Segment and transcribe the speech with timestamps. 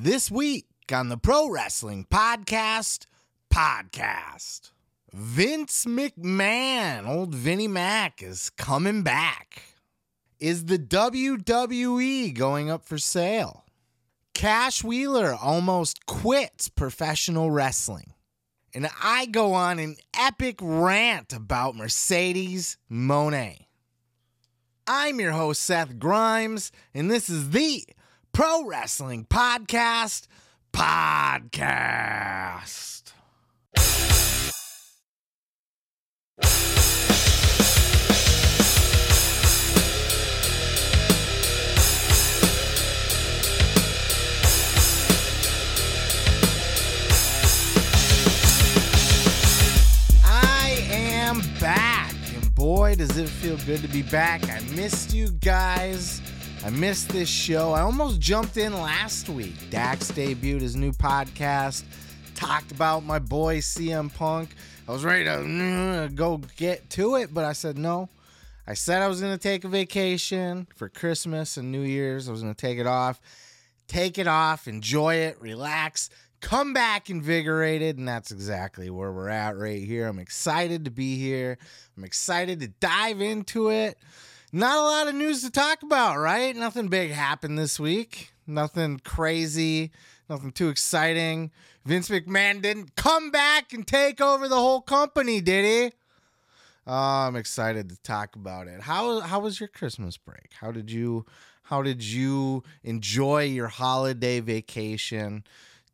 [0.00, 3.06] This week on the Pro Wrestling Podcast,
[3.52, 4.70] podcast.
[5.12, 9.60] Vince McMahon, old Vinnie Mac, is coming back.
[10.38, 13.64] Is the WWE going up for sale?
[14.34, 18.14] Cash Wheeler almost quits professional wrestling.
[18.72, 23.66] And I go on an epic rant about Mercedes Moné.
[24.86, 27.82] I'm your host, Seth Grimes, and this is the
[28.32, 30.26] Pro Wrestling Podcast
[30.72, 33.12] Podcast.
[50.24, 54.48] I am back, and boy, does it feel good to be back.
[54.48, 56.20] I missed you guys.
[56.64, 57.72] I missed this show.
[57.72, 59.70] I almost jumped in last week.
[59.70, 61.84] Dax debuted his new podcast,
[62.34, 64.50] talked about my boy CM Punk.
[64.88, 68.08] I was ready to mm, go get to it, but I said no.
[68.66, 72.28] I said I was going to take a vacation for Christmas and New Year's.
[72.28, 73.20] I was going to take it off.
[73.86, 76.10] Take it off, enjoy it, relax,
[76.42, 80.06] come back invigorated, and that's exactly where we're at right here.
[80.06, 81.56] I'm excited to be here.
[81.96, 83.96] I'm excited to dive into it
[84.52, 86.54] not a lot of news to talk about, right?
[86.54, 88.32] Nothing big happened this week.
[88.46, 89.90] Nothing crazy.
[90.28, 91.50] Nothing too exciting.
[91.84, 95.96] Vince McMahon didn't come back and take over the whole company, did he?
[96.86, 96.92] Oh,
[97.26, 98.80] I'm excited to talk about it.
[98.80, 100.52] How how was your Christmas break?
[100.58, 101.26] How did you
[101.64, 105.44] how did you enjoy your holiday vacation?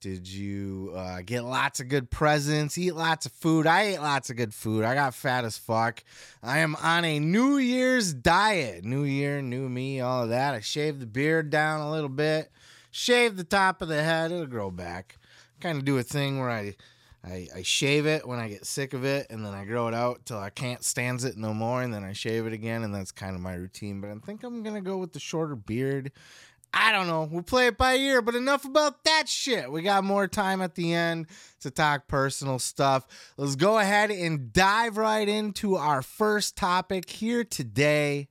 [0.05, 2.77] Did you uh, get lots of good presents?
[2.77, 3.66] Eat lots of food?
[3.66, 4.84] I ate lots of good food.
[4.84, 6.05] I got fat as fuck.
[6.42, 8.84] I am on a New Year's diet.
[8.84, 10.52] New Year, new me, all of that.
[10.52, 12.52] I shaved the beard down a little bit,
[12.91, 14.30] shaved the top of the head.
[14.30, 15.16] It'll grow back.
[15.61, 16.77] Kind of do a thing where I,
[17.24, 19.94] I, I shave it when I get sick of it, and then I grow it
[19.94, 22.95] out till I can't stand it no more, and then I shave it again, and
[22.95, 24.02] that's kind of my routine.
[24.02, 26.12] But I think I'm gonna go with the shorter beard
[26.77, 27.29] I don't know.
[27.30, 29.70] We'll play it by ear, but enough about that shit.
[29.70, 31.27] We got more time at the end
[31.61, 33.07] to talk personal stuff.
[33.36, 38.27] Let's go ahead and dive right into our first topic here today.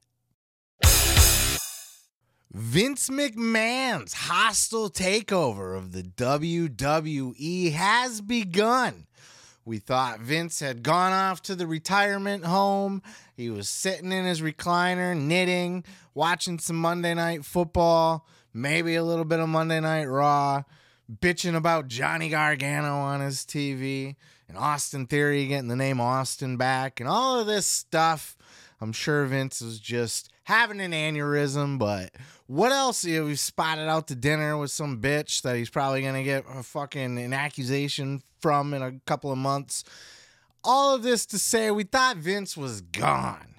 [2.51, 9.07] Vince McMahon's hostile takeover of the WWE has begun.
[9.65, 13.01] We thought Vince had gone off to the retirement home.
[13.35, 19.25] He was sitting in his recliner, knitting, watching some Monday Night Football, maybe a little
[19.25, 20.63] bit of Monday Night Raw,
[21.11, 24.15] bitching about Johnny Gargano on his TV,
[24.47, 28.37] and Austin Theory getting the name Austin back, and all of this stuff.
[28.79, 32.11] I'm sure Vince was just having an aneurysm, but
[32.47, 33.05] what else?
[33.05, 36.63] Know, we spotted out to dinner with some bitch that he's probably gonna get a
[36.63, 39.83] fucking an accusation from in a couple of months.
[40.65, 43.52] All of this to say, we thought Vince was gone,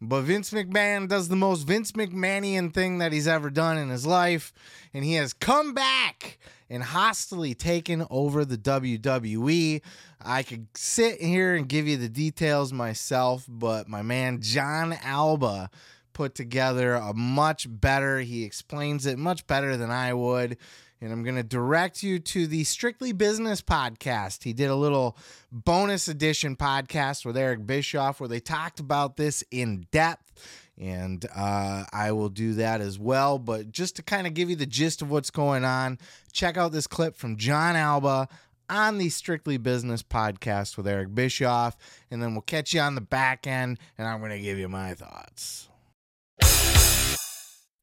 [0.00, 4.06] but Vince McMahon does the most Vince McMahonian thing that he's ever done in his
[4.06, 4.52] life,
[4.94, 6.38] and he has come back
[6.70, 9.80] and hostily taken over the WWE.
[10.20, 15.70] I could sit here and give you the details myself, but my man Jon Alba
[16.12, 20.58] put together a much better, he explains it much better than I would.
[21.00, 24.42] And I'm going to direct you to the Strictly Business podcast.
[24.42, 25.16] He did a little
[25.52, 30.32] bonus edition podcast with Eric Bischoff where they talked about this in depth
[30.80, 33.38] and uh, I will do that as well.
[33.38, 35.98] But just to kind of give you the gist of what's going on,
[36.32, 38.28] check out this clip from Jon Alba
[38.70, 41.76] on the Strictly Business podcast with Eric Bischoff,
[42.10, 44.68] and then we'll catch you on the back end, and I'm going to give you
[44.68, 45.68] my thoughts.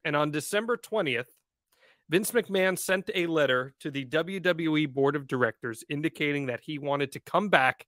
[0.04, 1.24] And on December 20th,
[2.08, 7.10] Vince McMahon sent a letter to the WWE board of directors indicating that he wanted
[7.12, 7.86] to come back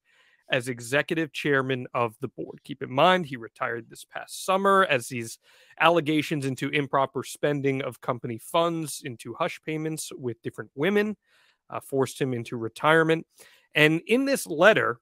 [0.51, 2.59] as executive chairman of the board.
[2.65, 5.39] Keep in mind, he retired this past summer as these
[5.79, 11.17] allegations into improper spending of company funds into hush payments with different women
[11.71, 13.27] uh, forced him into retirement.
[13.75, 15.01] And in this letter,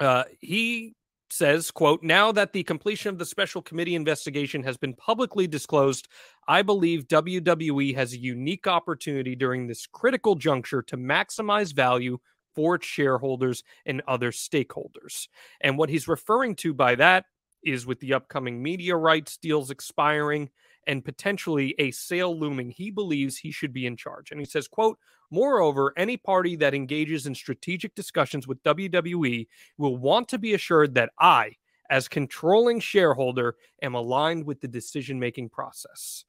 [0.00, 0.94] uh, he
[1.30, 6.06] says quote now that the completion of the special committee investigation has been publicly disclosed
[6.48, 12.18] i believe wwe has a unique opportunity during this critical juncture to maximize value
[12.56, 15.28] for its shareholders and other stakeholders.
[15.60, 17.26] And what he's referring to by that
[17.62, 20.48] is with the upcoming media rights deals expiring
[20.86, 24.30] and potentially a sale looming he believes he should be in charge.
[24.30, 24.98] And he says quote
[25.30, 29.46] moreover any party that engages in strategic discussions with wwe
[29.76, 31.50] will want to be assured that i
[31.90, 36.24] as controlling shareholder am aligned with the decision making process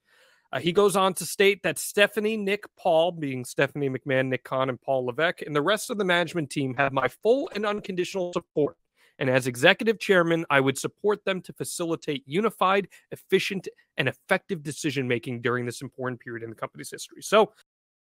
[0.52, 4.70] Uh, he goes on to state that Stephanie, Nick, Paul, being Stephanie McMahon, Nick Khan,
[4.70, 8.32] and Paul Levesque, and the rest of the management team have my full and unconditional
[8.32, 8.78] support.
[9.20, 13.68] And as executive chairman, I would support them to facilitate unified, efficient,
[13.98, 17.22] and effective decision making during this important period in the company's history.
[17.24, 17.52] So,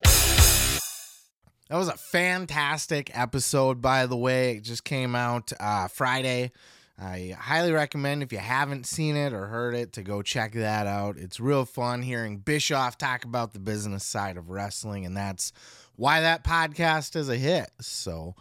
[0.03, 4.57] that was a fantastic episode, by the way.
[4.57, 6.51] It just came out uh, Friday.
[6.99, 10.87] I highly recommend if you haven't seen it or heard it to go check that
[10.87, 11.17] out.
[11.17, 15.51] It's real fun hearing Bischoff talk about the business side of wrestling, and that's
[15.95, 17.71] why that podcast is a hit.
[17.79, 18.35] So,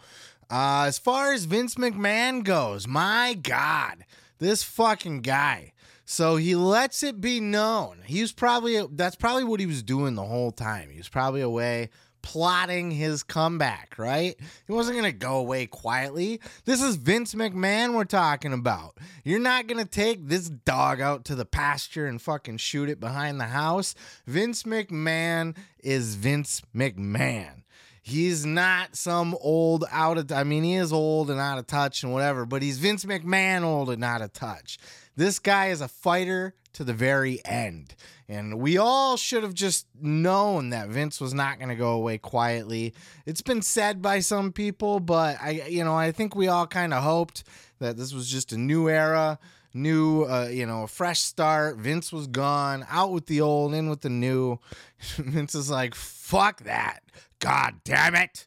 [0.49, 4.05] uh, as far as Vince McMahon goes, my God,
[4.37, 5.73] this fucking guy.
[6.03, 7.99] So he lets it be known.
[8.05, 10.89] He was probably that's probably what he was doing the whole time.
[10.89, 11.89] He was probably away
[12.21, 14.35] plotting his comeback, right?
[14.67, 16.39] He wasn't going to go away quietly.
[16.65, 18.97] This is Vince McMahon we're talking about.
[19.23, 22.99] You're not going to take this dog out to the pasture and fucking shoot it
[22.99, 23.95] behind the house.
[24.25, 27.63] Vince McMahon is Vince McMahon.
[28.03, 32.01] He's not some old out of I mean he is old and out of touch
[32.03, 34.79] and whatever, but he's Vince McMahon old and out of touch.
[35.15, 37.95] This guy is a fighter to the very end.
[38.31, 42.17] And we all should have just known that Vince was not going to go away
[42.17, 42.93] quietly.
[43.25, 46.93] It's been said by some people, but I you know, I think we all kind
[46.93, 47.43] of hoped
[47.79, 49.37] that this was just a new era,
[49.73, 51.75] new uh, you know, a fresh start.
[51.75, 54.59] Vince was gone, out with the old, in with the new.
[55.17, 57.01] Vince is like, "Fuck that.
[57.39, 58.45] God damn it.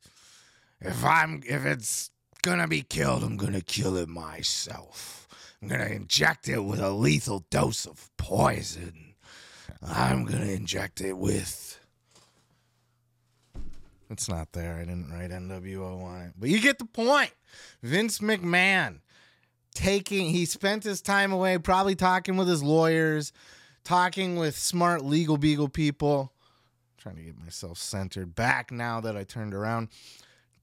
[0.80, 2.10] If I'm if it's
[2.40, 5.28] going to be killed, I'm going to kill it myself.
[5.60, 9.13] I'm going to inject it with a lethal dose of poison."
[9.86, 11.78] I'm gonna inject it with.
[14.10, 14.76] It's not there.
[14.76, 17.32] I didn't write NWO on it, but you get the point.
[17.82, 19.00] Vince McMahon
[19.74, 20.30] taking.
[20.30, 23.32] He spent his time away, probably talking with his lawyers,
[23.82, 26.32] talking with smart legal beagle people.
[26.32, 29.88] I'm trying to get myself centered back now that I turned around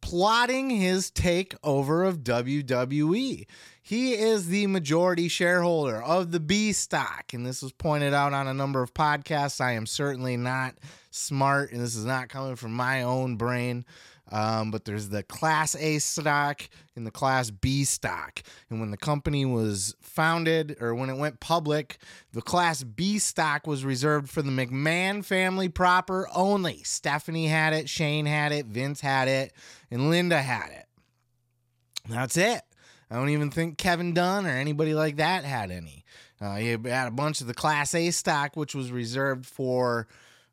[0.02, 3.46] plotting his takeover of WWE.
[3.82, 8.48] He is the majority shareholder of the B stock, and this was pointed out on
[8.48, 9.60] a number of podcasts.
[9.60, 10.76] I am certainly not
[11.10, 13.86] smart, and this is not coming from my own brain.
[14.32, 18.42] Um, but there's the Class A stock and the Class B stock.
[18.70, 21.98] And when the company was founded or when it went public,
[22.32, 26.82] the Class B stock was reserved for the McMahon family proper only.
[26.84, 29.54] Stephanie had it, Shane had it, Vince had it,
[29.90, 30.86] and Linda had it.
[32.08, 32.62] That's it.
[33.10, 36.06] I don't even think Kevin Dunn or anybody like that had any.
[36.40, 40.08] Uh, he had a bunch of the Class A stock, which was reserved for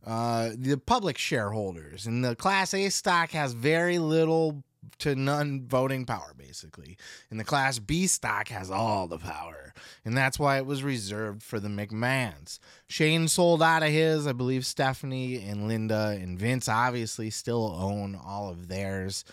[0.09, 2.07] uh, the public shareholders.
[2.07, 4.65] And the Class A stock has very little
[5.01, 6.97] to none voting power, basically.
[7.31, 9.75] And the Class B stock has all the power.
[10.07, 12.59] And that's why it was reserved for the McMahons.
[12.89, 14.27] Shane sold out of his.
[14.27, 19.25] I believe Stephanie and Linda and Vince obviously still own all of theirs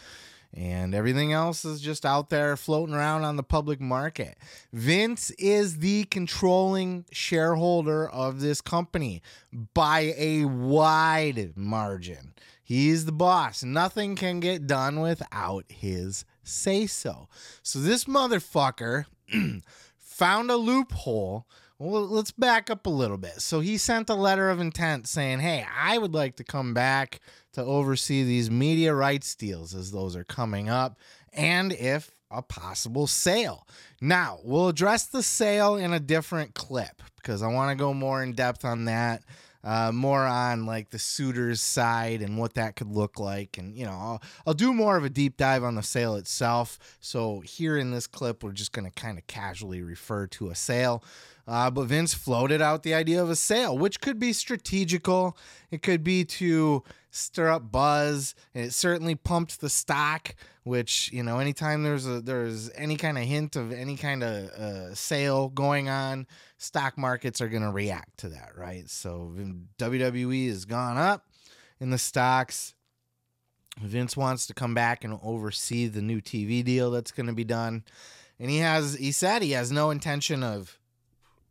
[0.55, 4.37] and everything else is just out there floating around on the public market.
[4.71, 9.21] Vince is the controlling shareholder of this company
[9.73, 12.33] by a wide margin.
[12.63, 13.63] He's the boss.
[13.63, 17.27] Nothing can get done without his say so.
[17.61, 19.05] So this motherfucker
[19.97, 21.45] found a loophole.
[21.77, 23.41] Well, let's back up a little bit.
[23.41, 27.19] So he sent a letter of intent saying, Hey, I would like to come back
[27.55, 30.97] to oversee these media rights deals as those are coming up
[31.33, 33.65] and if a possible sale.
[34.01, 38.21] Now, we'll address the sale in a different clip because I want to go more
[38.21, 39.23] in depth on that.
[39.63, 43.83] Uh, more on like the suitors side and what that could look like and you
[43.83, 47.75] know I'll, I'll do more of a deep dive on the sale itself so here
[47.75, 51.03] in this clip we're just going to kind of casually refer to a sale
[51.47, 55.37] uh, but Vince floated out the idea of a sale, which could be strategical.
[55.69, 56.83] It could be to
[57.15, 60.35] stir up buzz, and it certainly pumped the stock.
[60.63, 64.49] Which you know, anytime there's a there's any kind of hint of any kind of
[64.49, 68.89] uh, sale going on, stock markets are going to react to that, right?
[68.89, 69.33] So
[69.77, 71.27] WWE has gone up
[71.79, 72.73] in the stocks.
[73.79, 77.43] Vince wants to come back and oversee the new TV deal that's going to be
[77.43, 77.83] done.
[78.39, 80.79] And he has he said he has no intention of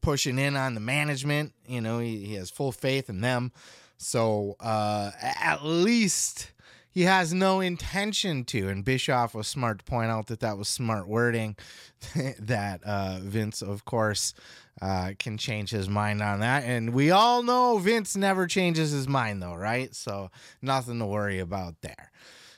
[0.01, 1.53] pushing in on the management.
[1.67, 3.53] You know, he, he has full faith in them.
[3.97, 6.53] So uh, at least
[6.95, 8.69] he has no intention to.
[8.69, 11.57] And Bischoff was smart to point out that that was smart wording.
[12.39, 14.33] that uh, Vince, of course,
[14.81, 16.63] uh, can change his mind on that.
[16.65, 19.95] And we all know Vince never changes his mind, though, right?
[19.95, 20.31] So
[20.63, 22.13] nothing to worry about there.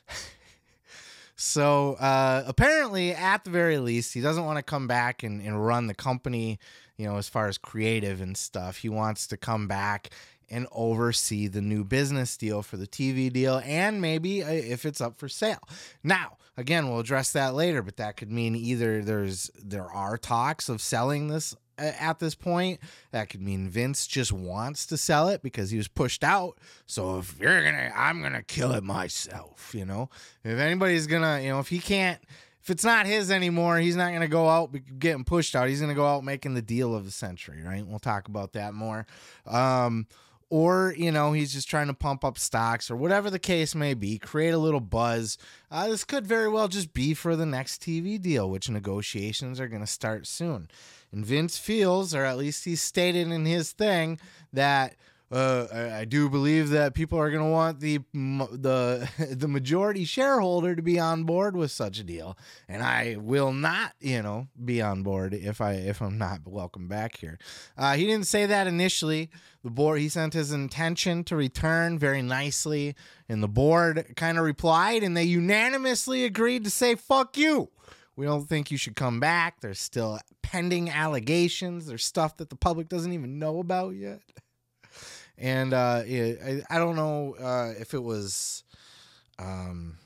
[1.36, 5.64] so uh, apparently, at the very least, he doesn't want to come back and, and
[5.64, 6.58] run the company
[6.96, 8.78] you know, as far as creative and stuff.
[8.78, 10.10] He wants to come back
[10.48, 15.00] and oversee the new business deal for the TV deal and maybe uh, if it's
[15.00, 15.62] up for sale.
[16.02, 20.68] Now, again, we'll address that later, but that could mean either there's there are talks
[20.68, 22.80] of selling this uh, at this point.
[23.10, 26.58] That could mean Vince just wants to sell it because he was pushed out.
[26.86, 29.74] So if you're gonna, I'm gonna kill it myself.
[29.74, 30.10] You know,
[30.44, 32.20] if anybody's gonna, you know, if he can't,
[32.62, 35.68] if it's not his anymore, he's not gonna go out getting pushed out.
[35.68, 37.86] He's gonna go out making the deal of the century, right?
[37.86, 39.06] We'll talk about that more.
[39.46, 40.06] Um,
[40.48, 43.94] or you know he's just trying to pump up stocks or whatever the case may
[43.94, 45.38] be create a little buzz.
[45.70, 49.68] Uh, this could very well just be for the next tv deal which negotiations are
[49.68, 50.68] going to start soon.
[51.12, 54.18] And Vince feels, or at least he stated in his thing,
[54.52, 54.96] that
[55.30, 60.04] uh, I, I, do believe that people are going to want the the the majority
[60.04, 64.46] shareholder to be on board with such a deal, and I will not, you know,
[64.64, 67.38] be on board if I if I'm not welcome back here.
[67.76, 69.30] Uh, he didn't say that initially.
[69.64, 72.94] The board he sent his intention to return very nicely,
[73.28, 77.70] and the board kind of replied, and they unanimously agreed to say "fuck you."
[78.14, 79.60] We don't think you should come back.
[79.60, 81.86] There's still pending allegations.
[81.86, 84.20] There's stuff that the public doesn't even know about yet.
[85.38, 88.64] And uh, I, I, don't know uh, if it was
[89.38, 89.98] um,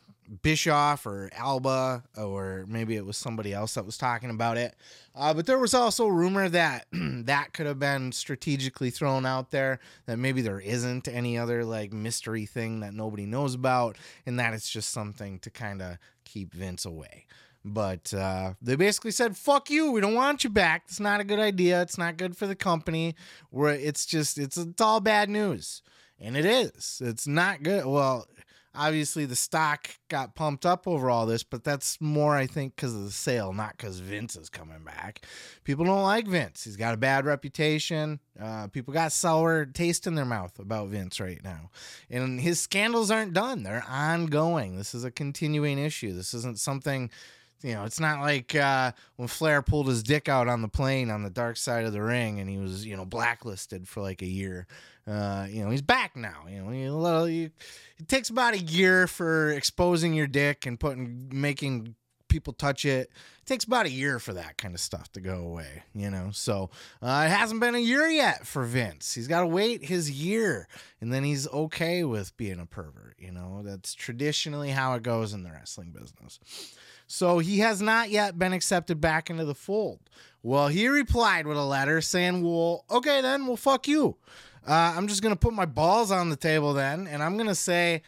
[0.43, 4.75] Bischoff or Alba, or maybe it was somebody else that was talking about it.
[5.15, 9.81] Uh, but there was also rumor that that could have been strategically thrown out there,
[10.07, 13.97] that maybe there isn't any other like mystery thing that nobody knows about,
[14.27, 17.27] and that it's just something to kind of keep Vince away.
[17.65, 19.93] But uh, they basically said, "Fuck you.
[19.93, 20.85] We don't want you back.
[20.89, 21.83] It's not a good idea.
[21.83, 23.15] It's not good for the company.
[23.51, 25.83] Where it's just it's it's all bad news,
[26.19, 27.03] and it is.
[27.05, 27.85] It's not good.
[27.85, 28.27] Well,
[28.75, 32.95] obviously the stock got pumped up over all this, but that's more I think because
[32.95, 35.27] of the sale, not because Vince is coming back.
[35.65, 36.65] People don't like Vince.
[36.65, 38.21] He's got a bad reputation.
[38.41, 41.71] Uh, people got sour taste in their mouth about Vince right now,
[42.09, 43.63] and his scandals aren't done.
[43.63, 44.77] They're ongoing.
[44.77, 46.13] This is a continuing issue.
[46.13, 47.11] This isn't something
[47.63, 51.11] you know, it's not like uh, when Flair pulled his dick out on the plane
[51.11, 54.23] on the dark side of the ring and he was, you know, blacklisted for like
[54.23, 54.67] a year.
[55.07, 56.45] Uh, you know, he's back now.
[56.49, 57.51] You know, you, little, you,
[57.99, 61.95] it takes about a year for exposing your dick and putting, making
[62.31, 63.11] people touch it.
[63.43, 66.31] It takes about a year for that kind of stuff to go away, you know.
[66.33, 66.71] So
[67.03, 69.13] uh, it hasn't been a year yet for Vince.
[69.15, 70.67] He's got to wait his year,
[71.01, 73.17] and then he's okay with being a pervert.
[73.19, 76.39] You know, that's traditionally how it goes in the wrestling business.
[77.13, 79.99] So he has not yet been accepted back into the fold.
[80.45, 84.17] Well, he replied with a letter saying, Well, okay, then, well, fuck you.
[84.65, 87.49] Uh, I'm just going to put my balls on the table then, and I'm going
[87.49, 88.03] to say,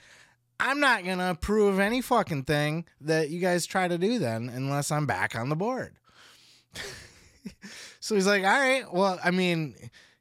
[0.60, 4.48] I'm not going to approve any fucking thing that you guys try to do then
[4.48, 5.96] unless I'm back on the board.
[7.98, 9.74] so he's like, All right, well, I mean,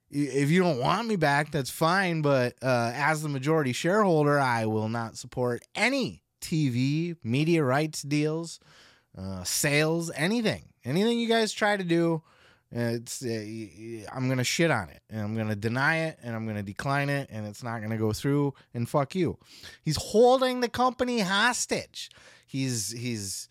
[0.10, 2.24] if you don't want me back, that's fine.
[2.24, 8.60] But uh, as the majority shareholder, I will not support any TV, media rights deals,
[9.18, 12.22] uh, sales, anything, anything you guys try to do,
[12.72, 16.64] it's uh, I'm gonna shit on it and I'm gonna deny it and I'm gonna
[16.64, 19.38] decline it and it's not gonna go through and fuck you.
[19.84, 22.10] He's holding the company hostage.
[22.48, 23.50] He's he's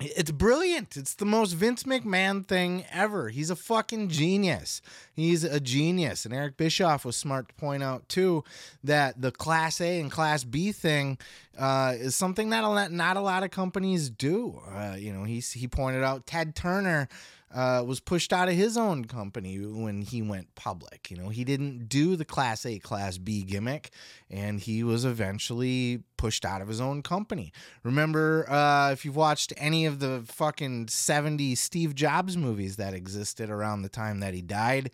[0.00, 0.96] it's brilliant.
[0.96, 3.30] It's the most Vince McMahon thing ever.
[3.30, 4.80] He's a fucking genius.
[5.12, 6.24] He's a genius.
[6.24, 8.44] And Eric Bischoff was smart to point out, too,
[8.84, 11.18] that the Class A and Class B thing
[11.58, 14.60] uh, is something that not a lot of companies do.
[14.72, 17.08] Uh, you know, he, he pointed out Ted Turner
[17.54, 21.10] uh, was pushed out of his own company when he went public.
[21.10, 23.90] You know, he didn't do the Class A, Class B gimmick,
[24.30, 27.52] and he was eventually pushed out of his own company.
[27.82, 33.50] Remember, uh, if you've watched any of the fucking 70 Steve Jobs movies that existed
[33.50, 34.90] around the time that he died,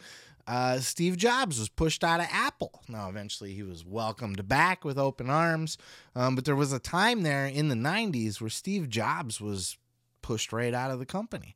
[0.46, 2.82] uh, Steve Jobs was pushed out of Apple.
[2.88, 5.78] Now, eventually, he was welcomed back with open arms.
[6.14, 9.78] Um, but there was a time there in the 90s where Steve Jobs was
[10.24, 11.54] pushed right out of the company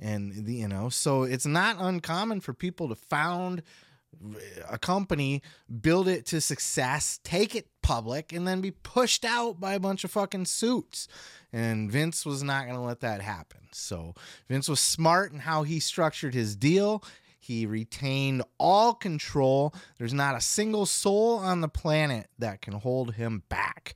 [0.00, 3.62] and you know so it's not uncommon for people to found
[4.70, 5.42] a company
[5.82, 10.02] build it to success take it public and then be pushed out by a bunch
[10.02, 11.06] of fucking suits
[11.52, 14.14] and Vince was not going to let that happen so
[14.48, 17.04] Vince was smart in how he structured his deal
[17.38, 19.72] he retained all control.
[19.98, 23.94] There's not a single soul on the planet that can hold him back.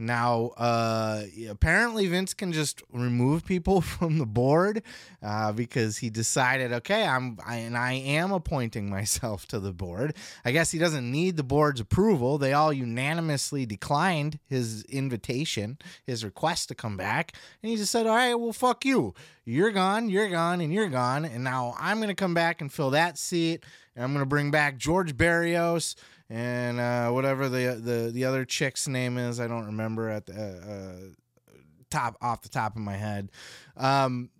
[0.00, 4.82] Now, uh, apparently, Vince can just remove people from the board
[5.22, 10.16] uh, because he decided, okay, I'm I, and I am appointing myself to the board.
[10.42, 12.38] I guess he doesn't need the board's approval.
[12.38, 15.76] They all unanimously declined his invitation,
[16.06, 19.12] his request to come back, and he just said, all right, well, fuck you.
[19.44, 22.90] You're gone, you're gone, and you're gone, and now I'm gonna come back and fill
[22.90, 23.64] that seat
[23.94, 25.96] and I'm gonna bring back George Barrios
[26.30, 29.40] and uh, whatever the the the other chick's name is.
[29.40, 31.54] I don't remember at the uh, uh,
[31.90, 33.30] top off the top of my head.
[33.76, 34.30] Um,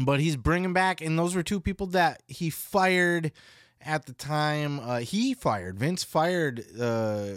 [0.00, 3.32] but he's bringing back, and those were two people that he fired
[3.80, 4.80] at the time.
[4.80, 7.34] Uh, he fired Vince fired uh,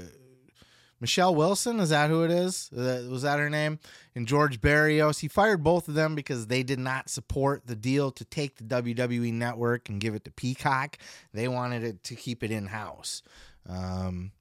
[1.02, 1.80] Michelle Wilson.
[1.80, 2.70] Is that who it is?
[2.72, 3.80] Uh, was that her name?
[4.16, 5.20] And George Barrios.
[5.20, 8.64] He fired both of them because they did not support the deal to take the
[8.64, 10.98] WWE network and give it to Peacock.
[11.34, 13.24] They wanted it to keep it in house.
[13.68, 14.32] Um,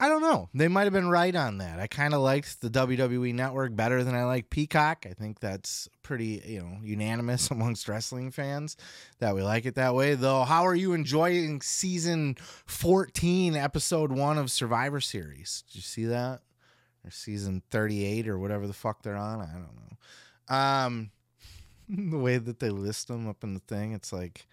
[0.00, 0.48] I don't know.
[0.54, 1.80] They might have been right on that.
[1.80, 5.04] I kind of liked the WWE network better than I like Peacock.
[5.10, 8.76] I think that's pretty, you know, unanimous amongst wrestling fans
[9.18, 10.14] that we like it that way.
[10.14, 12.36] Though, how are you enjoying season
[12.66, 15.64] 14, episode 1 of Survivor Series?
[15.66, 16.42] Did you see that?
[17.04, 19.40] Or season 38 or whatever the fuck they're on?
[19.40, 20.54] I don't know.
[20.54, 21.10] Um
[22.10, 24.46] the way that they list them up in the thing, it's like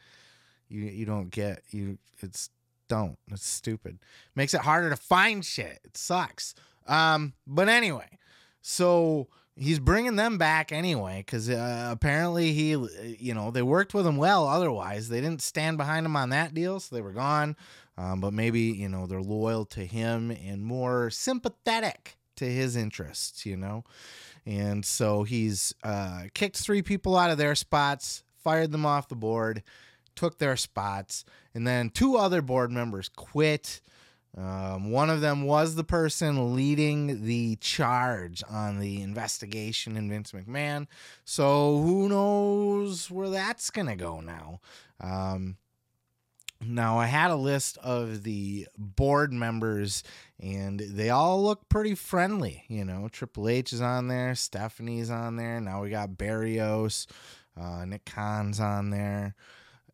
[0.70, 2.50] you you don't get you it's
[2.88, 3.18] don't.
[3.32, 4.00] It's stupid.
[4.36, 5.80] Makes it harder to find shit.
[5.84, 6.56] It sucks.
[6.88, 8.18] Um, but anyway,
[8.62, 12.70] so he's bringing them back anyway because uh, apparently he,
[13.20, 14.48] you know, they worked with him well.
[14.48, 17.56] Otherwise, they didn't stand behind him on that deal, so they were gone.
[17.98, 23.46] Um, but maybe you know they're loyal to him and more sympathetic to his interests.
[23.46, 23.86] You know,
[24.46, 29.15] and so he's uh, kicked three people out of their spots, fired them off the
[29.15, 29.63] board
[30.15, 31.25] took their spots,
[31.56, 33.82] and then two other board members quit.
[34.38, 40.34] Um, one of them was the person leading the charge on the investigation in Vince
[40.34, 40.88] McMahon.
[41.24, 44.60] So who knows where that's going to go now?
[45.00, 45.56] Um,
[46.62, 50.04] now, I had a list of the board members,
[50.40, 52.64] and they all look pretty friendly.
[52.68, 55.62] You know, Triple H is on there, Stephanie's on there.
[55.62, 57.08] Now we got Barrios,
[57.60, 59.36] uh, Nick Khan's on there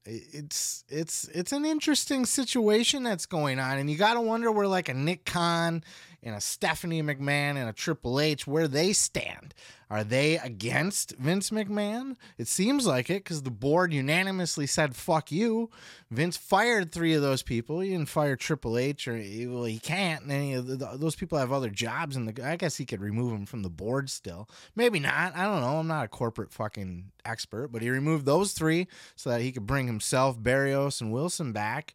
[0.05, 4.67] it's it's it's an interesting situation that's going on and you got to wonder where
[4.67, 5.84] like a Nick Khan
[6.24, 9.53] and a Stephanie McMahon and a Triple H where they stand.
[9.90, 12.16] Are they against Vince McMahon?
[12.38, 15.70] It seems like it because the board unanimously said "fuck you."
[16.10, 17.81] Vince fired three of those people.
[17.81, 20.24] He didn't fire Triple H, or well, he can't.
[20.24, 23.31] And any of the, those people have other jobs, and I guess he could remove
[23.31, 24.48] them from the board still.
[24.77, 25.36] Maybe not.
[25.36, 25.79] I don't know.
[25.79, 29.66] I'm not a corporate fucking expert, but he removed those three so that he could
[29.66, 31.94] bring himself, Barrios, and Wilson back.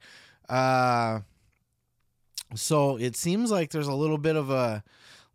[0.51, 1.21] Uh,
[2.55, 4.83] so it seems like there's a little bit of a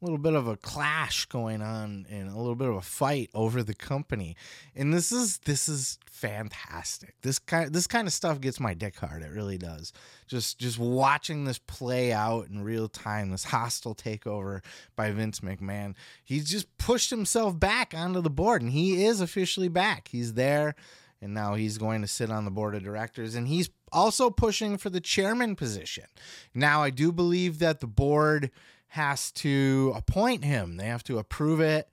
[0.01, 3.61] little bit of a clash going on and a little bit of a fight over
[3.61, 4.35] the company.
[4.75, 7.15] And this is this is fantastic.
[7.21, 9.21] This kind this kind of stuff gets my dick hard.
[9.21, 9.93] It really does.
[10.27, 14.63] Just just watching this play out in real time, this hostile takeover
[14.95, 15.93] by Vince McMahon.
[16.23, 20.07] He's just pushed himself back onto the board and he is officially back.
[20.07, 20.73] He's there
[21.21, 24.77] and now he's going to sit on the board of directors and he's also pushing
[24.77, 26.05] for the chairman position.
[26.53, 28.51] Now, I do believe that the board
[28.89, 31.89] has to appoint him, they have to approve it.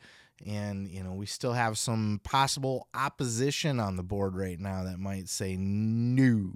[0.47, 5.01] And, you know, we still have some possible opposition on the board right now that
[5.01, 6.53] might say no.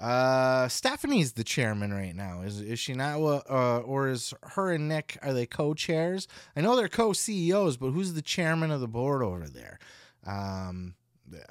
[0.00, 2.42] Uh, Stephanie's the chairman right now.
[2.42, 3.18] Is is she not?
[3.18, 6.28] Uh, or is her and Nick are they co-chairs?
[6.54, 9.80] I know they're co-CEOs, but who's the chairman of the board over there?
[10.24, 10.94] Um,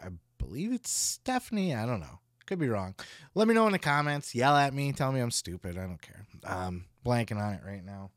[0.01, 1.75] I believe it's Stephanie.
[1.75, 2.19] I don't know.
[2.47, 2.95] Could be wrong.
[3.35, 4.33] Let me know in the comments.
[4.33, 4.93] Yell at me.
[4.93, 5.77] Tell me I'm stupid.
[5.77, 6.25] I don't care.
[6.45, 8.09] Um, blanking on it right now.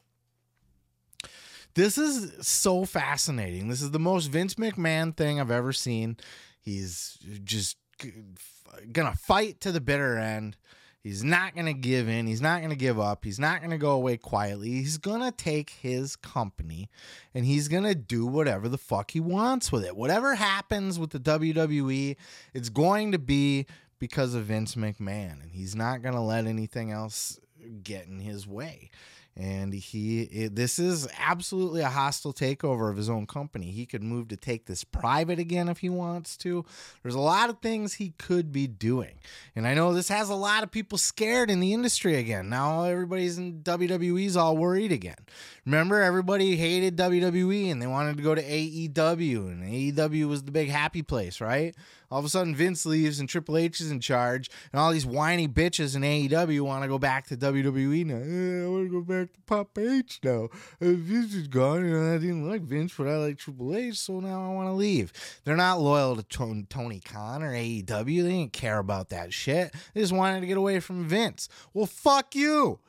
[1.75, 3.69] This is so fascinating.
[3.69, 6.17] This is the most Vince McMahon thing I've ever seen.
[6.61, 7.77] He's just
[8.93, 10.57] gonna fight to the bitter end.
[11.03, 12.27] He's not to give in.
[12.27, 13.25] He's not to give up.
[13.25, 14.69] He's not to go away quietly.
[14.69, 16.91] He's to take his company
[17.35, 19.97] and he's to do whatever the fuck he wants with it.
[19.97, 22.17] Whatever happens with the WWE,
[22.53, 23.65] it's going to be
[24.01, 25.41] because of Vince McMahon.
[25.41, 27.39] And he's not going to let anything else
[27.85, 28.91] get in his way.
[29.37, 33.71] And he it, this is absolutely a hostile takeover of his own company.
[33.71, 36.65] He could move to take this private again if he wants to.
[37.03, 39.21] There's a lot of things he could be doing.
[39.55, 42.51] And i know this has a lot of people scared in the industry again.
[42.51, 45.25] Now everybody's in wwe's all worried again.
[45.65, 50.51] Remember everybody hated wwe and they wanted to go to aew and aew was the
[50.51, 51.75] big happy place right
[52.11, 55.07] all of a sudden, Vince leaves and Triple H is in charge, and all these
[55.07, 58.17] whiny bitches in AEW want to go back to WWE now.
[58.17, 60.45] Eh, I want to go back to Papa H now.
[60.81, 64.21] Uh, Vince is gone, and I didn't like Vince, but I like Triple H, so
[64.21, 65.13] now I want to leave.
[65.45, 68.23] They're not loyal to Tony Khan or AEW.
[68.23, 69.73] They didn't care about that shit.
[69.95, 71.49] They just wanted to get away from Vince.
[71.73, 72.81] Well, fuck you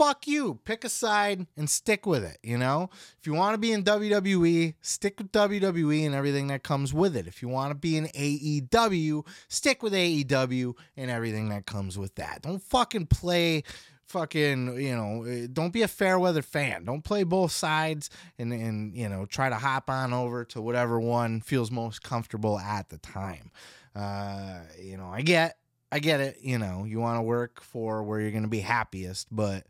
[0.00, 0.58] fuck you.
[0.64, 2.88] Pick a side and stick with it, you know?
[3.18, 7.14] If you want to be in WWE, stick with WWE and everything that comes with
[7.14, 7.26] it.
[7.26, 12.14] If you want to be in AEW, stick with AEW and everything that comes with
[12.14, 12.40] that.
[12.42, 13.62] Don't fucking play
[14.06, 18.10] fucking you know eh, don't be a fair weather fan don't play both sides
[18.40, 22.58] and and you know try to hop on over to whatever one feels most comfortable
[22.58, 23.52] at the time
[23.94, 25.59] uh you know i get
[25.92, 28.60] i get it you know you want to work for where you're going to be
[28.60, 29.66] happiest but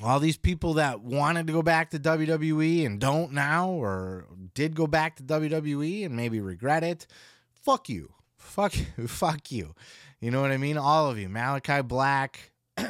[0.00, 4.76] all these people that wanted to go back to WWE and don't now or did
[4.76, 7.04] go back to WWE and maybe regret it
[7.52, 8.72] fuck you fuck
[9.08, 9.74] fuck you
[10.20, 10.76] you know what I mean?
[10.76, 11.28] All of you.
[11.28, 12.52] Malachi Black,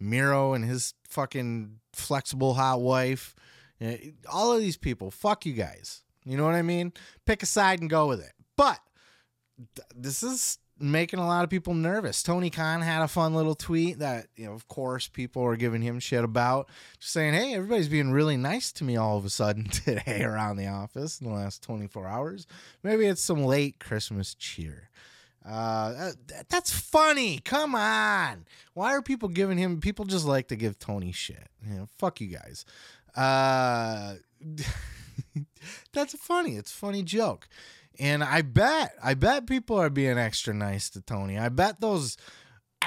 [0.00, 3.34] Miro and his fucking flexible hot wife.
[3.80, 5.10] Eh, all of these people.
[5.10, 6.02] Fuck you guys.
[6.24, 6.92] You know what I mean?
[7.24, 8.32] Pick a side and go with it.
[8.56, 8.78] But
[9.94, 12.22] this is making a lot of people nervous.
[12.22, 15.82] Tony Khan had a fun little tweet that, you know, of course, people are giving
[15.82, 16.68] him shit about,
[17.00, 20.56] just saying, hey, everybody's being really nice to me all of a sudden today around
[20.56, 22.46] the office in the last 24 hours.
[22.82, 24.90] Maybe it's some late Christmas cheer.
[25.48, 27.38] Uh, that, that's funny.
[27.38, 28.46] Come on.
[28.74, 29.80] Why are people giving him?
[29.80, 31.48] People just like to give Tony shit.
[31.66, 32.64] You know, fuck you guys.
[33.14, 34.14] Uh,
[35.92, 36.56] that's funny.
[36.56, 37.48] It's a funny joke.
[37.98, 41.38] And I bet, I bet people are being extra nice to Tony.
[41.38, 42.16] I bet those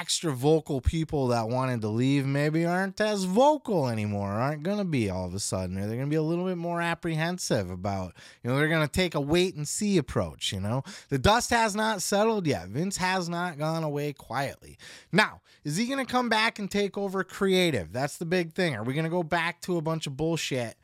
[0.00, 4.84] extra vocal people that wanted to leave maybe aren't as vocal anymore, aren't going to
[4.84, 5.74] be all of a sudden.
[5.74, 8.92] They're going to be a little bit more apprehensive about, you know, they're going to
[8.92, 10.84] take a wait and see approach, you know.
[11.10, 12.68] The dust has not settled yet.
[12.68, 14.78] Vince has not gone away quietly.
[15.12, 17.92] Now, is he going to come back and take over creative?
[17.92, 18.74] That's the big thing.
[18.74, 20.76] Are we going to go back to a bunch of bullshit?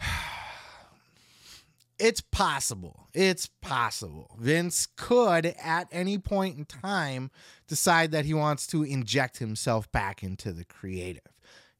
[1.98, 3.08] it's possible.
[3.14, 4.36] It's possible.
[4.40, 7.30] Vince could at any point in time
[7.68, 11.22] decide that he wants to inject himself back into the creative.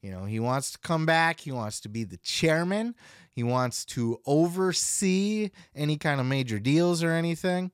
[0.01, 2.93] You know, he wants to come back, he wants to be the chairman,
[3.31, 7.71] he wants to oversee any kind of major deals or anything.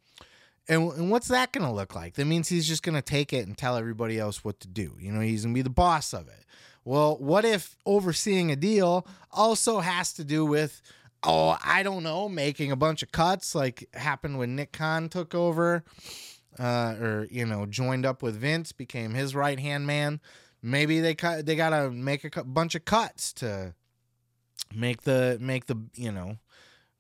[0.70, 2.14] And, and what's that going to look like?
[2.14, 4.96] That means he's just going to take it and tell everybody else what to do.
[5.00, 6.46] You know, he's going to be the boss of it.
[6.86, 10.82] Well, what if overseeing a deal also has to do with
[11.24, 15.36] oh, I don't know, making a bunch of cuts like happened when Nick Khan took
[15.36, 15.84] over,
[16.60, 20.20] uh, or you know, joined up with Vince, became his right hand man.
[20.62, 21.46] Maybe they cut.
[21.46, 23.74] They gotta make a cu- bunch of cuts to
[24.76, 26.38] make the make the you know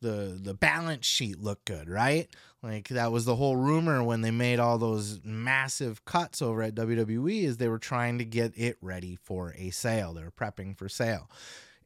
[0.02, 2.28] the the balance sheet look good, right?
[2.64, 6.76] Like that was the whole rumor when they made all those massive cuts over at
[6.76, 10.14] WWE is they were trying to get it ready for a sale.
[10.14, 11.30] They were prepping for sale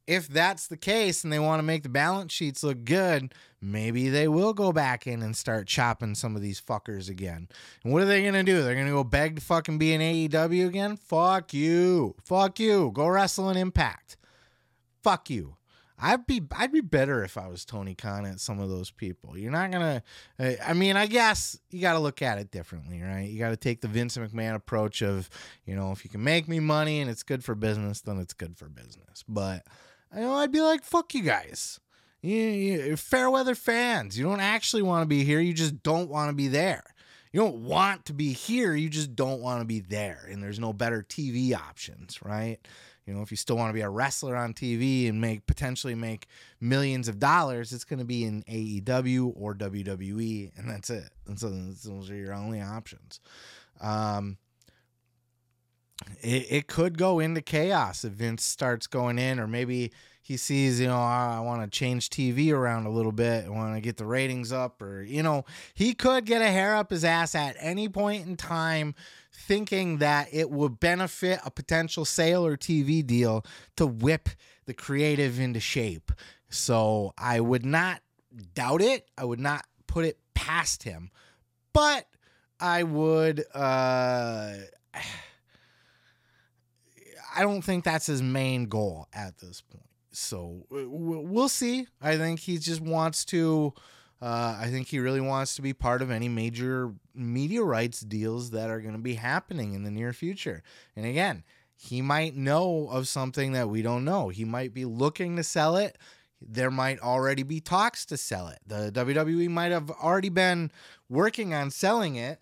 [0.07, 4.09] if that's the case and they want to make the balance sheets look good, maybe
[4.09, 7.47] they will go back in and start chopping some of these fuckers again.
[7.83, 8.61] And what are they going to do?
[8.61, 10.97] They're going to go beg to fucking be an AEW again?
[10.97, 12.15] Fuck you.
[12.23, 12.91] Fuck you.
[12.93, 14.17] Go wrestle an Impact.
[15.01, 15.57] Fuck you.
[15.97, 19.37] I'd be I'd be better if I was Tony Khan at some of those people.
[19.37, 20.03] You're not gonna.
[20.39, 23.29] I mean, I guess you got to look at it differently, right?
[23.29, 25.29] You got to take the Vince McMahon approach of,
[25.65, 28.33] you know, if you can make me money and it's good for business, then it's
[28.33, 29.23] good for business.
[29.27, 29.65] But
[30.15, 31.79] you know, I'd be like, fuck you guys.
[32.21, 34.17] You, you, fair weather fans.
[34.17, 35.39] You don't actually want to be here.
[35.39, 36.83] You just don't want to be there.
[37.31, 38.73] You don't want to be here.
[38.73, 40.27] You just don't want to be there.
[40.31, 42.57] And there's no better TV options, right?
[43.05, 45.93] You know, if you still want to be a wrestler on TV and make potentially
[45.93, 46.27] make
[46.59, 51.11] millions of dollars, it's going to be in AEW or WWE, and that's it.
[51.27, 53.19] And so those are your only options.
[53.81, 54.37] Um,
[56.21, 60.79] it, it could go into chaos if Vince starts going in, or maybe he sees,
[60.79, 63.81] you know, I, I want to change TV around a little bit, I want to
[63.81, 67.35] get the ratings up, or, you know, he could get a hair up his ass
[67.35, 68.95] at any point in time
[69.31, 74.29] thinking that it would benefit a potential sale or TV deal to whip
[74.65, 76.11] the creative into shape.
[76.49, 78.01] So I would not
[78.53, 79.07] doubt it.
[79.17, 81.11] I would not put it past him.
[81.73, 82.07] But
[82.59, 84.53] I would uh
[87.35, 89.83] I don't think that's his main goal at this point.
[90.11, 91.87] So we'll see.
[92.01, 93.73] I think he just wants to.
[94.21, 98.51] Uh, I think he really wants to be part of any major media rights deals
[98.51, 100.63] that are going to be happening in the near future.
[100.95, 101.43] And again,
[101.75, 104.29] he might know of something that we don't know.
[104.29, 105.97] He might be looking to sell it.
[106.41, 108.59] There might already be talks to sell it.
[108.65, 110.71] The WWE might have already been
[111.09, 112.39] working on selling it.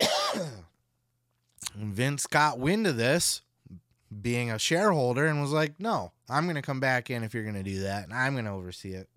[1.74, 3.42] Vince got wind of this
[4.22, 7.42] being a shareholder and was like, no, I'm going to come back in if you're
[7.42, 9.08] going to do that and I'm going to oversee it.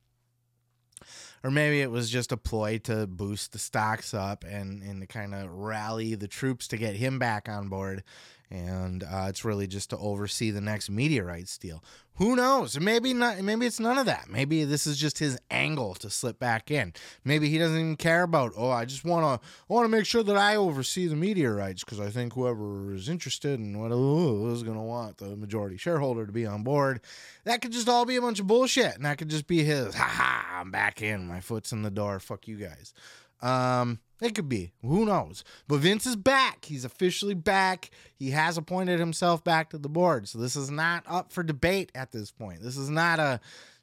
[1.44, 5.08] or maybe it was just a ploy to boost the stocks up and and to
[5.08, 8.04] kind of rally the troops to get him back on board
[8.50, 11.84] and uh, it's really just to oversee the next media rights deal.
[12.16, 12.80] Who knows?
[12.80, 13.40] Maybe not.
[13.42, 14.28] Maybe it's none of that.
[14.28, 16.94] Maybe this is just his angle to slip back in.
[17.24, 18.54] Maybe he doesn't even care about.
[18.58, 19.48] Oh, I just want to.
[19.68, 23.08] Want to make sure that I oversee the media rights because I think whoever is
[23.08, 27.02] interested in what oh, is going to want the majority shareholder to be on board.
[27.44, 29.94] That could just all be a bunch of bullshit, and that could just be his.
[29.94, 30.60] Ha ha!
[30.60, 31.28] I'm back in.
[31.28, 32.20] My foot's in the door.
[32.20, 32.96] Fuck you guys.
[33.44, 34.72] Um, it could be.
[34.82, 35.44] Who knows?
[35.68, 36.66] But Vince is back.
[36.66, 37.92] He's officially back.
[38.16, 40.28] He has appointed himself back to the board.
[40.28, 42.62] So this is not up for debate at this point.
[42.62, 43.40] This is not a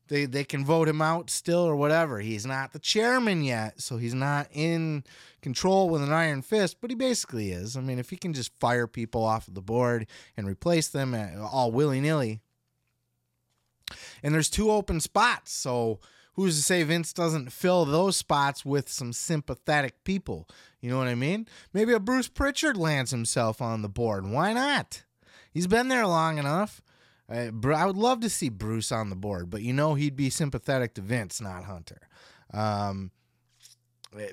[0.08, 2.20] they they can vote him out still or whatever.
[2.20, 5.04] He's not the chairman yet, so he's not in
[5.40, 7.76] control with an iron fist, but he basically is.
[7.76, 11.14] I mean, if he can just fire people off of the board and replace them
[11.14, 12.40] uh, all willy-nilly.
[14.22, 16.00] And there's two open spots, so
[16.34, 20.48] who's to say Vince doesn't fill those spots with some sympathetic people?
[20.80, 21.48] You know what I mean?
[21.72, 24.26] Maybe a Bruce Pritchard lands himself on the board.
[24.26, 25.04] Why not?
[25.50, 26.82] He's been there long enough.
[27.28, 30.94] I would love to see Bruce on the board, but you know he'd be sympathetic
[30.94, 32.08] to Vince, not Hunter.
[32.52, 33.12] Um,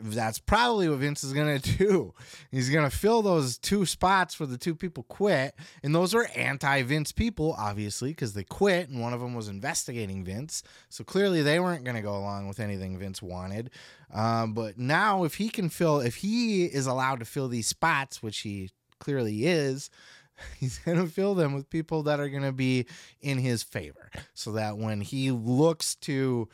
[0.02, 2.13] that's probably what Vince is going to do.
[2.52, 5.56] He's going to fill those two spots where the two people quit.
[5.84, 9.48] And those are anti Vince people, obviously, because they quit and one of them was
[9.48, 10.63] investigating Vince.
[10.89, 13.72] So clearly they weren't going to go along with anything Vince wanted.
[14.13, 18.22] Um, but now, if he can fill, if he is allowed to fill these spots,
[18.22, 19.89] which he clearly is,
[20.60, 22.86] he's going to fill them with people that are going to be
[23.22, 24.10] in his favor.
[24.34, 26.50] So that when he looks to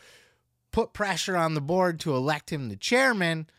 [0.77, 3.49] put pressure on the board to elect him the chairman,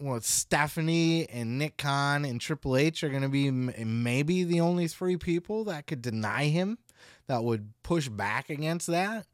[0.00, 4.88] well, Stephanie and Nick Khan and Triple H are going to be maybe the only
[4.88, 6.78] three people that could deny him,
[7.26, 9.26] that would push back against that.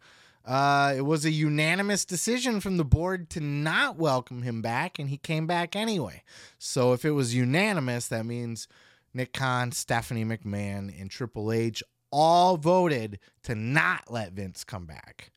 [0.44, 5.10] Uh, it was a unanimous decision from the board to not welcome him back, and
[5.10, 6.24] he came back anyway.
[6.58, 8.66] So if it was unanimous, that means
[9.14, 15.30] Nick Khan, Stephanie McMahon, and Triple H all voted to not let Vince come back.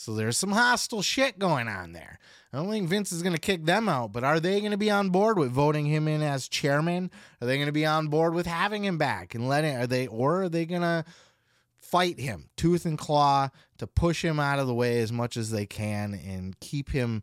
[0.00, 2.18] So there's some hostile shit going on there.
[2.54, 4.78] I don't think Vince is going to kick them out, but are they going to
[4.78, 7.10] be on board with voting him in as chairman?
[7.38, 10.06] Are they going to be on board with having him back and letting are they
[10.06, 11.04] or are they going to
[11.76, 15.50] fight him tooth and claw to push him out of the way as much as
[15.50, 17.22] they can and keep him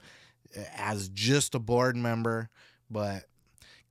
[0.55, 2.51] uh, as just a board member,
[2.91, 3.23] but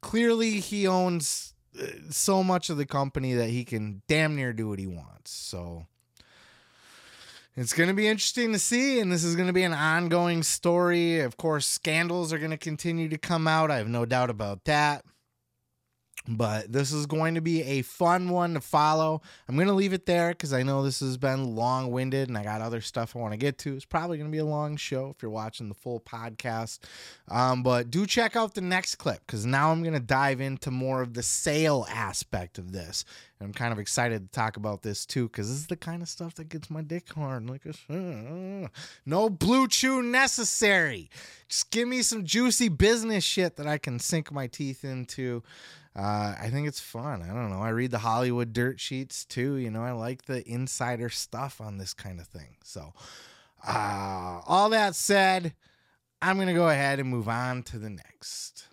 [0.01, 4.68] clearly he owns uh, so much of the company that he can damn near do
[4.68, 5.33] what he wants.
[5.33, 5.87] So
[7.57, 10.42] it's going to be interesting to see, and this is going to be an ongoing
[10.42, 11.21] story.
[11.21, 13.71] Of course, scandals are going to continue to come out.
[13.71, 15.05] I have no doubt about that.
[16.28, 19.22] But this is going to be a fun one to follow.
[19.48, 22.36] I'm going to leave it there because I know this has been long winded and
[22.36, 23.74] I got other stuff I want to get to.
[23.74, 26.80] It's probably going to be a long show if you're watching the full podcast.
[27.28, 30.70] Um, but do check out the next clip because now I'm going to dive into
[30.70, 33.04] more of the sale aspect of this.
[33.38, 36.02] And I'm kind of excited to talk about this too because this is the kind
[36.02, 37.48] of stuff that gets my dick hard.
[37.48, 38.68] Like, no
[39.30, 41.10] BlueChew necessary.
[41.48, 45.42] Just give me some juicy business shit that I can sink my teeth into.
[45.96, 47.22] Uh, I think it's fun.
[47.22, 47.62] I don't know.
[47.62, 49.54] I read the Hollywood dirt sheets too.
[49.54, 52.56] You know, I like the insider stuff on this kind of thing.
[52.62, 52.92] So,
[53.66, 55.54] uh, all that said,
[56.20, 58.66] I'm going to go ahead and move on to the next.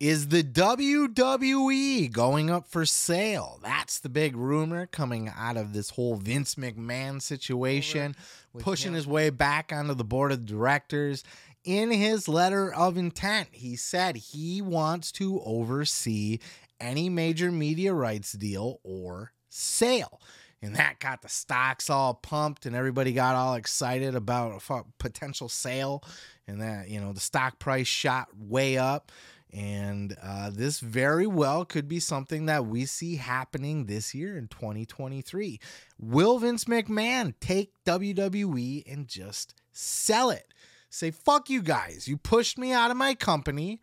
[0.00, 3.60] Is the WWE going up for sale?
[3.62, 8.16] That's the big rumor coming out of this whole Vince McMahon situation,
[8.58, 11.24] pushing his way back onto the board of directors
[11.64, 16.38] in his letter of intent, he said he wants to oversee
[16.78, 20.20] any major media rights deal or sale.
[20.60, 25.48] And that got the stocks all pumped and everybody got all excited about a potential
[25.48, 26.02] sale.
[26.46, 29.12] And that, you know, the stock price shot way up.
[29.52, 34.48] And uh, this very well could be something that we see happening this year in
[34.48, 35.60] 2023.
[35.98, 40.52] Will Vince McMahon take WWE and just sell it?
[40.94, 42.06] Say, fuck you guys.
[42.08, 43.80] You pushed me out of my company.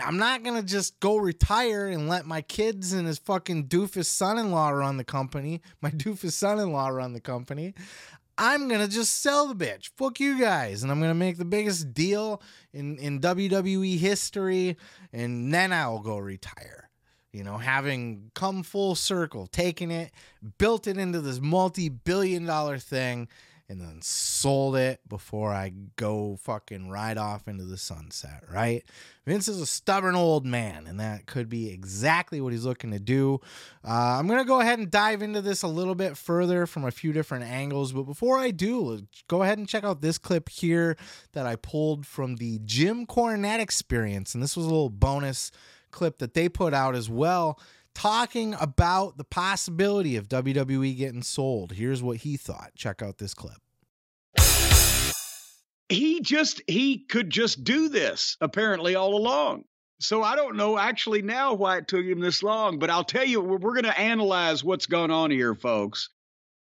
[0.00, 4.06] I'm not going to just go retire and let my kids and his fucking doofus
[4.06, 7.74] son in law run the company, my doofus son in law run the company.
[8.36, 9.90] I'm to just sell the bitch.
[9.96, 10.82] Fuck you guys.
[10.82, 14.76] And I'm to make the biggest deal in, in WWE history.
[15.12, 16.90] And then I'll go retire.
[17.32, 20.12] You know, having come full circle, taken it,
[20.58, 23.28] built it into this multi billion dollar thing
[23.68, 28.84] and then sold it before I go fucking right off into the sunset, right?
[29.26, 32.98] Vince is a stubborn old man, and that could be exactly what he's looking to
[32.98, 33.40] do.
[33.82, 36.84] Uh, I'm going to go ahead and dive into this a little bit further from
[36.84, 40.50] a few different angles, but before I do, go ahead and check out this clip
[40.50, 40.96] here
[41.32, 45.50] that I pulled from the Jim Cornette experience, and this was a little bonus
[45.90, 47.58] clip that they put out as well
[47.94, 51.72] talking about the possibility of WWE getting sold.
[51.72, 52.72] Here's what he thought.
[52.74, 53.58] Check out this clip.
[55.88, 59.64] He just he could just do this apparently all along.
[60.00, 63.24] So I don't know actually now why it took him this long, but I'll tell
[63.24, 66.10] you we're, we're going to analyze what's going on here folks.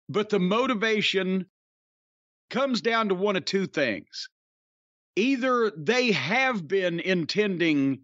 [0.08, 1.46] But the motivation
[2.50, 4.30] comes down to one of two things.
[5.16, 8.00] Either they have been intending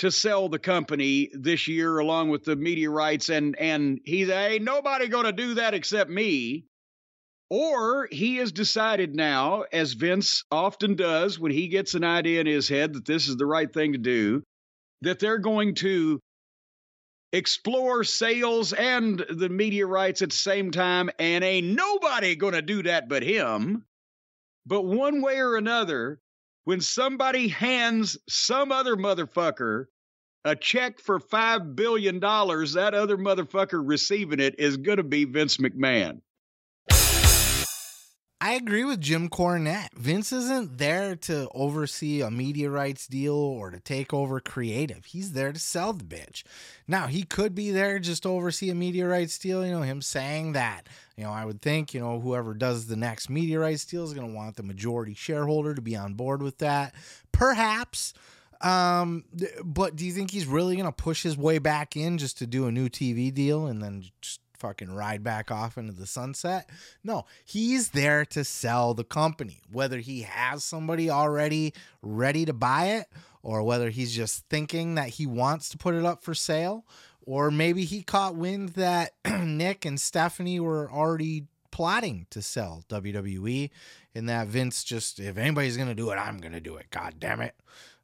[0.00, 4.64] to sell the company this year along with the media rights and and he's ain't
[4.64, 6.64] nobody going to do that except me.
[7.50, 12.46] Or he has decided now as Vince often does when he gets an idea in
[12.46, 14.42] his head that this is the right thing to do
[15.02, 16.18] that they're going to
[17.34, 22.62] explore sales and the media rights at the same time and ain't nobody going to
[22.62, 23.84] do that but him.
[24.64, 26.20] But one way or another
[26.64, 29.86] when somebody hands some other motherfucker
[30.44, 35.58] a check for $5 billion, that other motherfucker receiving it is going to be Vince
[35.58, 36.20] McMahon.
[38.42, 39.92] I agree with Jim Cornette.
[39.92, 45.04] Vince isn't there to oversee a media rights deal or to take over creative.
[45.04, 46.42] He's there to sell the bitch.
[46.88, 49.64] Now, he could be there just to oversee a media rights deal.
[49.64, 50.84] You know, him saying that.
[51.18, 54.14] You know, I would think, you know, whoever does the next media rights deal is
[54.14, 56.94] going to want the majority shareholder to be on board with that.
[57.32, 58.14] Perhaps.
[58.62, 59.24] Um,
[59.62, 62.46] but do you think he's really going to push his way back in just to
[62.46, 66.70] do a new TV deal and then just fucking ride back off into the sunset.
[67.02, 69.62] No, he's there to sell the company.
[69.72, 73.06] Whether he has somebody already ready to buy it
[73.42, 76.84] or whether he's just thinking that he wants to put it up for sale
[77.22, 83.70] or maybe he caught wind that Nick and Stephanie were already plotting to sell WWE
[84.14, 86.86] and that Vince just if anybody's going to do it, I'm going to do it.
[86.90, 87.54] God damn it.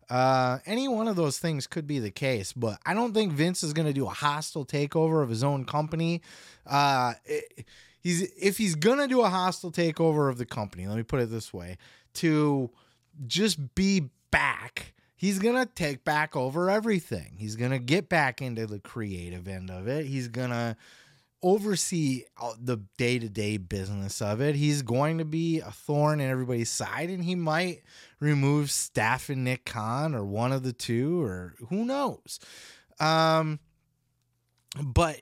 [0.08, 3.64] Uh, any one of those things could be the case, but I don't think Vince
[3.64, 6.22] is going to do a hostile takeover of his own company.
[6.64, 7.66] Uh, it,
[8.00, 11.20] he's if he's going to do a hostile takeover of the company, let me put
[11.20, 11.76] it this way,
[12.14, 12.70] to
[13.26, 14.92] just be back.
[15.16, 17.36] He's going to take back over everything.
[17.38, 20.06] He's going to get back into the creative end of it.
[20.06, 20.76] He's going to
[21.42, 22.24] oversee
[22.60, 24.54] the day to day business of it.
[24.54, 27.82] He's going to be a thorn in everybody's side, and he might
[28.20, 32.40] remove Steph and Nick Khan or one of the two, or who knows.
[32.98, 33.60] Um,
[34.82, 35.20] but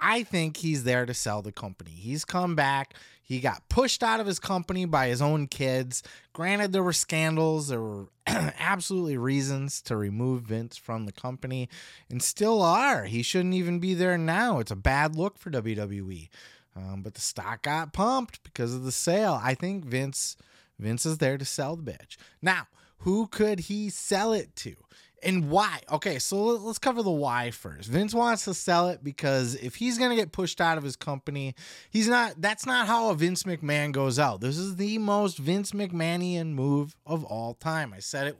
[0.00, 1.90] I think he's there to sell the company.
[1.90, 2.94] He's come back.
[3.30, 6.02] He got pushed out of his company by his own kids.
[6.32, 11.68] Granted, there were scandals, there were absolutely reasons to remove Vince from the company,
[12.10, 13.04] and still are.
[13.04, 14.58] He shouldn't even be there now.
[14.58, 16.28] It's a bad look for WWE.
[16.74, 19.38] Um, but the stock got pumped because of the sale.
[19.40, 20.36] I think Vince
[20.80, 22.16] Vince is there to sell the bitch.
[22.42, 22.66] Now,
[22.98, 24.74] who could he sell it to?
[25.22, 25.80] And why?
[25.90, 27.88] Okay, so let's cover the why first.
[27.88, 30.96] Vince wants to sell it because if he's going to get pushed out of his
[30.96, 31.54] company,
[31.90, 34.40] he's not that's not how a Vince McMahon goes out.
[34.40, 37.92] This is the most Vince McMahonian move of all time.
[37.92, 38.36] I said it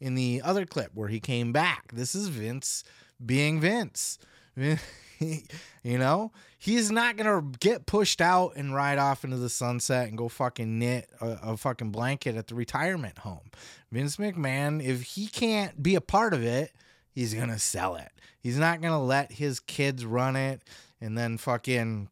[0.00, 1.92] in the other clip where he came back.
[1.92, 2.84] This is Vince
[3.24, 4.18] being Vince.
[5.82, 10.18] you know, he's not gonna get pushed out and ride off into the sunset and
[10.18, 13.50] go fucking knit a, a, fucking blanket at the retirement home.
[13.90, 16.72] Vince McMahon, if he can't be a part of it,
[17.10, 18.10] he's gonna sell it.
[18.40, 20.62] He's not gonna let his kids run it
[21.00, 22.08] and then fucking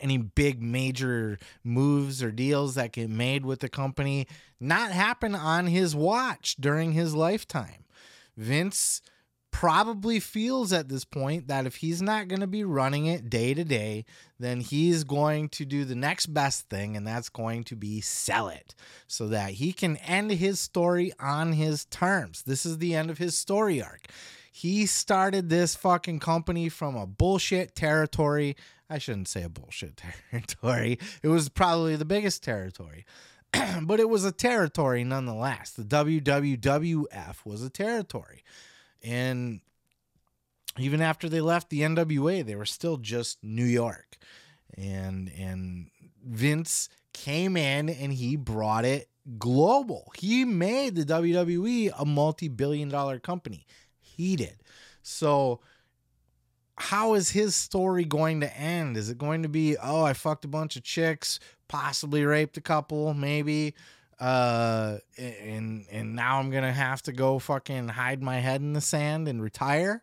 [0.00, 4.26] any big major moves or deals that get made with the company
[4.58, 7.84] not happen on his watch during his lifetime.
[8.36, 9.00] Vince
[9.56, 13.54] probably feels at this point that if he's not going to be running it day
[13.54, 14.04] to day,
[14.38, 18.48] then he's going to do the next best thing, and that's going to be sell
[18.48, 18.74] it
[19.06, 22.42] so that he can end his story on his terms.
[22.42, 24.08] This is the end of his story arc.
[24.52, 28.56] He started this fucking company from a bullshit territory.
[28.90, 30.98] I shouldn't say a bullshit territory.
[31.22, 33.06] It was probably the biggest territory.
[33.84, 35.70] but it was a territory nonetheless.
[35.70, 38.44] The WWWF was a territory.
[39.02, 39.60] And
[40.78, 44.18] even after they left the NWA, they were still just New York.
[44.76, 45.90] And and
[46.24, 50.12] Vince came in and he brought it global.
[50.16, 53.66] He made the WWE a multi-billion dollar company.
[53.98, 54.56] He did.
[55.02, 55.60] So
[56.78, 58.96] how is his story going to end?
[58.96, 62.60] Is it going to be, oh, I fucked a bunch of chicks, possibly raped a
[62.60, 63.74] couple, maybe.
[64.18, 68.80] Uh, and and now I'm gonna have to go fucking hide my head in the
[68.80, 70.02] sand and retire.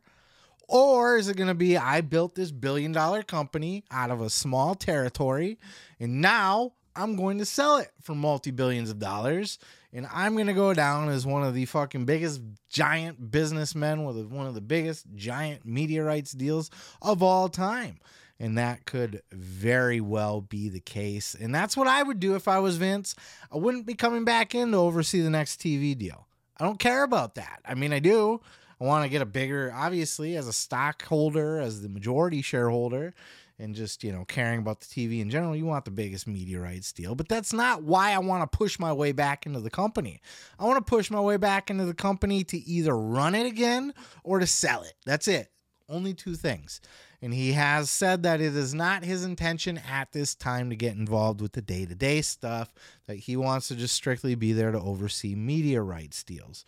[0.67, 4.75] Or is it to be I built this billion dollar company out of a small
[4.75, 5.59] territory
[5.99, 9.57] and now I'm going to sell it for multi billions of dollars
[9.91, 14.47] and I'm to go down as one of the fucking biggest giant businessmen with one
[14.47, 15.61] of the biggest giant
[16.05, 17.99] rights deals of all time.
[18.43, 21.33] And that could very well be the case.
[21.33, 23.15] And that's what I would do if I was Vince.
[23.49, 26.27] I wouldn't be coming back in to oversee the next TV deal.
[26.59, 27.61] I don't care about that.
[27.65, 28.41] I mean, I do.
[28.81, 33.13] I want to get a bigger, obviously, as a stockholder, as the majority shareholder,
[33.57, 36.59] and just, you know, caring about the TV in general, you want the biggest media
[36.59, 37.15] rights deal.
[37.15, 40.19] But that's not why I want to push my way back into the company.
[40.59, 43.93] I want to push my way back into the company to either run it again
[44.25, 44.95] or to sell it.
[45.05, 45.49] That's it.
[45.87, 46.81] Only two things.
[47.23, 50.95] And he has said that it is not his intention at this time to get
[50.95, 52.73] involved with the day to day stuff,
[53.07, 56.65] that he wants to just strictly be there to oversee media rights deals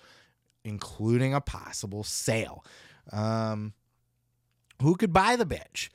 [0.65, 2.65] including a possible sale.
[3.13, 3.73] Um,
[4.81, 5.89] who could buy the bitch?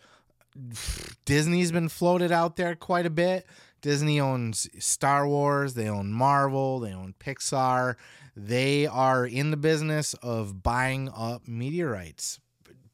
[1.26, 3.46] Disney's been floated out there quite a bit.
[3.82, 7.96] Disney owns Star Wars, they own Marvel, they own Pixar.
[8.36, 12.38] They are in the business of buying up media rights.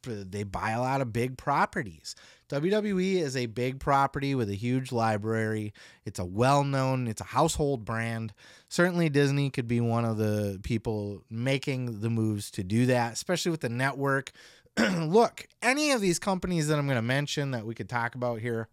[0.07, 2.15] They buy a lot of big properties.
[2.49, 5.73] WWE is a big property with a huge library.
[6.05, 8.33] It's a well known, it's a household brand.
[8.69, 13.51] Certainly, Disney could be one of the people making the moves to do that, especially
[13.51, 14.33] with the network.
[14.79, 18.41] Look, any of these companies that I'm going to mention that we could talk about
[18.41, 18.69] here,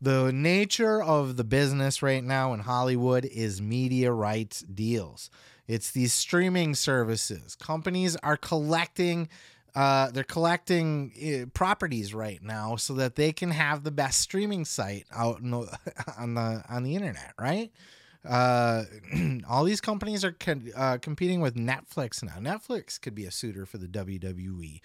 [0.00, 5.30] the nature of the business right now in Hollywood is media rights deals.
[5.66, 7.54] It's these streaming services.
[7.56, 9.28] Companies are collecting
[9.74, 11.12] uh, they're collecting
[11.44, 15.78] uh, properties right now so that they can have the best streaming site out the,
[16.18, 17.72] on the on the internet, right?
[18.24, 18.84] Uh,
[19.48, 22.36] all these companies are co- uh, competing with Netflix now.
[22.38, 24.80] Netflix could be a suitor for the WWE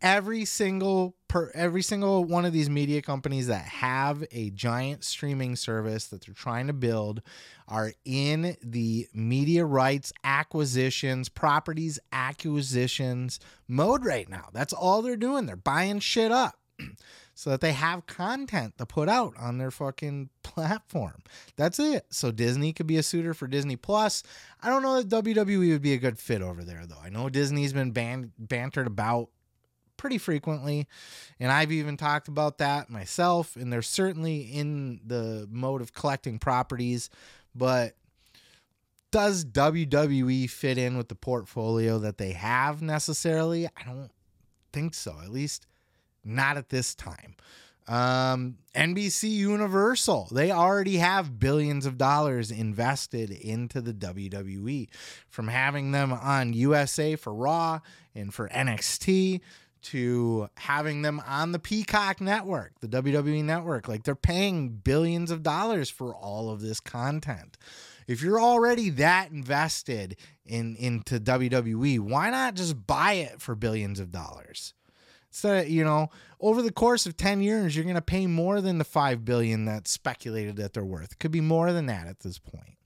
[0.00, 5.56] every single per every single one of these media companies that have a giant streaming
[5.56, 7.22] service that they're trying to build
[7.66, 14.48] are in the media rights acquisitions, properties acquisitions mode right now.
[14.52, 15.46] That's all they're doing.
[15.46, 16.58] They're buying shit up.
[17.38, 21.22] so that they have content to put out on their fucking platform.
[21.54, 22.06] That's it.
[22.10, 24.24] So Disney could be a suitor for Disney Plus.
[24.60, 26.98] I don't know that WWE would be a good fit over there though.
[27.00, 29.28] I know Disney's been ban- bantered about
[29.98, 30.86] pretty frequently.
[31.38, 33.54] And I've even talked about that myself.
[33.56, 37.10] And they're certainly in the mode of collecting properties.
[37.54, 37.94] But
[39.10, 43.66] does WWE fit in with the portfolio that they have necessarily?
[43.66, 44.10] I don't
[44.72, 45.66] think so, at least
[46.24, 47.36] not at this time.
[47.88, 54.88] Um, NBC Universal, they already have billions of dollars invested into the WWE
[55.30, 57.80] from having them on USA for Raw
[58.14, 59.40] and for NXT
[59.82, 63.88] to having them on the Peacock network, the WWE network.
[63.88, 67.56] Like they're paying billions of dollars for all of this content.
[68.06, 70.16] If you're already that invested
[70.46, 74.72] in into WWE, why not just buy it for billions of dollars?
[75.30, 76.08] So, you know,
[76.40, 79.66] over the course of 10 years, you're going to pay more than the 5 billion
[79.66, 81.12] that's speculated that they're worth.
[81.12, 82.78] It could be more than that at this point.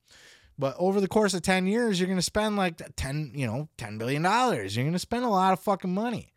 [0.58, 3.68] But over the course of 10 years, you're going to spend like 10, you know,
[3.78, 4.76] 10 billion dollars.
[4.76, 6.31] You're going to spend a lot of fucking money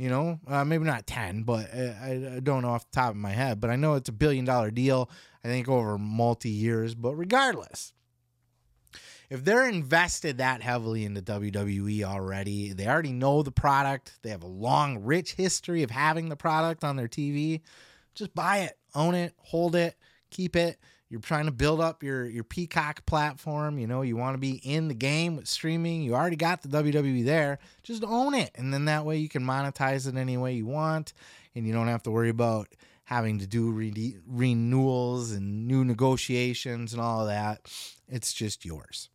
[0.00, 0.40] you know?
[0.46, 3.60] Uh, maybe not 10 but I, I, don't know off the top of my head
[3.60, 5.10] but i know it's a billion dollar deal
[5.44, 7.92] i think over multi years but regardless
[9.28, 14.42] if they're invested that heavily into wwe already they already know the product they have
[14.42, 17.60] a long rich history of having the product on their tv
[18.14, 19.96] just buy it own it hold it
[20.30, 20.78] keep it
[21.10, 24.60] you're trying to build up your your Peacock platform, you know, you want to be
[24.62, 28.52] in the game with streaming, you already got the WWE there, just own it.
[28.54, 31.12] And then that way you can monetize it any way you want
[31.54, 32.68] and you don't have to worry about
[33.04, 37.68] having to do re- renewals and new negotiations and all that.
[38.08, 39.10] It's just yours.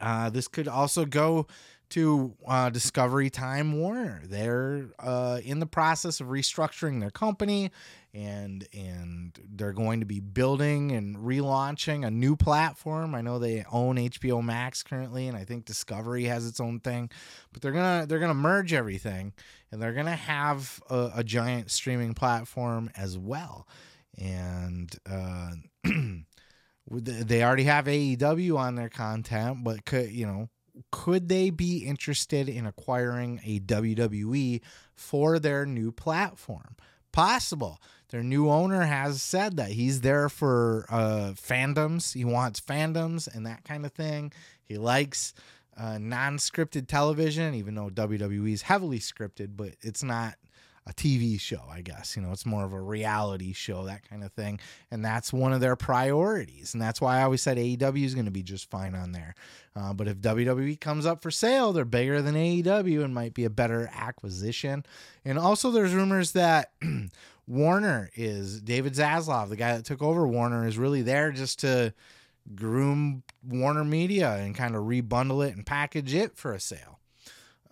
[0.00, 1.46] Uh, this could also go
[1.92, 4.22] to uh, Discovery Time Warner.
[4.24, 7.70] They're uh, in the process of restructuring their company,
[8.14, 13.14] and and they're going to be building and relaunching a new platform.
[13.14, 17.10] I know they own HBO Max currently, and I think Discovery has its own thing,
[17.52, 19.34] but they're gonna they're gonna merge everything,
[19.70, 23.68] and they're gonna have a, a giant streaming platform as well,
[24.18, 24.90] and.
[25.08, 25.50] Uh,
[26.90, 30.48] they already have AEW on their content, but could you know
[30.90, 34.60] could they be interested in acquiring a WWE
[34.94, 36.76] for their new platform?
[37.12, 37.78] Possible.
[38.08, 42.14] their new owner has said that he's there for uh, fandoms.
[42.14, 44.32] He wants fandoms and that kind of thing.
[44.62, 45.34] He likes
[45.76, 50.34] uh, non-scripted television, even though WWE is heavily scripted, but it's not
[50.86, 52.16] a TV show, I guess.
[52.16, 54.58] You know, it's more of a reality show, that kind of thing.
[54.90, 56.74] And that's one of their priorities.
[56.74, 59.34] And that's why I always said AEW is going to be just fine on there.
[59.76, 63.44] Uh, but if WWE comes up for sale, they're bigger than AEW and might be
[63.44, 64.84] a better acquisition.
[65.24, 66.72] And also, there's rumors that
[67.46, 71.94] Warner is David Zaslav, the guy that took over Warner, is really there just to
[72.54, 76.98] groom Warner Media and kind of rebundle it and package it for a sale.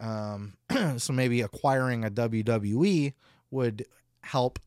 [0.01, 0.55] Um,
[0.97, 3.13] so maybe acquiring a WWE
[3.51, 3.87] would
[4.23, 4.59] help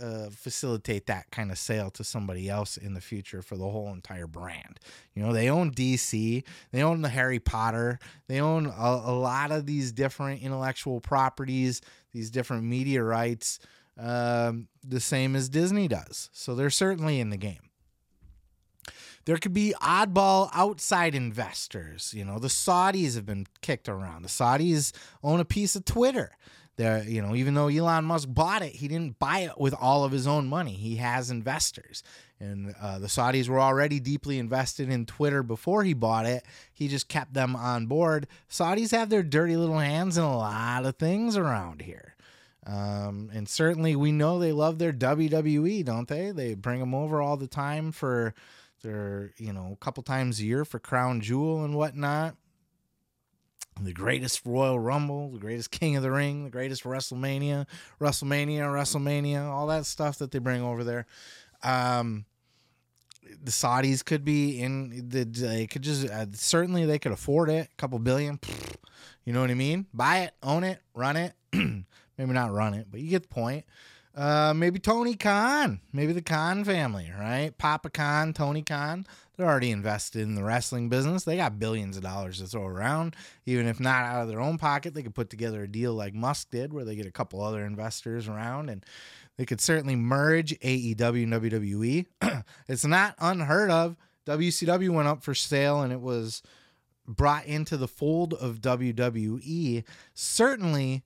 [0.00, 3.92] uh, facilitate that kind of sale to somebody else in the future for the whole
[3.92, 4.80] entire brand.
[5.14, 8.70] You know, they own DC, they own the Harry Potter, they own a,
[9.04, 11.80] a lot of these different intellectual properties,
[12.12, 13.58] these different media rights,
[13.98, 16.30] um, the same as Disney does.
[16.32, 17.71] So they're certainly in the game.
[19.24, 22.12] There could be oddball outside investors.
[22.16, 24.22] You know, the Saudis have been kicked around.
[24.22, 24.92] The Saudis
[25.22, 26.32] own a piece of Twitter.
[26.76, 30.04] There, you know, even though Elon Musk bought it, he didn't buy it with all
[30.04, 30.72] of his own money.
[30.72, 32.02] He has investors,
[32.40, 36.44] and uh, the Saudis were already deeply invested in Twitter before he bought it.
[36.72, 38.26] He just kept them on board.
[38.48, 42.16] Saudis have their dirty little hands in a lot of things around here.
[42.66, 46.30] Um, and certainly we know they love their WWE, don't they?
[46.30, 48.34] They bring them over all the time for
[48.82, 52.36] they're, you know, a couple times a year for Crown Jewel and whatnot.
[53.80, 57.66] The greatest Royal Rumble, the greatest King of the Ring, the greatest WrestleMania,
[58.00, 61.06] WrestleMania, WrestleMania, all that stuff that they bring over there.
[61.62, 62.26] Um,
[63.42, 67.68] the Saudis could be in the they could just uh, certainly they could afford it,
[67.72, 68.38] a couple billion.
[69.24, 69.86] You know what I mean?
[69.94, 71.32] Buy it, own it, run it.
[71.52, 73.64] Maybe not run it, but you get the point.
[74.14, 77.56] Uh, maybe Tony Khan, maybe the Khan family, right?
[77.56, 79.06] Papa Khan, Tony Khan,
[79.36, 81.24] they're already invested in the wrestling business.
[81.24, 83.16] They got billions of dollars to throw around.
[83.46, 86.12] Even if not out of their own pocket, they could put together a deal like
[86.12, 88.84] Musk did, where they get a couple other investors around and
[89.38, 92.44] they could certainly merge AEW and WWE.
[92.68, 93.96] it's not unheard of.
[94.26, 96.42] WCW went up for sale and it was
[97.08, 99.84] brought into the fold of WWE.
[100.14, 101.02] Certainly,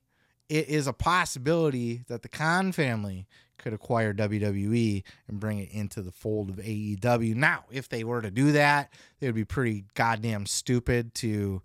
[0.49, 3.26] it is a possibility that the Khan family
[3.59, 7.34] could acquire WWE and bring it into the fold of AEW.
[7.34, 11.62] Now, if they were to do that, it would be pretty goddamn stupid to,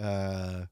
[0.00, 0.62] uh,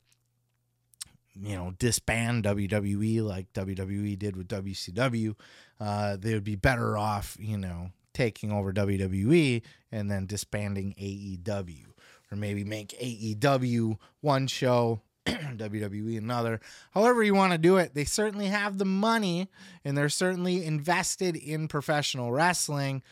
[1.34, 5.34] you know, disband WWE like WWE did with WCW.
[5.78, 11.86] Uh, they would be better off, you know, taking over WWE and then disbanding AEW.
[12.32, 16.60] Or maybe make AEW one show WWE another.
[16.92, 19.48] However, you want to do it, they certainly have the money
[19.84, 23.02] and they're certainly invested in professional wrestling.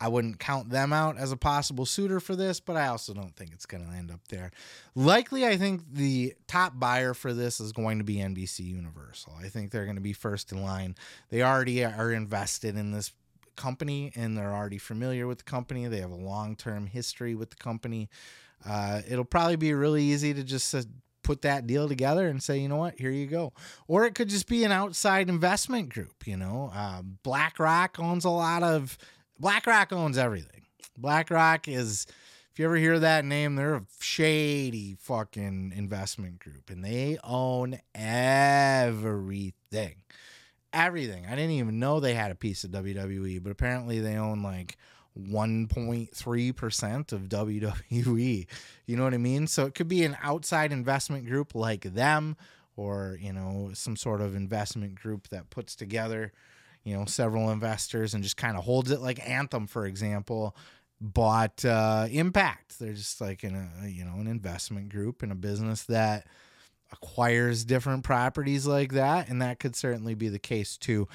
[0.00, 3.34] I wouldn't count them out as a possible suitor for this, but I also don't
[3.34, 4.52] think it's going to end up there.
[4.94, 9.34] Likely, I think the top buyer for this is going to be NBC Universal.
[9.40, 10.94] I think they're going to be first in line.
[11.30, 13.12] They already are invested in this
[13.56, 15.86] company and they're already familiar with the company.
[15.88, 18.08] They have a long term history with the company.
[18.66, 20.82] Uh, it'll probably be really easy to just uh,
[21.22, 23.52] put that deal together and say, you know what, here you go.
[23.86, 26.26] Or it could just be an outside investment group.
[26.26, 28.96] You know, uh, BlackRock owns a lot of.
[29.38, 30.62] BlackRock owns everything.
[30.96, 32.06] BlackRock is.
[32.50, 37.78] If you ever hear that name, they're a shady fucking investment group and they own
[37.94, 39.94] everything.
[40.72, 41.24] Everything.
[41.26, 44.76] I didn't even know they had a piece of WWE, but apparently they own like
[45.18, 48.46] 1.3% of WWE.
[48.86, 49.46] You know what I mean?
[49.46, 52.36] So it could be an outside investment group like them
[52.76, 56.32] or, you know, some sort of investment group that puts together,
[56.84, 60.56] you know, several investors and just kind of holds it like Anthem, for example,
[61.00, 62.78] bought uh, Impact.
[62.78, 66.26] They're just like in a, you know, an investment group in a business that
[66.92, 71.06] acquires different properties like that and that could certainly be the case too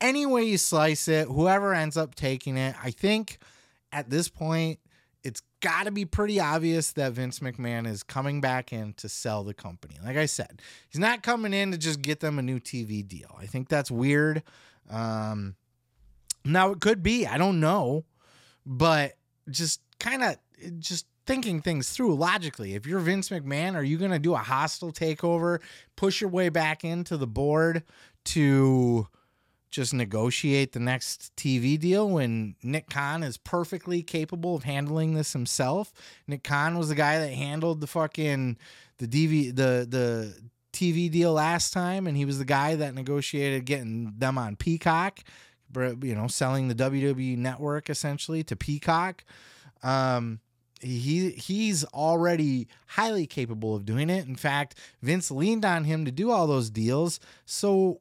[0.00, 3.38] any way you slice it, whoever ends up taking it, I think
[3.92, 4.78] at this point,
[5.22, 9.44] it's got to be pretty obvious that Vince McMahon is coming back in to sell
[9.44, 9.96] the company.
[10.02, 13.34] Like I said, he's not coming in to just get them a new TV deal.
[13.38, 14.42] I think that's weird.
[14.88, 15.56] Um,
[16.44, 18.04] now it could be, I don't know,
[18.64, 19.12] but
[19.50, 20.36] just kind of
[20.78, 22.74] just thinking things through logically.
[22.74, 25.60] If you're Vince McMahon, are you going to do a hostile takeover,
[25.96, 27.82] push your way back into the board
[28.26, 29.06] to
[29.70, 35.32] just negotiate the next TV deal when Nick Khan is perfectly capable of handling this
[35.32, 35.92] himself.
[36.26, 38.58] Nick Khan was the guy that handled the fucking
[38.98, 40.34] the DV the the
[40.72, 45.20] TV deal last time, and he was the guy that negotiated getting them on Peacock,
[45.74, 49.24] you know, selling the WWE network essentially to Peacock.
[49.82, 50.40] Um,
[50.80, 54.26] he he's already highly capable of doing it.
[54.26, 57.20] In fact, Vince leaned on him to do all those deals.
[57.44, 58.00] So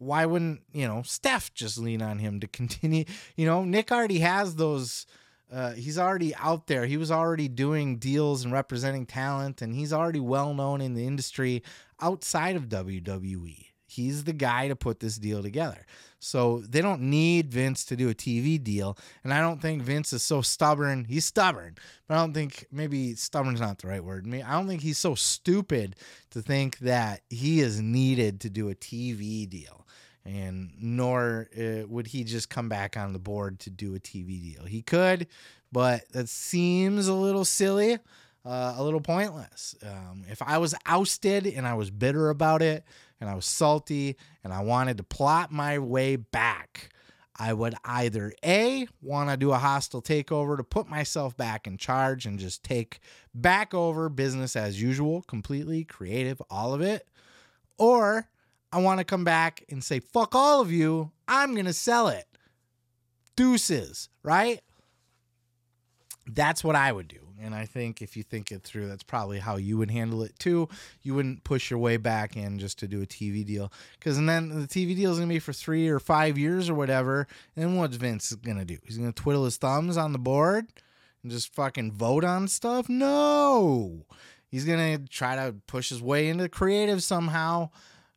[0.00, 3.04] why wouldn't you know Steph just lean on him to continue?
[3.36, 5.06] You know, Nick already has those.
[5.52, 6.86] Uh, he's already out there.
[6.86, 11.06] He was already doing deals and representing talent, and he's already well known in the
[11.06, 11.62] industry
[12.00, 13.66] outside of WWE.
[13.86, 15.84] He's the guy to put this deal together.
[16.20, 18.96] So they don't need Vince to do a TV deal.
[19.24, 21.06] And I don't think Vince is so stubborn.
[21.06, 21.76] He's stubborn,
[22.06, 24.32] but I don't think maybe stubborn is not the right word.
[24.32, 25.96] I don't think he's so stupid
[26.30, 29.79] to think that he is needed to do a TV deal.
[30.24, 34.54] And nor uh, would he just come back on the board to do a TV
[34.54, 34.64] deal.
[34.64, 35.26] He could,
[35.72, 37.98] but that seems a little silly.
[38.42, 39.74] Uh, a little pointless.
[39.82, 42.84] Um, if I was ousted and I was bitter about it,
[43.20, 46.90] and I was salty and I wanted to plot my way back,
[47.38, 51.78] I would either A, want to do a hostile takeover to put myself back in
[51.78, 53.00] charge and just take
[53.34, 57.06] back over business as usual, completely creative, all of it,
[57.78, 58.28] or
[58.72, 62.08] I want to come back and say, fuck all of you, I'm going to sell
[62.08, 62.26] it.
[63.36, 64.60] Deuces, right?
[66.26, 67.16] That's what I would do.
[67.42, 70.38] And I think if you think it through, that's probably how you would handle it
[70.38, 70.68] too.
[71.02, 73.72] You wouldn't push your way back in just to do a TV deal.
[73.98, 76.74] Because then the TV deal is going to be for three or five years or
[76.74, 77.26] whatever.
[77.56, 78.76] And what's Vince going to do?
[78.84, 80.66] He's going to twiddle his thumbs on the board
[81.22, 82.88] and just fucking vote on stuff?
[82.88, 84.06] No.
[84.50, 87.70] He's going to try to push his way into creative somehow.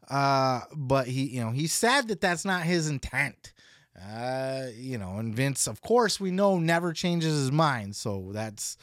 [0.09, 3.53] Uh, but he, you know, he said that that's not his intent.
[4.01, 7.95] Uh, you know, and Vince, of course, we know never changes his mind.
[7.95, 8.77] So that's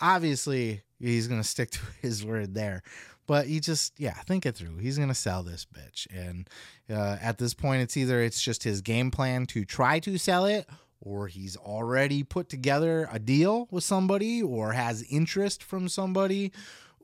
[0.00, 2.82] obviously he's to stick to his word there.
[3.26, 4.78] But he just, yeah, think it through.
[4.78, 6.06] He's to sell this bitch.
[6.12, 6.50] And
[6.90, 10.46] uh, at this point, it's either it's just his game plan to try to sell
[10.46, 10.66] it,
[11.00, 16.50] or he's already put together a deal with somebody, or has interest from somebody,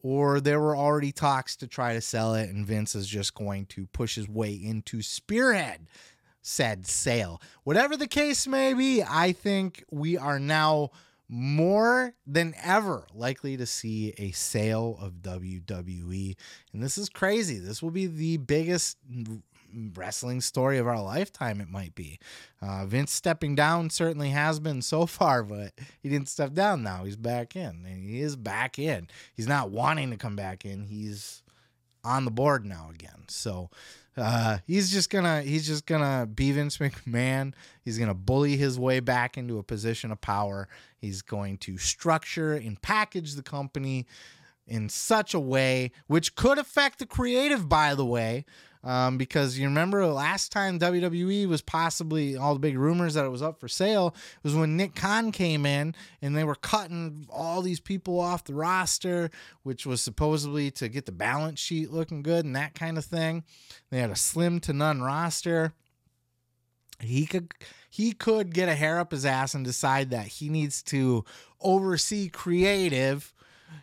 [0.06, 3.66] or there were already talks to try to sell it, and Vince is just going
[3.66, 5.88] to push his way into spearhead
[6.42, 7.42] said sale.
[7.64, 10.90] Whatever the case may be, I think we are now
[11.28, 16.36] more than ever likely to see a sale of WWE.
[16.72, 17.58] And this is crazy.
[17.58, 18.98] This will be the biggest
[19.94, 22.18] wrestling story of our lifetime, it might be.
[22.60, 27.04] Uh, Vince stepping down certainly has been so far, but he didn't step down now.
[27.04, 27.84] He's back in.
[27.86, 29.08] And he is back in.
[29.34, 30.84] He's not wanting to come back in.
[30.84, 31.42] He's
[32.04, 33.24] on the board now again.
[33.28, 33.70] So
[34.16, 37.52] uh, he's just gonna he's just gonna be Vince McMahon.
[37.84, 40.68] He's gonna bully his way back into a position of power.
[40.98, 44.06] He's going to structure and package the company
[44.66, 48.44] in such a way which could affect the creative, by the way,
[48.86, 53.30] um, because you remember last time WWE was possibly all the big rumors that it
[53.30, 54.14] was up for sale
[54.44, 58.54] was when Nick Khan came in and they were cutting all these people off the
[58.54, 59.28] roster,
[59.64, 63.42] which was supposedly to get the balance sheet looking good and that kind of thing.
[63.90, 65.72] They had a slim to none roster.
[67.00, 67.52] He could
[67.90, 71.24] he could get a hair up his ass and decide that he needs to
[71.60, 73.34] oversee creative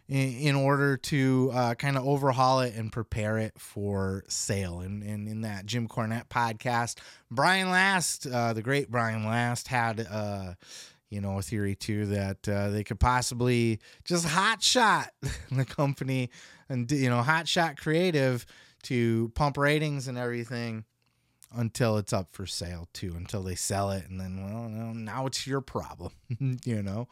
[0.07, 4.79] in, in order to uh, kind of overhaul it and prepare it for sale.
[4.79, 6.97] And, and in that Jim Cornette podcast,
[7.31, 10.07] Brian Last, uh, the great Brian Last, had.
[10.09, 10.53] Uh,
[11.09, 15.11] you know, a theory too that uh, they could possibly just hot shot
[15.51, 16.31] the company
[16.69, 18.47] and you know hot shot creative
[18.81, 20.85] to pump ratings and everything
[21.55, 25.45] until it's up for sale too until they sell it and then well now it's
[25.45, 26.11] your problem
[26.65, 27.07] you know?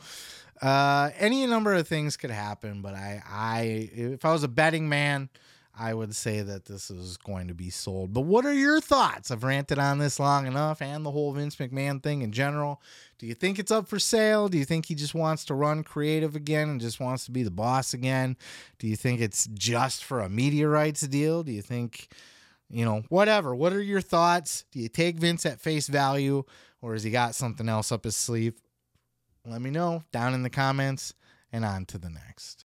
[0.62, 4.88] Uh, any number of things could happen but i i if i was a betting
[4.90, 5.30] man
[5.78, 8.14] i would say that this is going to be sold.
[8.14, 9.32] But what are your thoughts?
[9.32, 12.82] I've ranted on this long enough and the whole vince mcmahon thing in general.
[13.18, 14.48] Do you think it's up for sale?
[14.48, 17.44] Do you think he just wants to run creative again and just wants to be
[17.44, 18.38] the boss again?
[18.80, 21.44] Do you think it's just for a media rights deal?
[21.44, 22.10] Do you think
[22.72, 23.54] you know, whatever.
[23.54, 24.66] What are your thoughts?
[24.72, 26.44] Do you take Vince at face value
[26.82, 28.62] or has he got something else up his sleeve?
[29.46, 31.14] Let me know down in the comments
[31.52, 32.66] and on to the next.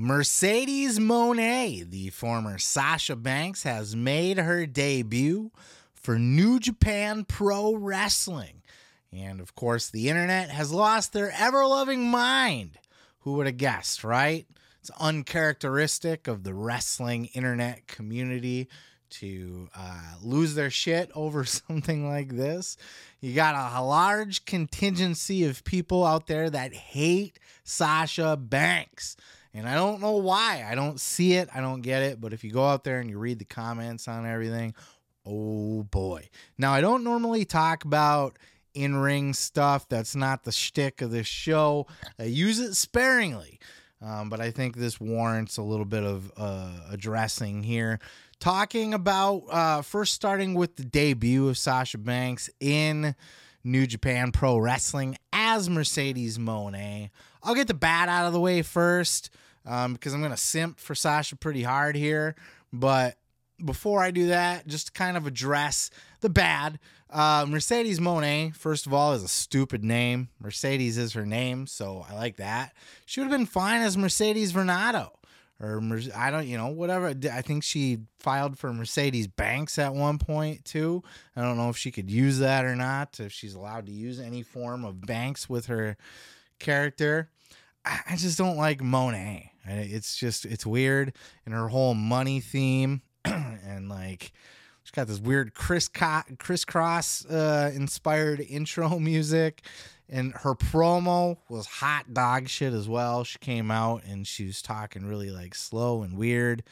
[0.00, 5.50] Mercedes Moné, the former Sasha Banks, has made her debut
[5.92, 8.62] for New Japan Pro Wrestling.
[9.12, 12.78] And of course, the internet has lost their ever loving mind.
[13.20, 14.46] Who would have guessed, right?
[14.88, 18.70] It's uncharacteristic of the wrestling internet community
[19.10, 22.78] to uh, lose their shit over something like this.
[23.20, 29.16] You got a, large contingency of people out there that hate Sasha Banks.
[29.52, 30.66] And I don't know why.
[30.66, 31.50] I don't see it.
[31.54, 32.18] I don't get it.
[32.18, 34.74] But if you go out there and you read the comments on everything,
[35.26, 36.30] oh boy.
[36.56, 38.38] Now, I don't normally talk about
[38.72, 39.86] in ring stuff.
[39.86, 41.86] That's not the shtick of this show.
[42.18, 43.58] I use it sparingly.
[44.00, 47.98] Um, but I think this warrants a little bit of uh, addressing here.
[48.38, 53.16] Talking about uh, first starting with the debut of Sasha Banks in
[53.64, 57.10] New Japan Pro Wrestling as Mercedes Moné.
[57.42, 59.30] I'll get the bad out of the way first
[59.66, 62.36] um, because I'm going to simp for Sasha pretty hard here.
[62.72, 63.16] But
[63.64, 65.90] before I do that, just kind of address
[66.20, 66.78] the bad.
[67.10, 70.28] Uh, Mercedes Moné, first of all, is a stupid name.
[70.40, 72.74] Mercedes is her name, so I like that.
[73.06, 75.10] She would have been fine as Mercedes Varnado
[75.60, 75.82] or
[76.14, 77.08] I don't, you know, whatever.
[77.08, 81.02] I think she filed for Mercedes Banks at one point too.
[81.34, 83.18] I don't know if she could use that or not.
[83.18, 85.96] If she's allowed to use any form of Banks with her
[86.60, 87.30] character,
[87.84, 89.50] I just don't like Moné.
[89.64, 91.12] It's just it's weird
[91.44, 94.32] and her whole money theme and like
[94.88, 95.90] she's got this weird criss
[96.38, 99.60] crisscross uh, inspired intro music
[100.08, 103.22] and her promo was hot dog shit as well.
[103.22, 106.62] She came out and she was talking really like slow and weird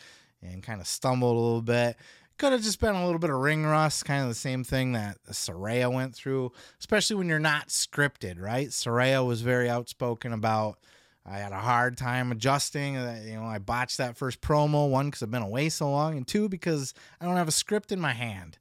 [0.40, 1.96] and kind of stumbled a little bit.
[2.38, 4.92] Could have just been a little bit of ring rust, kind of the same thing
[4.92, 8.68] that Saraya went through, especially when you're not scripted, right?
[8.68, 10.78] Saraya was very outspoken about.
[11.28, 12.94] I had a hard time adjusting.
[12.94, 16.26] You know, I botched that first promo one because I've been away so long, and
[16.26, 18.58] two because I don't have a script in my hand.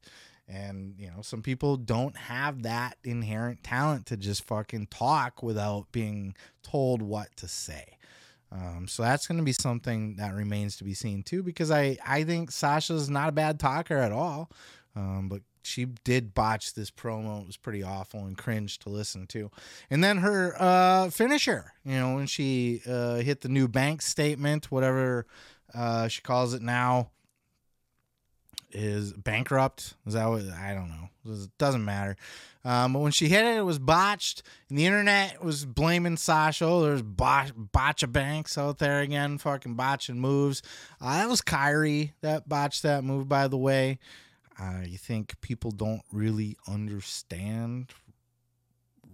[0.48, 5.86] And, you know, some people don't have that inherent talent to just fucking talk without
[5.90, 7.98] being told what to say.
[8.52, 11.98] Um, so that's going to be something that remains to be seen too, because I,
[12.06, 14.50] I think Sasha's not a bad talker at all.
[14.94, 17.40] Um, but she did botch this promo.
[17.40, 19.50] It was pretty awful and cringe to listen to.
[19.90, 24.70] And then her uh, finisher, you know, when she uh, hit the new bank statement,
[24.70, 25.26] whatever
[25.74, 27.10] uh, she calls it now,
[28.72, 29.94] is bankrupt.
[30.06, 31.08] Is that what I don't know?
[31.32, 32.16] It doesn't matter.
[32.64, 36.64] Um, but when she hit it, it was botched, and the internet was blaming Sasha.
[36.64, 40.62] Oh, there's botch, botcha banks out there again, fucking botching moves.
[41.00, 44.00] Uh, that was Kairi that botched that move, by the way.
[44.86, 47.92] You think people don't really understand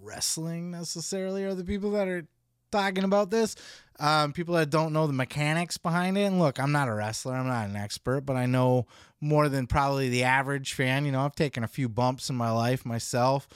[0.01, 2.27] wrestling necessarily, are the people that are
[2.73, 3.55] talking about this.
[4.01, 6.23] Um, people that don't know the mechanics behind it.
[6.23, 8.87] And look, I'm not a wrestler, I'm not an expert, but I know
[9.21, 11.05] more than probably the average fan.
[11.05, 13.47] You know, I've taken a few bumps in my life myself.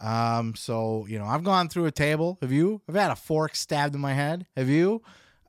[0.00, 2.38] Um, so you know, I've gone through a table.
[2.40, 2.80] Have you?
[2.88, 4.46] I've had a fork stabbed in my head.
[4.56, 5.02] Have you?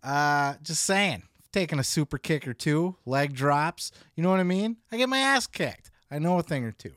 [0.03, 1.23] Uh, just saying.
[1.53, 3.91] Taking a super kick or two, leg drops.
[4.15, 4.77] You know what I mean?
[4.91, 5.91] I get my ass kicked.
[6.11, 6.93] I know a thing or two.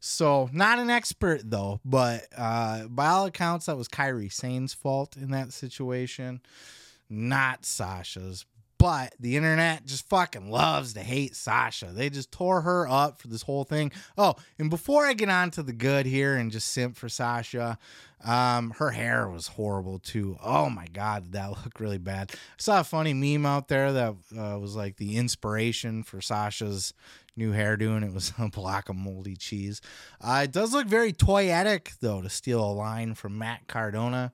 [0.00, 5.16] So not an expert though, but uh, by all accounts, that was Kairi Sane's fault
[5.16, 6.40] in that situation,
[7.10, 8.46] not Sasha's.
[8.78, 11.86] But the internet just fucking loves to hate Sasha.
[11.86, 13.90] They just tore her up for this whole thing.
[14.18, 17.78] Oh, and before I get on to the good here and just simp for Sasha,
[18.24, 20.36] um, her hair was horrible too.
[20.42, 22.32] Oh my god, did that look really bad?
[22.32, 26.92] I saw a funny meme out there that uh, was like the inspiration for Sasha's
[27.36, 29.80] new hairdo, and it was a block of moldy cheese.
[30.20, 34.32] Uh, it does look very toyetic though, to steal a line from Matt Cardona.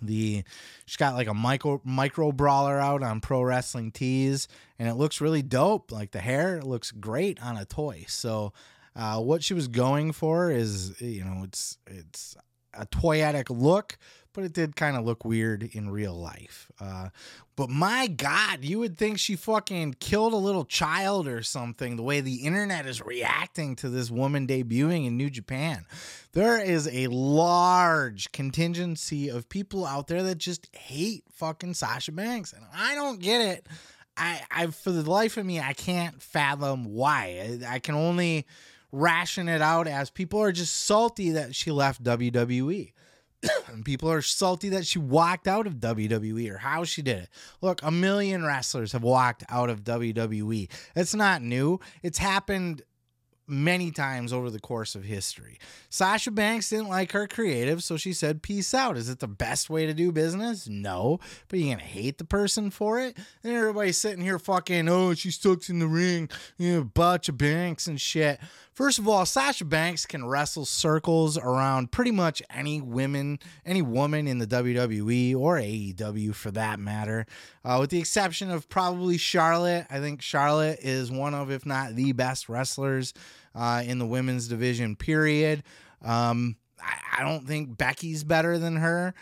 [0.00, 0.44] The
[0.86, 5.20] she's got like a micro micro brawler out on Pro Wrestling Tees, and it looks
[5.20, 5.92] really dope.
[5.92, 8.04] Like the hair looks great on a toy.
[8.08, 8.52] So,
[8.96, 12.36] uh, what she was going for is, you know, it's it's
[12.74, 13.98] a toyetic look,
[14.32, 16.70] but it did kind of look weird in real life.
[16.80, 17.08] Uh,
[17.56, 22.02] but my God, you would think she fucking killed a little child or something the
[22.02, 25.86] way the internet is reacting to this woman debuting in New Japan.
[26.32, 32.52] There is a large contingency of people out there that just hate fucking Sasha Banks.
[32.52, 33.66] And I don't get it.
[34.16, 37.58] I, I for the life of me, I can't fathom why.
[37.64, 38.46] I, I can only
[38.92, 42.92] ration it out as people are just salty that she left WWE.
[43.84, 47.28] people are salty that she walked out of WWE or how she did it.
[47.60, 50.70] Look, a million wrestlers have walked out of WWE.
[50.94, 51.80] It's not new.
[52.02, 52.82] It's happened
[53.48, 55.58] many times over the course of history.
[55.90, 58.96] Sasha Banks didn't like her creative, so she said, Peace out.
[58.96, 60.68] Is it the best way to do business?
[60.68, 61.18] No.
[61.48, 63.16] But you're gonna hate the person for it?
[63.42, 67.36] And everybody's sitting here fucking, oh, she stuck in the ring, you know, bunch of
[67.36, 68.40] Banks and shit.
[68.72, 74.26] First of all, Sasha Banks can wrestle circles around pretty much any women, any woman
[74.26, 77.26] in the WWE or AEW for that matter,
[77.66, 79.86] uh, with the exception of probably Charlotte.
[79.90, 83.12] I think Charlotte is one of, if not the best wrestlers
[83.54, 85.64] uh, in the women's division, period.
[86.00, 89.12] Um, I, I don't think Becky's better than her.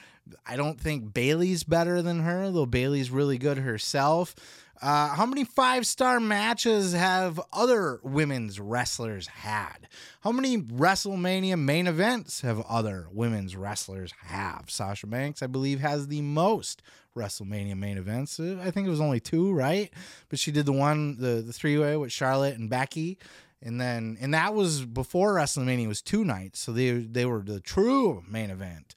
[0.47, 4.37] I don't think Bayley's better than her, though Bayley's really good herself.
[4.83, 9.89] Uh, how many five star matches have other women's wrestlers had?
[10.23, 14.65] How many WrestleMania main events have other women's wrestlers have?
[14.69, 16.83] Sasha Banks, I believe, has the most
[17.15, 18.41] WrestleMania main events.
[18.41, 19.93] Uh, I think it was only two, right?
[20.31, 23.19] But she did the one, the, the three way with Charlotte and Becky.
[23.63, 27.61] And then, and that was before WrestleMania was two nights, so they they were the
[27.61, 28.95] true main event.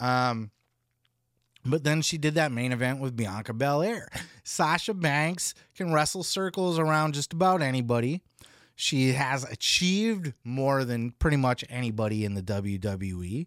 [0.00, 0.50] Um,
[1.66, 4.08] but then she did that main event with Bianca Belair.
[4.44, 8.22] Sasha Banks can wrestle circles around just about anybody.
[8.74, 13.46] She has achieved more than pretty much anybody in the WWE.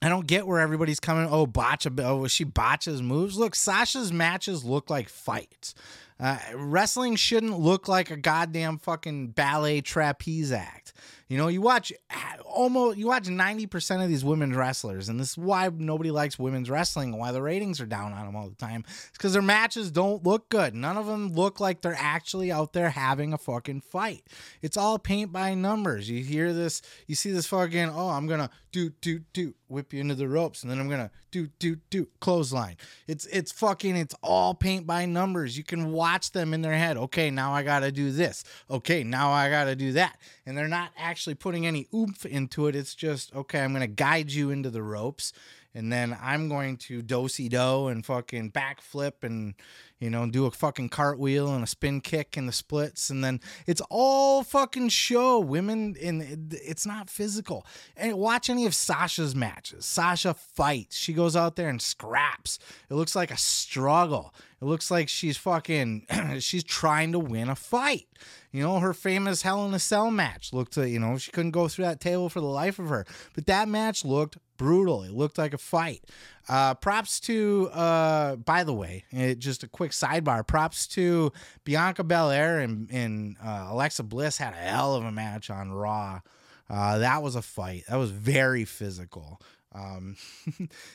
[0.00, 1.28] I don't get where everybody's coming.
[1.30, 1.86] Oh, botch!
[1.98, 3.36] Oh, she botches moves.
[3.36, 5.74] Look, Sasha's matches look like fights.
[6.20, 10.92] Uh, wrestling shouldn't look like a goddamn fucking ballet trapeze act.
[11.28, 15.30] You know, you watch uh, almost you watch 90% of these women's wrestlers and this
[15.30, 18.48] is why nobody likes women's wrestling and why the ratings are down on them all
[18.48, 18.84] the time.
[19.08, 20.74] It's cuz their matches don't look good.
[20.74, 24.24] None of them look like they're actually out there having a fucking fight.
[24.62, 26.08] It's all paint by numbers.
[26.10, 29.92] You hear this, you see this fucking, oh, I'm going to do do do whip
[29.92, 32.76] you into the ropes and then I'm to do do do clothesline.
[33.06, 35.56] It's it's fucking it's all paint by numbers.
[35.56, 36.96] You can watch them in their head.
[36.96, 38.42] Okay, now I got to do this.
[38.68, 40.18] Okay, now I got to do that.
[40.44, 42.74] And they're not actually putting any oomph into it.
[42.74, 45.32] It's just, okay, I'm to guide you into the ropes
[45.74, 49.54] and then I'm going to dosey do and fucking backflip and
[49.98, 53.40] you know do a fucking cartwheel and a spin kick and the splits and then
[53.66, 55.40] it's all fucking show.
[55.40, 57.66] Women and it's not physical.
[57.96, 59.84] And watch any of Sasha's matches.
[59.84, 60.96] Sasha fights.
[60.96, 62.58] She goes out there and scraps.
[62.88, 64.34] It looks like a struggle.
[64.60, 66.06] It looks like she's fucking
[66.38, 68.06] she's trying to win a fight.
[68.50, 71.66] You know, her famous Hell in a Cell match looked, you know, she couldn't go
[71.66, 73.04] through that table for the life of her.
[73.34, 75.02] But that match looked brutal.
[75.02, 76.04] It looked like a fight.
[76.48, 80.46] Uh, props to, uh, by the way, it, just a quick sidebar.
[80.46, 81.32] Props to
[81.64, 86.20] Bianca Belair and, and uh, Alexa Bliss had a hell of a match on Raw.
[86.68, 87.84] Uh, that was a fight.
[87.88, 89.40] That was very physical.
[89.74, 90.16] Um,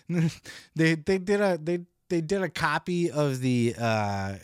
[0.75, 4.35] they they did a they they did a copy of the uh,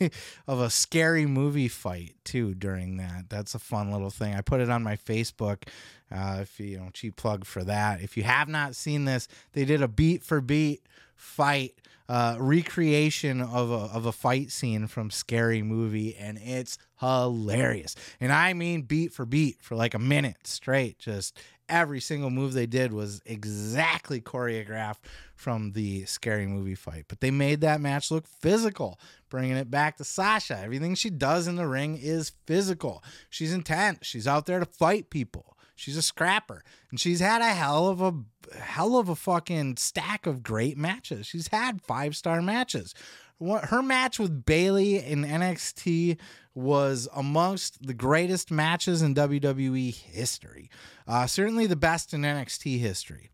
[0.46, 3.26] of a scary movie fight too during that.
[3.28, 4.34] That's a fun little thing.
[4.34, 5.64] I put it on my Facebook.
[6.10, 8.00] Uh, if you, know, cheap plug for that.
[8.00, 10.82] If you have not seen this, they did a beat for beat
[11.16, 11.74] fight
[12.08, 17.96] uh, recreation of a, of a fight scene from Scary Movie, and it's hilarious.
[18.20, 20.98] And I mean beat for beat for like a minute straight.
[20.98, 21.36] Just
[21.68, 24.98] every single move they did was exactly choreographed
[25.34, 27.06] from the Scary Movie fight.
[27.08, 28.98] But they made that match look physical,
[29.28, 30.58] bringing it back to Sasha.
[30.58, 33.02] Everything she does in the ring is physical.
[33.30, 34.06] She's intense.
[34.06, 35.56] She's out there to fight people.
[35.78, 38.14] She's a scrapper, and she's had a hell of a
[38.58, 41.26] hell of a fucking stack of great matches.
[41.26, 42.94] She's had five star matches.
[43.40, 46.18] Her match with Bayley in NXT
[46.54, 50.70] was amongst the greatest matches in WWE history.
[51.06, 53.30] Uh, certainly the best in NXT history.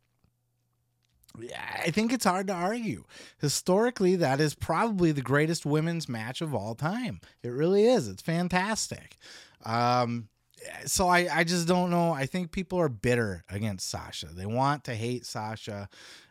[1.81, 3.05] I think it's hard to argue.
[3.41, 7.21] Historically, that is probably the greatest women's match of all time.
[7.43, 8.09] It really is.
[8.09, 9.17] It's fantastic.
[9.65, 10.29] Um,
[10.85, 12.13] so I, I just don't know.
[12.13, 14.27] I think people are bitter against Sasha.
[14.27, 15.89] They want to hate Sasha.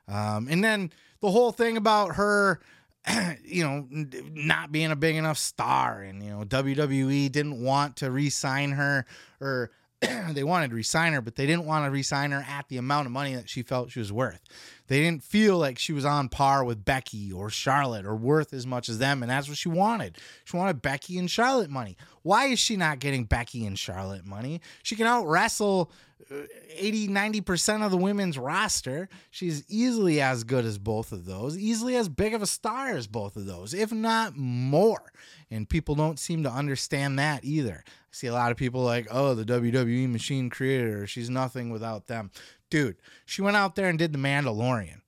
[0.07, 0.91] Um, and then
[1.21, 2.61] the whole thing about her,
[3.43, 3.87] you know,
[4.33, 8.71] not being a big enough star and, you know, WWE didn't want to re sign
[8.71, 9.05] her
[9.39, 9.71] or
[10.31, 13.05] they wanted to re-sign her, but they didn't want to re-sign her at the amount
[13.05, 14.41] of money that she felt she was worth.
[14.87, 18.65] They didn't feel like she was on par with Becky or Charlotte or worth as
[18.65, 20.17] much as them, and that's what she wanted.
[20.43, 21.97] She wanted Becky and Charlotte money.
[22.23, 24.61] Why is she not getting Becky and Charlotte money?
[24.81, 25.91] She can out wrestle
[26.29, 29.09] 80 90% of the women's roster.
[29.29, 33.07] She's easily as good as both of those, easily as big of a star as
[33.07, 35.11] both of those, if not more.
[35.49, 37.83] And people don't seem to understand that either.
[37.85, 41.07] I see a lot of people like, oh, the WWE machine created her.
[41.07, 42.31] She's nothing without them.
[42.69, 45.01] Dude, she went out there and did The Mandalorian.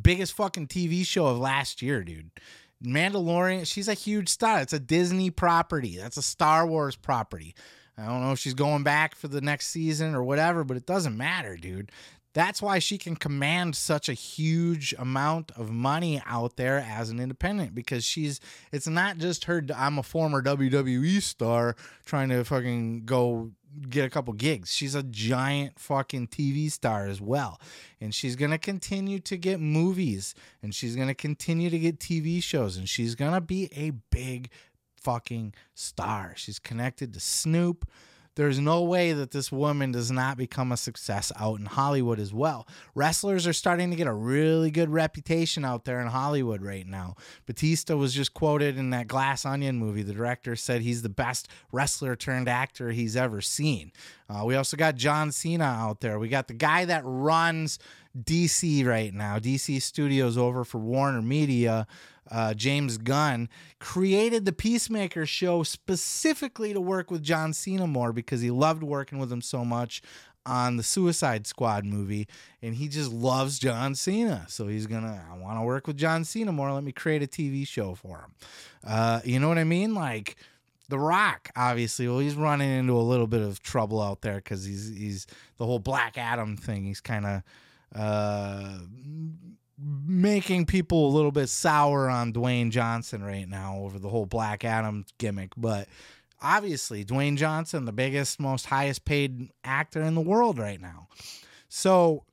[0.00, 2.30] Biggest fucking TV show of last year, dude.
[2.84, 4.60] Mandalorian, she's a huge star.
[4.60, 5.96] It's a Disney property.
[5.96, 7.54] That's a Star Wars property.
[7.98, 10.86] I don't know if she's going back for the next season or whatever, but it
[10.86, 11.90] doesn't matter, dude.
[12.34, 17.18] That's why she can command such a huge amount of money out there as an
[17.18, 18.38] independent because she's
[18.70, 21.74] it's not just her I'm a former WWE star
[22.04, 23.50] trying to fucking go
[23.88, 24.72] get a couple gigs.
[24.72, 27.60] She's a giant fucking TV star as well.
[28.00, 31.98] And she's going to continue to get movies and she's going to continue to get
[31.98, 34.50] TV shows and she's going to be a big
[35.02, 36.32] fucking star.
[36.36, 37.84] She's connected to Snoop
[38.38, 42.32] there's no way that this woman does not become a success out in Hollywood as
[42.32, 42.68] well.
[42.94, 47.16] Wrestlers are starting to get a really good reputation out there in Hollywood right now.
[47.46, 50.04] Batista was just quoted in that Glass Onion movie.
[50.04, 53.90] The director said he's the best wrestler turned actor he's ever seen.
[54.30, 56.20] Uh, we also got John Cena out there.
[56.20, 57.80] We got the guy that runs
[58.16, 61.88] DC right now, DC Studios over for Warner Media
[62.30, 63.48] uh, James Gunn,
[63.78, 69.18] created the Peacemaker show specifically to work with John Cena more because he loved working
[69.18, 70.02] with him so much
[70.48, 72.26] on the Suicide Squad movie,
[72.62, 74.46] and he just loves John Cena.
[74.48, 76.72] So he's gonna, I want to work with John Cena more.
[76.72, 78.34] Let me create a TV show for him.
[78.86, 79.94] Uh, you know what I mean?
[79.94, 80.36] Like
[80.88, 82.08] The Rock, obviously.
[82.08, 85.26] Well, he's running into a little bit of trouble out there because he's he's
[85.58, 86.84] the whole Black Adam thing.
[86.84, 87.42] He's kind of
[87.94, 88.78] uh
[89.80, 94.64] making people a little bit sour on Dwayne Johnson right now over the whole Black
[94.64, 95.52] Adam gimmick.
[95.56, 95.88] But
[96.42, 101.08] obviously, Dwayne Johnson, the biggest, most highest paid actor in the world right now.
[101.68, 102.24] So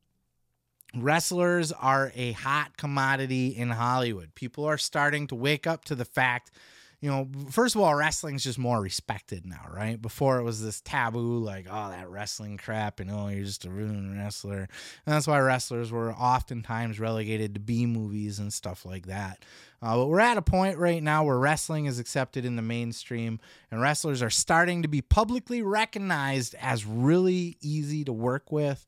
[0.96, 4.34] wrestlers are a hot commodity in Hollywood.
[4.34, 6.52] People are starting to wake up to the fact
[7.06, 10.02] you know, first of all, wrestling's just more respected now, right?
[10.02, 13.70] Before it was this taboo, like, oh, that wrestling crap, and oh, you're just a
[13.70, 14.68] ruined wrestler.
[15.06, 19.46] And that's why wrestlers were oftentimes relegated to B movies and stuff like that.
[19.84, 23.40] Uh, but we're at a point right now where wrestling is accepted in the mainstream,
[23.70, 28.84] and wrestlers are starting to be publicly recognized as really easy to work with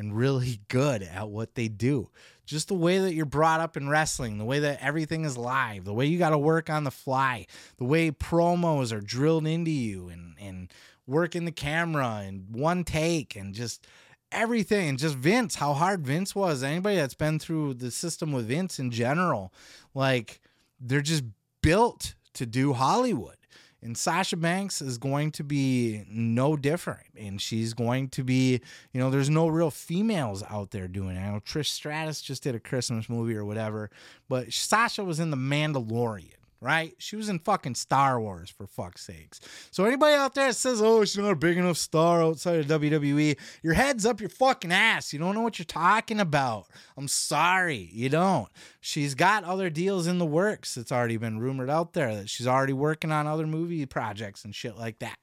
[0.00, 2.10] and really good at what they do
[2.50, 5.84] just the way that you're brought up in wrestling, the way that everything is live,
[5.84, 7.46] the way you got to work on the fly,
[7.76, 10.72] the way promos are drilled into you and and
[11.06, 13.86] working the camera and one take and just
[14.32, 16.64] everything and just Vince, how hard Vince was.
[16.64, 19.52] Anybody that's been through the system with Vince in general,
[19.94, 20.40] like
[20.80, 21.24] they're just
[21.62, 23.36] built to do Hollywood.
[23.82, 27.06] And Sasha Banks is going to be no different.
[27.16, 28.60] And she's going to be,
[28.92, 31.20] you know, there's no real females out there doing it.
[31.20, 33.90] I know Trish Stratus just did a Christmas movie or whatever,
[34.28, 36.94] but Sasha was in The Mandalorian right?
[36.98, 39.40] She was in fucking Star Wars for fuck's sakes.
[39.70, 42.66] So anybody out there that says, "Oh, she's not a big enough star outside of
[42.66, 45.12] WWE," your head's up your fucking ass.
[45.12, 46.66] You don't know what you're talking about.
[46.96, 48.48] I'm sorry, you don't.
[48.80, 50.76] She's got other deals in the works.
[50.76, 54.54] It's already been rumored out there that she's already working on other movie projects and
[54.54, 55.18] shit like that.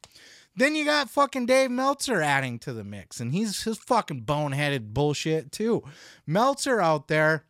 [0.56, 4.92] Then you got fucking Dave Meltzer adding to the mix, and he's his fucking boneheaded
[4.92, 5.84] bullshit too.
[6.26, 7.46] Meltzer out there.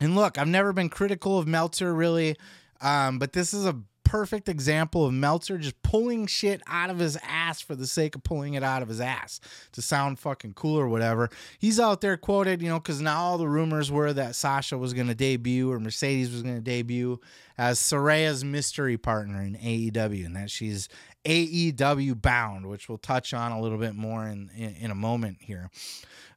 [0.00, 2.36] And look, I've never been critical of Meltzer really
[2.80, 3.76] um, but this is a
[4.08, 8.22] perfect example of Meltzer just pulling shit out of his ass for the sake of
[8.22, 9.38] pulling it out of his ass
[9.72, 11.28] to sound fucking cool or whatever.
[11.58, 14.94] He's out there quoted, you know, because now all the rumors were that Sasha was
[14.94, 17.20] going to debut or Mercedes was going to debut
[17.58, 20.88] as Saraya's mystery partner in AEW and that she's
[21.26, 25.38] AEW bound, which we'll touch on a little bit more in, in, in a moment
[25.42, 25.70] here.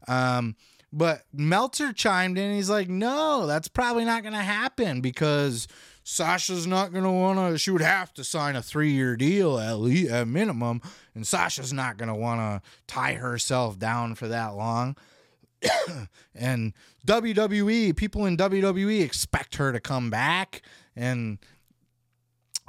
[0.10, 0.58] Um,
[0.92, 2.54] but Meltzer chimed in.
[2.54, 5.70] He's like, no, that's probably not going to happen because
[6.12, 9.58] Sasha's not going to want to, she would have to sign a three year deal
[9.58, 10.82] at least, at minimum.
[11.16, 14.98] And Sasha's not going to want to tie herself down for that long.
[16.36, 16.74] and
[17.08, 20.64] WWE, people in WWE expect her to come back.
[20.98, 21.40] And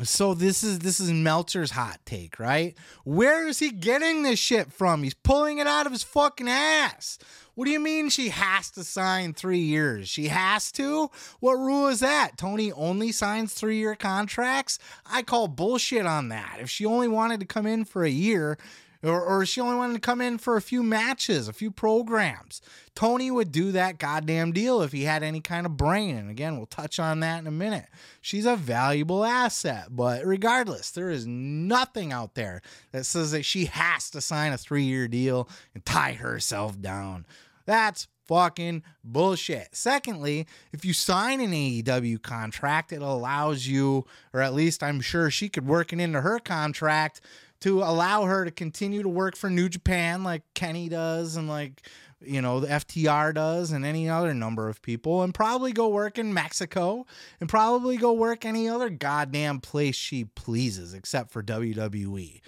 [0.04, 2.78] so this is this is Meltzer's hot take, right?
[3.02, 5.02] Where is he getting this shit from?
[5.02, 7.18] He's pulling it out of his fucking ass.
[7.54, 10.08] What do you mean she has to sign three years?
[10.08, 11.10] She has to?
[11.40, 12.38] What rule is that?
[12.38, 14.78] Tony only signs three year contracts?
[15.04, 16.58] I call bullshit on that.
[16.60, 18.56] If she only wanted to come in for a year,
[19.02, 22.62] or, or she only wanted to come in for a few matches, a few programs.
[22.94, 26.16] Tony would do that goddamn deal if he had any kind of brain.
[26.16, 27.86] And again, we'll touch on that in a minute.
[28.20, 32.60] She's a valuable asset, but regardless, there is nothing out there
[32.92, 37.24] that says that she has to sign a three year deal and tie herself down.
[37.64, 39.68] That's fucking bullshit.
[39.72, 45.30] Secondly, if you sign an AEW contract, it allows you, or at least I'm sure
[45.30, 47.20] she could work it into her contract
[47.60, 51.86] to allow her to continue to work for New Japan like Kenny does and like
[52.24, 56.18] you know the FTR does and any other number of people and probably go work
[56.18, 57.06] in Mexico
[57.40, 62.40] and probably go work any other goddamn place she pleases except for WWE.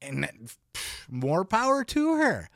[0.00, 0.28] And
[1.08, 2.48] more power to her.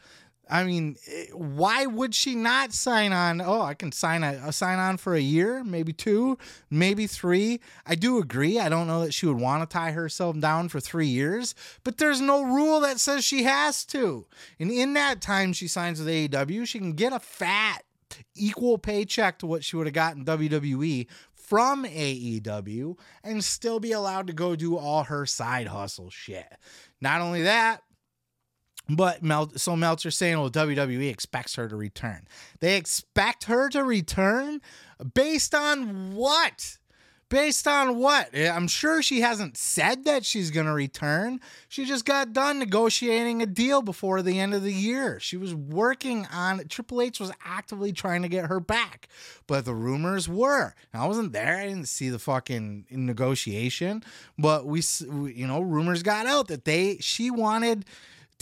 [0.50, 3.40] I mean, eh, why would she not sign on?
[3.40, 6.36] Oh, I can sign a, a, sign on for a year, maybe two,
[6.68, 7.60] maybe three.
[7.86, 8.58] I do agree.
[8.58, 11.98] I don't know that she would want to tie herself down for three years, but
[11.98, 14.26] there's no rule that says she has to.
[14.58, 17.84] And in that time she signs with AEW, she can get a fat
[18.34, 24.26] equal paycheck to what she would have gotten WWE from AEW and still be allowed
[24.26, 26.56] to go do all her side hustle shit.
[27.00, 27.82] Not only that,
[28.96, 32.26] But Mel, so Meltzer's saying, well, WWE expects her to return.
[32.60, 34.60] They expect her to return
[35.14, 36.78] based on what?
[37.30, 38.28] Based on what?
[38.34, 41.40] Eh, I'm sure she hasn't said that she's going to return.
[41.66, 45.18] She just got done negotiating a deal before the end of the year.
[45.18, 49.08] She was working on Triple H was actively trying to get her back.
[49.46, 50.74] But the rumors were.
[50.92, 51.56] I wasn't there.
[51.56, 54.02] I didn't see the fucking negotiation,
[54.36, 57.86] but we you know, rumors got out that they she wanted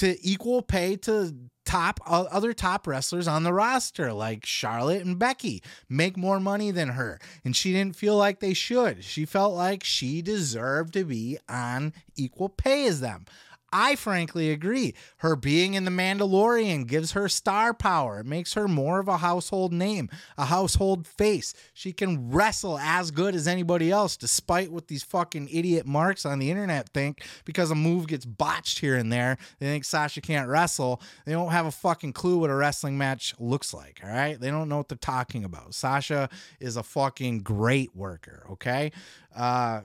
[0.01, 1.35] to equal pay to
[1.67, 6.89] top other top wrestlers on the roster like Charlotte and Becky make more money than
[6.89, 9.05] her and she didn't feel like they should.
[9.05, 13.27] She felt like she deserved to be on equal pay as them.
[13.73, 14.95] I frankly agree.
[15.19, 18.21] Her being in The Mandalorian gives her star power.
[18.21, 21.55] It makes her more of a household name, a household face.
[21.73, 26.39] She can wrestle as good as anybody else, despite what these fucking idiot marks on
[26.39, 29.39] the internet think because a move gets botched here and there.
[29.59, 31.01] They think Sasha can't wrestle.
[31.25, 34.41] They don't have a fucking clue what a wrestling match looks like, all right?
[34.41, 35.75] They don't know what they're talking about.
[35.75, 38.93] Sasha is a fucking great worker, okay?
[39.35, 39.83] Uh,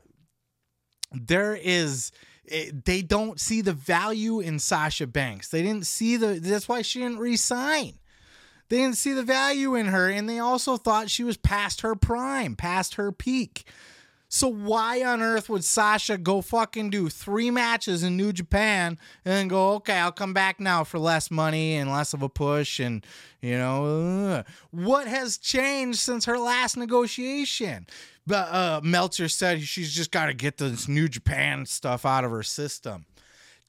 [1.12, 2.12] there is
[2.48, 5.50] it, they don't see the value in Sasha Banks.
[5.50, 8.00] They didn't see the that's why she didn't resign.
[8.70, 11.96] They didn't see the value in her and they also thought she was past her
[11.96, 13.66] prime, past her peak.
[14.28, 19.34] So why on earth would Sasha go fucking do three matches in New Japan and
[19.34, 22.80] then go, okay, I'll come back now for less money and less of a push
[22.80, 23.06] and
[23.42, 27.86] you know, uh, what has changed since her last negotiation?
[28.26, 32.32] But uh, Meltzer said she's just got to get this New Japan stuff out of
[32.32, 33.06] her system.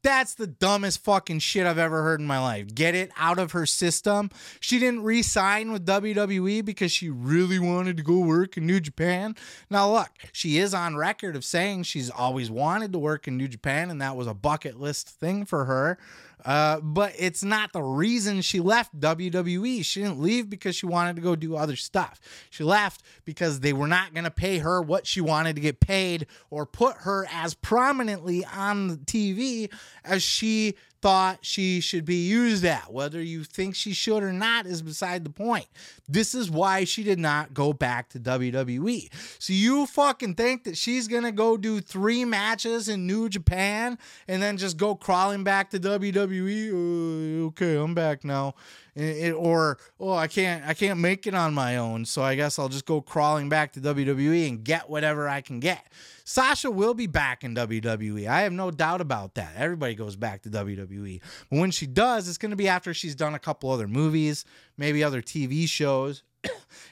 [0.06, 2.72] That's the dumbest fucking shit I've ever heard in my life.
[2.72, 4.30] Get it out of her system.
[4.60, 8.78] She didn't re sign with WWE because she really wanted to go work in New
[8.78, 9.34] Japan.
[9.68, 13.48] Now, look, she is on record of saying she's always wanted to work in New
[13.48, 15.98] Japan, and that was a bucket list thing for her.
[16.44, 19.84] Uh, but it's not the reason she left WWE.
[19.84, 22.20] She didn't leave because she wanted to go do other stuff.
[22.50, 25.80] She left because they were not going to pay her what she wanted to get
[25.80, 29.72] paid or put her as prominently on TV
[30.04, 32.92] as she thought she should be used at.
[32.92, 35.66] Whether you think she should or not is beside the point.
[36.08, 39.08] This is why she did not go back to WWE.
[39.38, 44.42] So you fucking think that she's to go do three matches in New Japan and
[44.42, 46.72] then just go crawling back to WWE?
[46.72, 48.54] Uh, okay, I'm back now.
[48.96, 52.70] Or oh I can't I can't make it on my own so I guess I'll
[52.70, 55.86] just go crawling back to WWE and get whatever I can get.
[56.24, 58.26] Sasha will be back in WWE.
[58.26, 59.52] I have no doubt about that.
[59.56, 61.20] Everybody goes back to WWE.
[61.50, 64.44] But when she does, it's going to be after she's done a couple other movies,
[64.76, 66.24] maybe other TV shows.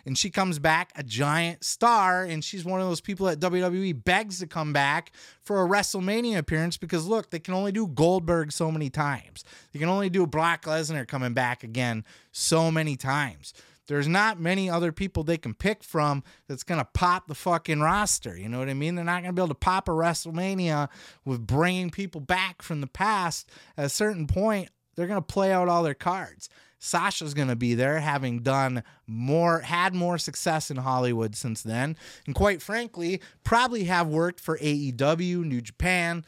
[0.07, 4.05] And she comes back a giant star, and she's one of those people that WWE
[4.05, 8.53] begs to come back for a WrestleMania appearance because look, they can only do Goldberg
[8.53, 9.45] so many times.
[9.73, 13.55] They can only do Brock Lesnar coming back again so many times
[13.87, 17.81] there's not many other people they can pick from that's going to pop the fucking
[17.81, 18.37] roster.
[18.37, 18.95] You know what I mean?
[18.95, 20.89] They're not going to be able to pop a WrestleMania
[21.25, 23.51] with bringing people back from the past.
[23.77, 26.49] At a certain point, they're going to play out all their cards.
[26.79, 31.97] Sasha's going to be there, having done more, had more success in Hollywood since then.
[32.27, 36.27] And quite frankly, probably have worked for AEW, New Japan,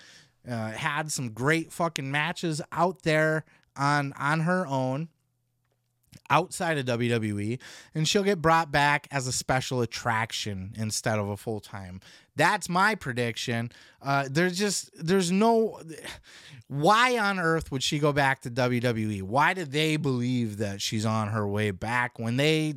[0.48, 3.44] uh, had some great fucking matches out there
[3.76, 5.08] on on her own
[6.30, 7.58] outside of WWE,
[7.94, 12.00] and she'll get brought back as a special attraction instead of a full time.
[12.36, 13.72] That's my prediction.
[14.02, 15.80] Uh, there's just there's no
[16.68, 19.22] why on earth would she go back to WWE?
[19.22, 22.74] Why did they believe that she's on her way back when they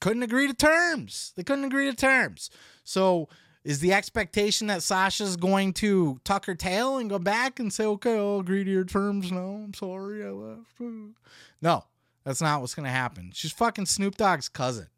[0.00, 1.32] couldn't agree to terms?
[1.36, 2.50] They couldn't agree to terms.
[2.84, 3.28] So
[3.64, 7.84] is the expectation that Sasha's going to tuck her tail and go back and say,
[7.84, 9.62] "Okay, I'll agree to your terms now.
[9.64, 10.80] I'm sorry I left."
[11.62, 11.84] No,
[12.24, 13.30] that's not what's gonna happen.
[13.34, 14.88] She's fucking Snoop Dogg's cousin.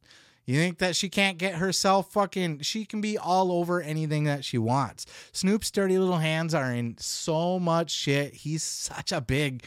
[0.47, 4.45] You think that she can't get herself fucking she can be all over anything that
[4.45, 5.07] she wants.
[5.33, 8.33] Snoop's dirty little hands are in so much shit.
[8.33, 9.65] He's such a big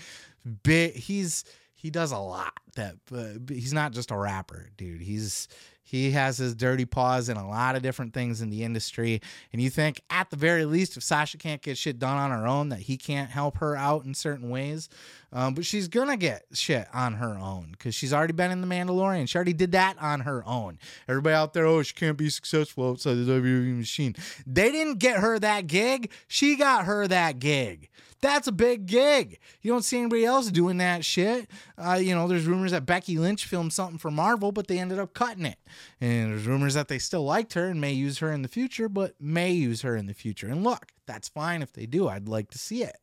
[0.63, 1.43] bit he's
[1.75, 5.01] he does a lot that uh, he's not just a rapper, dude.
[5.01, 5.47] He's
[5.81, 9.21] he has his dirty paws in a lot of different things in the industry.
[9.51, 12.45] And you think, at the very least, if Sasha can't get shit done on her
[12.45, 14.87] own, that he can't help her out in certain ways.
[15.31, 18.67] Um, but she's to get shit on her own because she's already been in The
[18.67, 19.29] Mandalorian.
[19.29, 20.79] She already did that on her own.
[21.07, 24.15] Everybody out there, oh, she can't be successful outside the WWE machine.
[24.47, 26.11] They didn't get her that gig.
[26.27, 27.89] She got her that gig.
[28.21, 29.39] That's a big gig.
[29.61, 31.49] You don't see anybody else doing that shit.
[31.77, 34.99] Uh, you know, there's rumors that Becky Lynch filmed something for Marvel, but they ended
[34.99, 35.57] up cutting it.
[36.01, 38.89] And there's rumors that they still liked her and may use her in the future,
[38.89, 40.47] but may use her in the future.
[40.47, 42.09] And look, that's fine if they do.
[42.09, 42.97] I'd like to see it.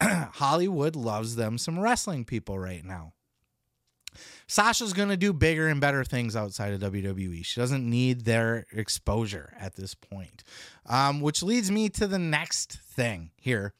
[0.02, 3.12] Hollywood loves them some wrestling people right now.
[4.46, 7.44] Sasha's going to do bigger and better things outside of WWE.
[7.44, 10.44] She doesn't need their exposure at this point.
[10.86, 13.72] Um, which leads me to the next thing here.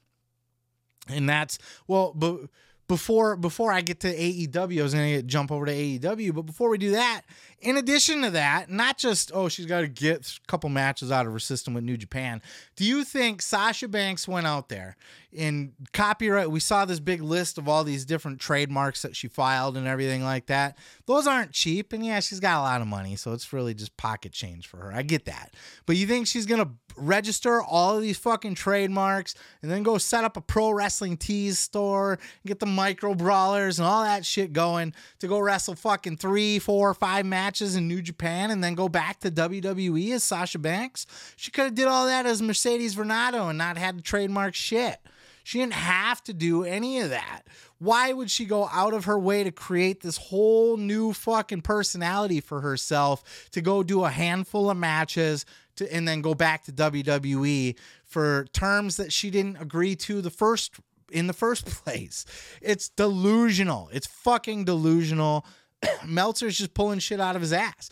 [1.08, 2.48] And that's, well, but
[2.86, 6.34] before before I get to AEW, I was gonna jump over to AEW.
[6.34, 7.22] But before we do that,
[7.60, 11.26] in addition to that, not just oh she's got to get a couple matches out
[11.26, 12.42] of her system with New Japan.
[12.76, 14.96] Do you think Sasha Banks went out there
[15.34, 16.50] in copyright?
[16.50, 20.22] We saw this big list of all these different trademarks that she filed and everything
[20.22, 20.78] like that.
[21.06, 23.96] Those aren't cheap, and yeah, she's got a lot of money, so it's really just
[23.96, 24.92] pocket change for her.
[24.92, 25.54] I get that,
[25.86, 30.24] but you think she's gonna register all of these fucking trademarks and then go set
[30.24, 34.52] up a pro wrestling tees store, and get the micro brawlers and all that shit
[34.52, 38.88] going to go wrestle fucking three, four, five matches in New Japan and then go
[38.88, 41.06] back to WWE as Sasha Banks.
[41.36, 44.98] She could have did all that as Mercedes Varnado and not had to trademark shit.
[45.44, 47.42] She didn't have to do any of that.
[47.78, 52.40] Why would she go out of her way to create this whole new fucking personality
[52.40, 53.22] for herself
[53.52, 55.44] to go do a handful of matches,
[55.76, 57.76] to and then go back to WWE
[58.06, 60.76] for terms that she didn't agree to the first
[61.12, 62.24] in the first place.
[62.62, 63.90] It's delusional.
[63.92, 65.44] It's fucking delusional.
[66.06, 67.90] Meltzer's just pulling shit out of his ass.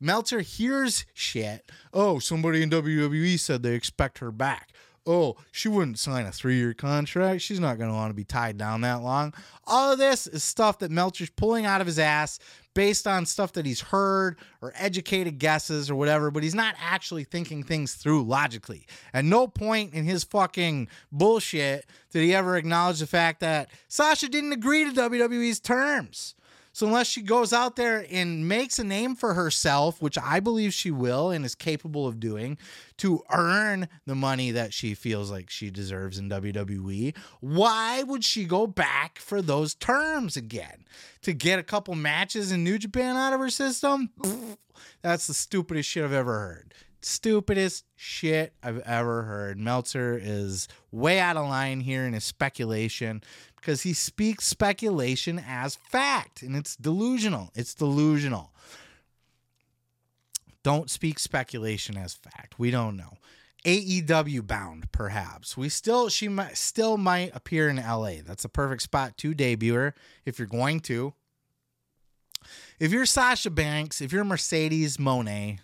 [0.00, 1.70] Meltzer hears shit.
[1.92, 4.70] Oh, somebody in WWE said they expect her back
[5.06, 7.42] oh, she wouldn't sign a three year contract.
[7.42, 9.34] She's not going to want to be tied down that long.
[9.66, 12.38] All of this is stuff that Meltzer's pulling out of his ass
[12.74, 17.24] based on stuff that he's heard or educated guesses or whatever, but he's not actually
[17.24, 18.86] thinking things through logically.
[19.12, 24.28] At no point in his fucking bullshit did he ever acknowledge the fact that Sasha
[24.28, 26.34] didn't agree to WWE's terms.
[26.74, 30.74] So unless she goes out there and makes a name for herself, which I believe
[30.74, 32.58] she will and is capable of doing,
[32.96, 38.44] to earn the money that she feels like she deserves in WWE, why would she
[38.44, 40.84] go back for those terms again?
[41.22, 44.10] To get a couple matches in New Japan out of her system?
[45.00, 46.74] That's the stupidest shit I've ever heard
[47.04, 49.58] stupidest shit I've ever heard.
[49.58, 53.22] Meltzer is way out of line here in his speculation
[53.64, 57.50] because he speaks speculation as fact and it's delusional.
[57.54, 58.52] It's delusional.
[60.62, 62.58] Don't speak speculation as fact.
[62.58, 63.16] We don't know.
[63.64, 65.56] AEW bound, perhaps.
[65.56, 68.16] We still she might still might appear in LA.
[68.22, 69.94] That's a perfect spot to debut her
[70.26, 71.14] if you're going to.
[72.78, 75.60] If you're Sasha Banks, if you're Mercedes Moné,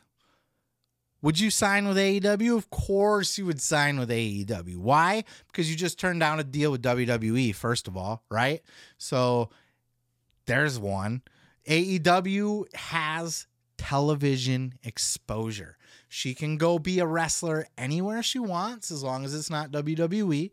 [1.23, 2.57] would you sign with AEW?
[2.57, 4.77] Of course you would sign with AEW.
[4.77, 5.25] Why?
[5.49, 8.63] Because you just turned down a deal with WWE, first of all, right?
[8.99, 9.51] So
[10.47, 11.23] there's one.
[11.69, 15.77] AEW has television exposure.
[16.09, 20.51] She can go be a wrestler anywhere she wants as long as it's not WWE.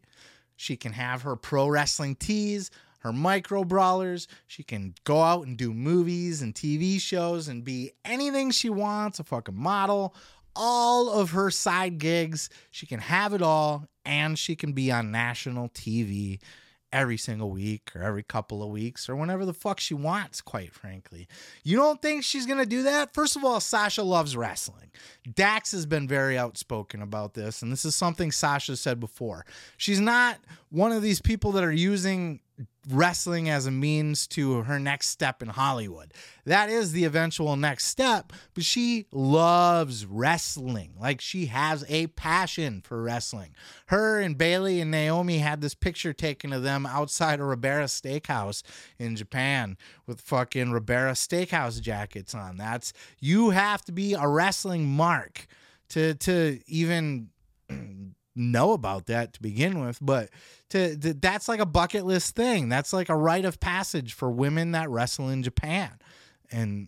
[0.55, 4.27] She can have her pro wrestling tees, her micro brawlers.
[4.47, 9.19] She can go out and do movies and TV shows and be anything she wants,
[9.19, 10.13] a fucking model,
[10.57, 12.49] all of her side gigs.
[12.71, 16.39] She can have it all, and she can be on national TV
[16.91, 20.73] every single week or every couple of weeks or whenever the fuck she wants, quite
[20.73, 21.27] frankly.
[21.63, 23.13] You don't think she's going to do that?
[23.13, 24.91] First of all, Sasha loves wrestling.
[25.35, 29.45] Dax has been very outspoken about this, and this is something Sasha said before.
[29.75, 30.37] She's not
[30.69, 32.39] one of these people that are using
[32.89, 36.13] wrestling as a means to her next step in Hollywood.
[36.45, 40.93] That is the eventual next step, but she loves wrestling.
[40.99, 43.55] Like she has a passion for wrestling.
[43.87, 48.63] Her and Bayley and Naomi had this picture taken of them outside a Ribera Steakhouse
[48.97, 52.57] in Japan with fucking Ribera Steakhouse jackets on.
[52.57, 55.47] That's you have to be a wrestling mark
[55.89, 57.29] to to even
[58.37, 60.29] know about that to begin with, but
[60.69, 62.69] to, to, that's like a bucket list thing.
[62.69, 65.91] That's like a rite of passage for women that wrestle in Japan.
[66.51, 66.87] And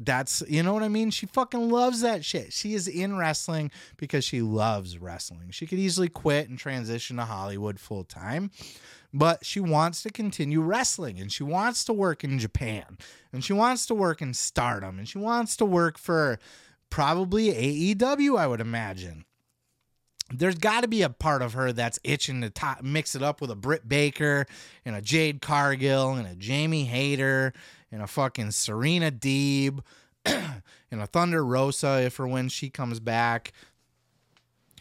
[0.00, 1.10] that's you know what I mean?
[1.10, 2.52] She fucking loves that shit.
[2.52, 5.50] She is in wrestling because she loves wrestling.
[5.50, 8.50] She could easily quit and transition to Hollywood full time,
[9.12, 12.98] but she wants to continue wrestling and she wants to work in Japan
[13.32, 16.38] and she wants to work in stardom and she wants to work for
[16.90, 17.48] probably
[17.94, 19.24] AEW, I would imagine
[20.32, 23.40] there's got to be a part of her that's itching to top, mix it up
[23.40, 24.46] with a Britt Baker
[24.84, 27.52] and a Jade Cargill and a Jamie Hayter
[27.90, 29.80] and a fucking Serena Deeb
[30.24, 33.52] and a Thunder Rosa if or when she comes back.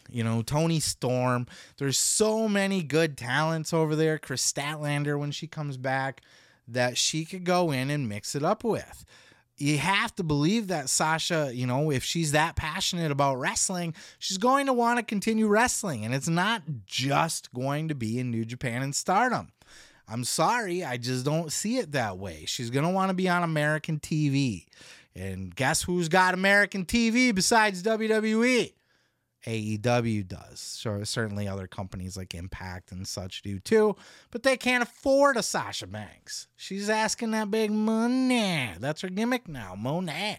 [0.09, 1.47] you know, Toni Storm.
[1.77, 4.17] There's so many good talents over there.
[4.17, 6.21] Kris Statlander when she comes back
[6.67, 9.05] that she could go in and mix it up with.
[9.57, 14.37] You have to believe that Sasha, you know, if she's that passionate about wrestling, she's
[14.37, 16.05] going to want to continue wrestling.
[16.05, 19.51] And it's not just going to be in New Japan and stardom.
[20.07, 22.45] I'm sorry, I just don't see it that way.
[22.45, 24.65] She's going to want to be on American TV.
[25.15, 28.73] And guess who's got American TV besides WWE?
[29.45, 30.59] AEW does.
[30.59, 33.95] So certainly other companies like Impact and such do too,
[34.31, 36.47] but they can't afford a Sasha Banks.
[36.55, 38.71] She's asking that big money.
[38.79, 40.37] That's her gimmick now, Moné.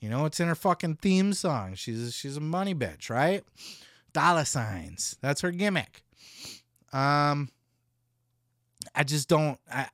[0.00, 1.74] You know, it's in her fucking theme song.
[1.74, 3.44] She's she's a money bitch, right?
[4.12, 5.16] Dollar signs.
[5.20, 6.02] That's her gimmick.
[6.92, 7.50] Um
[8.94, 9.86] I just don't I,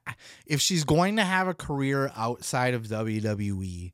[0.46, 3.92] if she's going to have a career outside of WWE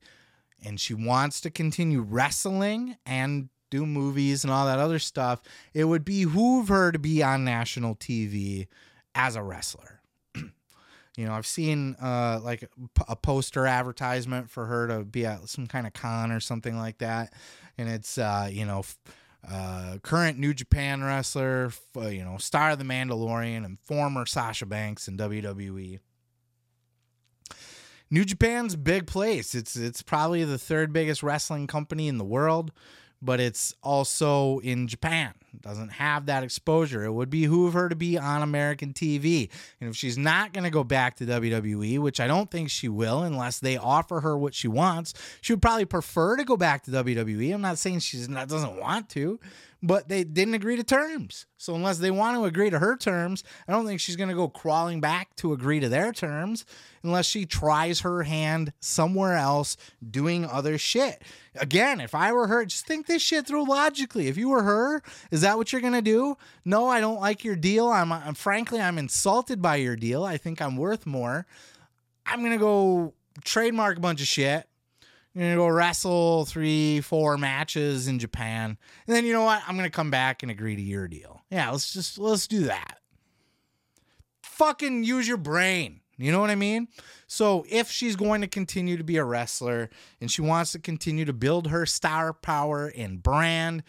[0.64, 5.42] and she wants to continue wrestling and do movies and all that other stuff,
[5.72, 8.68] it would behoove her to be on national TV
[9.14, 10.00] as a wrestler.
[11.16, 12.68] you know, I've seen uh, like
[13.08, 16.98] a poster advertisement for her to be at some kind of con or something like
[16.98, 17.32] that,
[17.76, 18.82] and it's uh, you know.
[19.46, 24.64] Uh, current New Japan wrestler, uh, you know, star of the Mandalorian, and former Sasha
[24.64, 25.98] Banks in WWE.
[28.10, 29.54] New Japan's big place.
[29.54, 32.72] It's it's probably the third biggest wrestling company in the world
[33.24, 35.34] but it's also in Japan.
[35.60, 37.04] Doesn't have that exposure.
[37.04, 39.50] It would behoove her to be on American TV.
[39.80, 42.88] And if she's not going to go back to WWE, which I don't think she
[42.88, 46.84] will unless they offer her what she wants, she would probably prefer to go back
[46.84, 47.54] to WWE.
[47.54, 49.38] I'm not saying she doesn't want to,
[49.82, 51.46] but they didn't agree to terms.
[51.58, 54.34] So unless they want to agree to her terms, I don't think she's going to
[54.34, 56.64] go crawling back to agree to their terms
[57.02, 59.76] unless she tries her hand somewhere else
[60.10, 61.22] doing other shit.
[61.54, 64.26] Again, if I were her, just think this shit through logically.
[64.28, 66.36] If you were her, is that what you're going to do?
[66.64, 67.88] No, I don't like your deal.
[67.88, 70.24] I'm, I'm frankly I'm insulted by your deal.
[70.24, 71.46] I think I'm worth more.
[72.26, 73.14] I'm going to go
[73.44, 74.68] trademark a bunch of shit
[75.34, 79.62] you're gonna go wrestle three, four matches in Japan, and then you know what?
[79.66, 81.42] I'm gonna come back and agree to your deal.
[81.50, 83.00] Yeah, let's just let's do that.
[84.42, 86.00] Fucking use your brain.
[86.16, 86.86] You know what I mean?
[87.26, 89.90] So if she's going to continue to be a wrestler
[90.20, 93.82] and she wants to continue to build her star power and brand,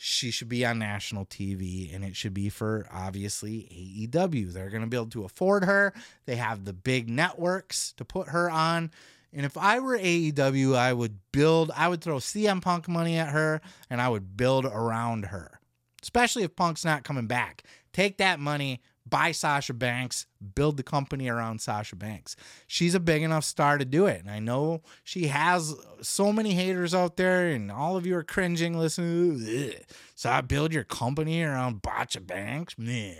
[0.00, 4.52] she should be on national TV and it should be for obviously AEW.
[4.52, 5.92] They're going to be able to afford her.
[6.24, 8.92] They have the big networks to put her on.
[9.32, 13.30] And if I were AEW, I would build, I would throw CM Punk money at
[13.30, 13.60] her
[13.90, 15.58] and I would build around her,
[16.00, 17.64] especially if Punk's not coming back.
[17.92, 22.36] Take that money, buy Sasha Banks, build the company around Sasha Banks.
[22.66, 24.20] She's a big enough star to do it.
[24.20, 28.24] And I know she has so many haters out there, and all of you are
[28.24, 29.72] cringing listening.
[30.14, 32.76] So I build your company around Botcha Banks?
[32.78, 33.14] Meh.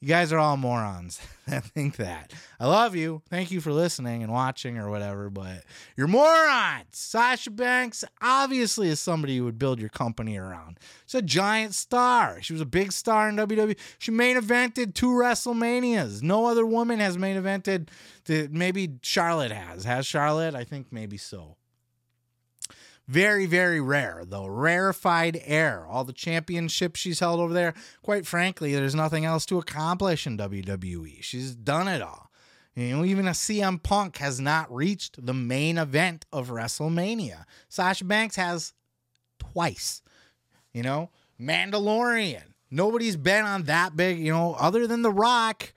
[0.00, 2.32] You guys are all morons that think that.
[2.60, 3.22] I love you.
[3.28, 5.64] Thank you for listening and watching or whatever, but
[5.96, 6.86] you're morons.
[6.92, 10.78] Sasha Banks obviously is somebody you would build your company around.
[11.06, 12.40] She's a giant star.
[12.42, 13.76] She was a big star in WWE.
[13.98, 16.22] She main evented two WrestleManias.
[16.22, 17.88] No other woman has main evented.
[18.26, 19.82] To, maybe Charlotte has.
[19.82, 20.54] Has Charlotte?
[20.54, 21.56] I think maybe so.
[23.08, 24.46] Very, very rare, though.
[24.46, 25.86] Rarefied air.
[25.86, 27.72] All the championships she's held over there.
[28.02, 31.22] Quite frankly, there's nothing else to accomplish in WWE.
[31.22, 32.30] She's done it all.
[32.76, 37.44] You know, even a CM Punk has not reached the main event of WrestleMania.
[37.68, 38.74] Sasha Banks has
[39.38, 40.02] twice.
[40.72, 41.10] You know,
[41.40, 42.42] Mandalorian.
[42.70, 45.72] Nobody's been on that big, you know, other than The Rock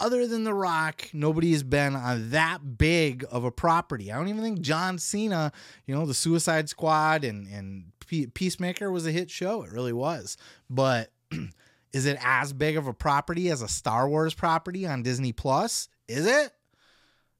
[0.00, 4.10] other than The Rock, nobody has been on that big of a property.
[4.10, 5.52] I don't even think John Cena,
[5.86, 7.92] you know, the Suicide Squad and and
[8.34, 9.62] Peacemaker was a hit show.
[9.62, 10.36] It really was.
[10.68, 11.10] But
[11.92, 15.88] is it as big of a property as a Star Wars property on Disney Plus?
[16.08, 16.52] Is it?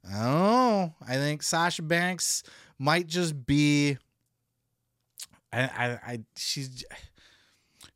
[0.08, 0.94] I don't know.
[1.06, 2.42] I think Sasha Banks
[2.78, 3.98] might just be.
[5.52, 6.84] I I, I she's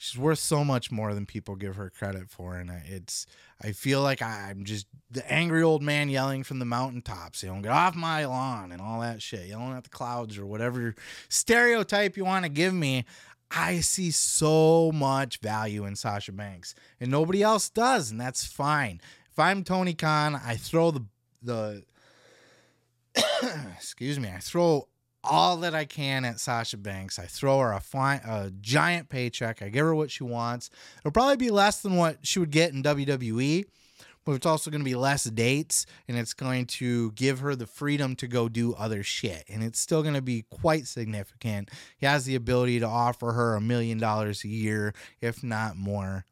[0.06, 3.26] she's worth so much more than people give her credit for and it's
[3.62, 7.60] i feel like i'm just the angry old man yelling from the mountaintops you know
[7.60, 10.94] get off my lawn and all that shit yelling at the clouds or whatever
[11.28, 13.04] stereotype you want to give me.
[13.48, 19.00] I see so much value in sasha banks and nobody else does and that's fine.
[19.30, 21.04] If i'm tony khan i throw the
[21.42, 21.84] the
[23.76, 24.88] excuse me i throw
[25.28, 27.18] all that I can at Sasha Banks.
[27.18, 29.62] I throw her a, a giant paycheck.
[29.62, 30.70] I give her what she wants.
[31.00, 33.64] It'll probably be less than what she would get in WWE,
[34.24, 37.66] but it's also going to be less dates and it's going to give her the
[37.66, 39.44] freedom to go do other shit.
[39.48, 41.70] And it's still going to be quite significant.
[41.96, 46.24] He has the ability to offer her a million dollars a year, if not more.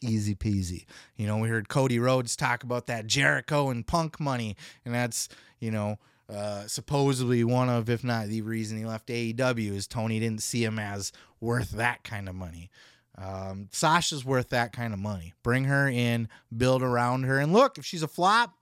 [0.00, 0.84] Easy peasy.
[1.16, 5.28] You know, we heard Cody Rhodes talk about that Jericho and Punk money, and that's,
[5.58, 5.98] you know,
[6.32, 10.62] uh, supposedly one of, if not the reason he left AEW is Tony didn't see
[10.62, 12.70] him as worth that kind of money.
[13.16, 15.34] Um, Sasha's worth that kind of money.
[15.42, 18.57] Bring her in, build around her, and look, if she's a flop,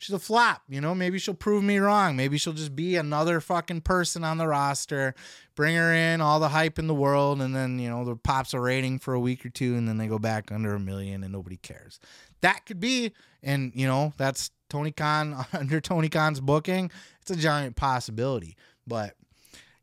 [0.00, 0.62] she's a flop.
[0.68, 2.16] You know, maybe she'll prove me wrong.
[2.16, 5.14] Maybe she'll just be another fucking person on the roster.
[5.54, 8.54] Bring her in, all the hype in the world, and then, you know, the pops
[8.54, 11.22] a rating for a week or two, and then they go back under a million
[11.22, 12.00] and nobody cares.
[12.40, 13.12] That could be,
[13.42, 16.90] and, you know, that's Tony Khan under Tony Khan's booking.
[17.20, 18.56] It's a giant possibility.
[18.86, 19.14] But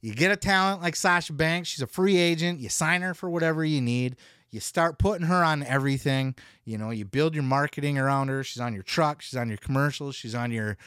[0.01, 2.59] you get a talent like Sasha Banks, she's a free agent.
[2.59, 4.15] You sign her for whatever you need.
[4.51, 6.35] You start putting her on everything.
[6.63, 8.43] You know, you build your marketing around her.
[8.43, 10.77] She's on your truck, she's on your commercials, she's on your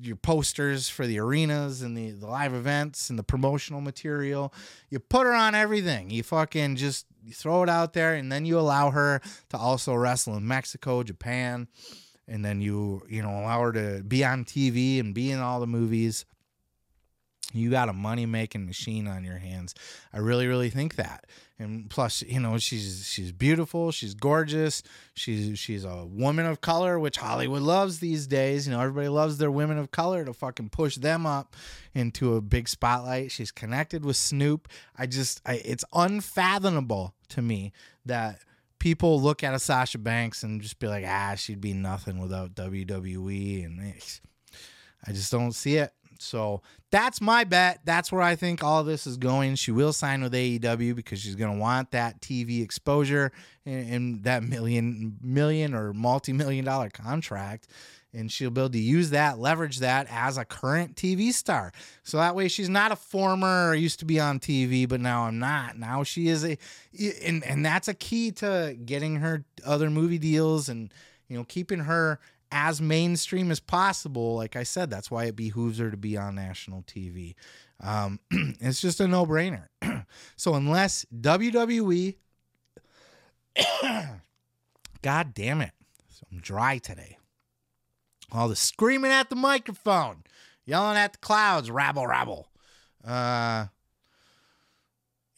[0.00, 4.52] your posters for the arenas and the, the live events and the promotional material.
[4.90, 6.10] You put her on everything.
[6.10, 10.36] You fucking just throw it out there and then you allow her to also wrestle
[10.36, 11.68] in Mexico, Japan,
[12.28, 15.58] and then you, you know, allow her to be on TV and be in all
[15.58, 16.24] the movies
[17.52, 19.74] you got a money making machine on your hands.
[20.12, 21.26] I really, really think that.
[21.58, 24.82] And plus, you know, she's she's beautiful, she's gorgeous,
[25.14, 28.66] she's she's a woman of color, which Hollywood loves these days.
[28.66, 31.54] You know, everybody loves their women of color to fucking push them up
[31.94, 33.30] into a big spotlight.
[33.30, 34.68] She's connected with Snoop.
[34.96, 37.72] I just, I, it's unfathomable to me
[38.06, 38.40] that
[38.82, 42.56] people look at a Sasha Banks and just be like, ah, she'd be nothing without
[42.56, 43.94] WWE, and
[45.06, 45.92] I just don't see it.
[46.18, 46.62] So
[46.92, 47.80] that's my bet.
[47.86, 49.54] That's where I think all this is going.
[49.54, 53.32] She will sign with AEW because she's going to want that TV exposure
[53.64, 57.66] and, and that million, million or multi million dollar contract.
[58.12, 61.72] And she'll be able to use that, leverage that as a current TV star.
[62.02, 65.22] So that way she's not a former or used to be on TV, but now
[65.22, 65.78] I'm not.
[65.78, 66.58] Now she is a,
[67.24, 70.92] and, and that's a key to getting her other movie deals and,
[71.28, 72.20] you know, keeping her
[72.52, 74.36] as mainstream as possible.
[74.36, 77.34] Like I said, that's why it behooves her to be on national TV.
[77.80, 79.66] Um, it's just a no brainer.
[80.36, 82.16] so unless WWE,
[85.02, 85.72] God damn it,
[86.30, 87.18] I'm dry today.
[88.30, 90.22] All the screaming at the microphone,
[90.64, 92.48] yelling at the clouds, rabble, rabble.
[93.04, 93.66] Uh,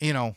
[0.00, 0.34] you know,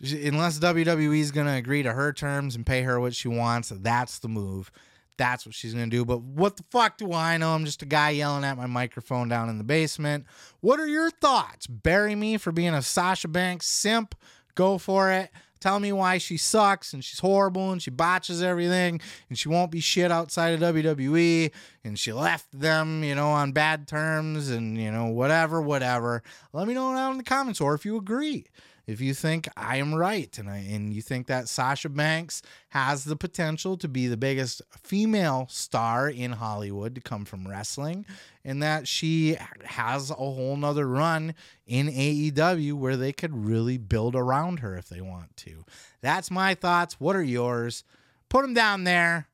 [0.00, 3.70] unless WWE is going to agree to her terms and pay her what she wants,
[3.74, 4.70] that's the move
[5.16, 6.04] that's what she's going to do.
[6.04, 7.54] But what the fuck do I know?
[7.54, 10.26] I'm just a guy yelling at my microphone down in the basement.
[10.60, 11.66] What are your thoughts?
[11.66, 14.14] Bury me for being a Sasha Banks simp.
[14.54, 15.30] Go for it.
[15.58, 19.70] Tell me why she sucks and she's horrible and she botches everything and she won't
[19.70, 21.50] be shit outside of WWE
[21.82, 26.22] and she left them, you know, on bad terms and, you know, whatever, whatever.
[26.52, 28.46] Let me know down in the comments or if you agree
[28.86, 33.04] if you think I am right and I, and you think that Sasha Banks has
[33.04, 38.06] the potential to be the biggest female star in Hollywood to come from wrestling
[38.44, 41.34] and that she has a whole nother run
[41.66, 45.64] in AEW where they could really build around her if they want to.
[46.00, 47.00] That's my thoughts.
[47.00, 47.82] What are yours?
[48.28, 49.26] Put them down there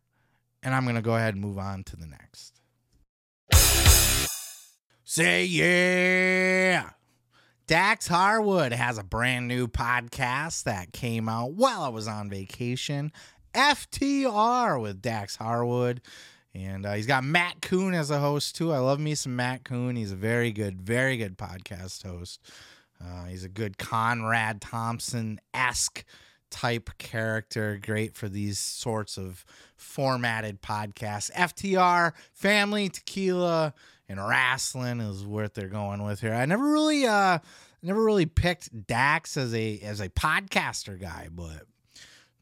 [0.62, 2.60] and I'm going to go ahead and move on to the next.
[5.04, 6.90] Say yeah.
[7.66, 13.12] Dax Harwood has a brand new podcast that came out while I was on vacation.
[13.54, 16.00] FTR with Dax Harwood.
[16.54, 18.72] And uh, he's got Matt Koon as a host too.
[18.72, 19.96] I love me some Matt Koon.
[19.96, 22.40] He's a very good, very good podcast host.
[23.02, 26.04] Uh, he's a good Conrad Thompson esque
[26.50, 27.78] type character.
[27.82, 29.44] Great for these sorts of
[29.76, 31.30] formatted podcasts.
[31.32, 33.72] FTR, family, tequila,
[34.08, 36.34] and wrestling is what they're going with here.
[36.34, 37.38] I never really uh
[37.82, 41.66] never really picked Dax as a as a podcaster guy, but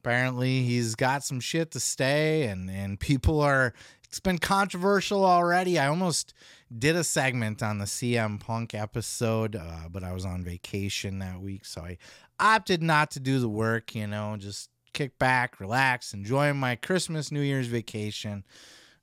[0.01, 3.75] apparently he's got some shit to stay and and people are
[4.05, 5.79] it's been controversial already.
[5.79, 6.35] I almost
[6.77, 11.41] did a segment on the CM Punk episode, uh, but I was on vacation that
[11.41, 11.99] week, so I
[12.41, 17.31] opted not to do the work, you know, just kick back, relax, enjoy my Christmas,
[17.31, 18.45] New Year's vacation.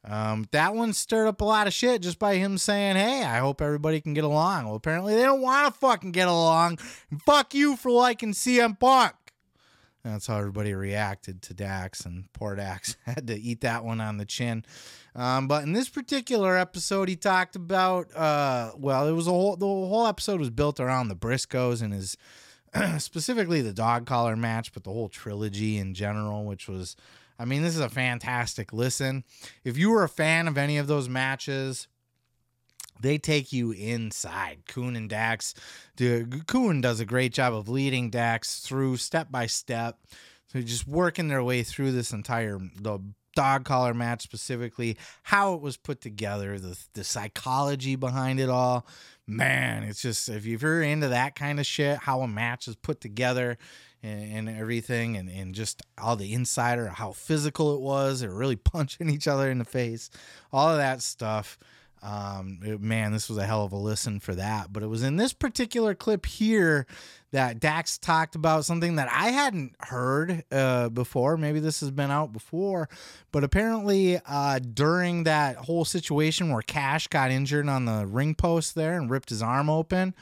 [0.04, 3.40] Um, that one stirred up a lot of shit just by him saying, Hey, I
[3.40, 4.66] hope everybody can get along.
[4.66, 6.80] Well, apparently they don't want to fucking get along.
[7.12, 9.16] And fuck you for liking CM Punk.
[10.04, 14.18] That's how everybody reacted to Dax, and poor Dax had to eat that one on
[14.18, 14.64] the chin.
[15.16, 19.56] Um, but in this particular episode, he talked about, uh, well, it was a whole,
[19.56, 22.16] the whole episode was built around the Briscoes and his,
[23.04, 26.96] specifically the dog collar match, but the whole trilogy in general, which was
[27.40, 29.24] I mean, this is a fantastic listen.
[29.64, 31.88] If you were a fan of any of those matches,
[33.02, 34.64] they take you inside.
[34.68, 35.54] Koon and Dax,
[35.98, 40.00] the Koon does a great job of leading Dax through step by step.
[40.48, 43.00] So just working their way through this entire the
[43.36, 48.88] dog collar match specifically, how it was put together, the the psychology behind it all.
[49.28, 53.02] Man, it's just if you're into that kind of shit, how a match is put
[53.02, 53.58] together
[54.08, 58.56] and, and everything, and, and just all the insider, how physical it was, they're really
[58.74, 60.10] punching each other in the face,
[60.52, 61.58] all of that stuff.
[62.02, 64.72] Um, it, man, this was a hell of a listen for that.
[64.72, 66.86] But it was in this particular clip here
[67.32, 71.38] that Dax talked about something that I hadn't heard uh, before.
[71.38, 72.88] Maybe this has been out before,
[73.32, 78.76] but apparently uh, during that whole situation where Cash got injured on the ring post
[78.76, 80.16] there and ripped his arm open,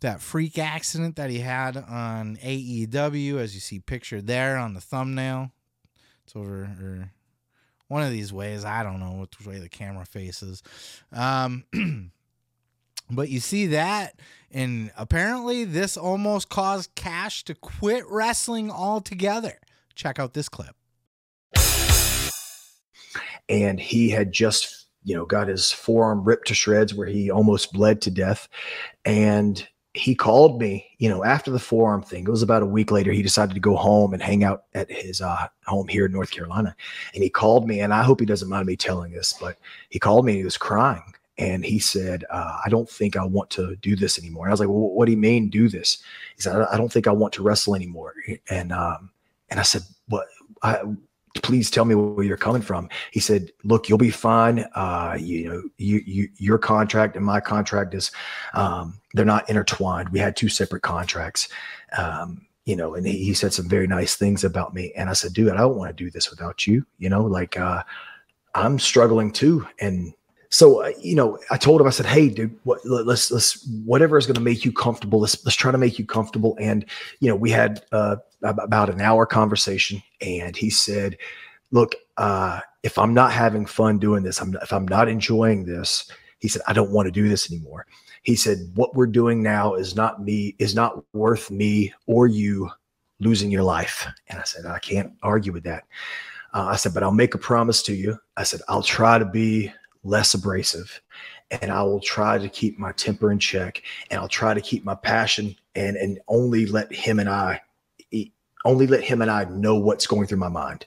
[0.00, 4.80] that freak accident that he had on AEW, as you see pictured there on the
[4.80, 5.50] thumbnail.
[6.24, 6.62] It's over.
[6.80, 7.10] Or,
[7.92, 8.64] one of these ways.
[8.64, 10.62] I don't know which way the camera faces.
[11.12, 11.64] Um,
[13.10, 14.18] but you see that,
[14.50, 19.60] and apparently this almost caused Cash to quit wrestling altogether.
[19.94, 20.74] Check out this clip.
[23.48, 27.74] And he had just, you know, got his forearm ripped to shreds where he almost
[27.74, 28.48] bled to death.
[29.04, 32.24] And he called me, you know, after the forearm thing.
[32.24, 33.12] It was about a week later.
[33.12, 36.30] He decided to go home and hang out at his uh, home here in North
[36.30, 36.74] Carolina.
[37.14, 39.58] And he called me, and I hope he doesn't mind me telling this, but
[39.90, 40.36] he called me.
[40.36, 44.18] he was crying, and he said, uh, "I don't think I want to do this
[44.18, 46.02] anymore." And I was like, "Well, what do you mean do this?"
[46.36, 48.14] He said, "I don't think I want to wrestle anymore."
[48.48, 49.10] And um,
[49.50, 50.26] and I said, "What?"
[50.62, 50.80] I,
[51.42, 52.88] please tell me where you're coming from.
[53.10, 54.66] He said, look, you'll be fine.
[54.74, 58.10] Uh, you know, you, you, your contract and my contract is,
[58.54, 60.10] um, they're not intertwined.
[60.10, 61.48] We had two separate contracts.
[61.96, 64.92] Um, you know, and he, he, said some very nice things about me.
[64.96, 66.86] And I said, dude, I don't want to do this without you.
[66.98, 67.82] You know, like, uh,
[68.54, 69.66] I'm struggling too.
[69.80, 70.14] And
[70.52, 74.18] so, uh, you know, I told him, I said, Hey, dude, what, let's, let's, whatever
[74.18, 75.18] is going to make you comfortable.
[75.18, 76.58] Let's, let's try to make you comfortable.
[76.60, 76.84] And,
[77.20, 81.16] you know, we had, uh, about an hour conversation and he said,
[81.70, 86.10] look, uh, if I'm not having fun doing this, I'm, if I'm not enjoying this,
[86.38, 87.86] he said, I don't want to do this anymore.
[88.22, 92.70] He said, what we're doing now is not me, is not worth me or you
[93.20, 94.06] losing your life.
[94.28, 95.84] And I said, I can't argue with that.
[96.52, 98.18] Uh, I said, but I'll make a promise to you.
[98.36, 99.72] I said, I'll try to be
[100.04, 101.00] less abrasive
[101.50, 104.84] and I will try to keep my temper in check and I'll try to keep
[104.84, 107.60] my passion and, and only let him and I
[108.64, 110.86] only let him and I know what's going through my mind.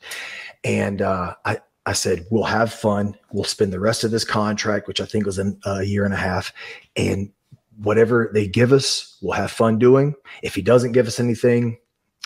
[0.63, 3.17] And uh, I, I said, we'll have fun.
[3.31, 6.13] We'll spend the rest of this contract, which I think was in a year and
[6.13, 6.51] a half,
[6.95, 7.31] and
[7.77, 10.15] whatever they give us, we'll have fun doing.
[10.41, 11.77] If he doesn't give us anything,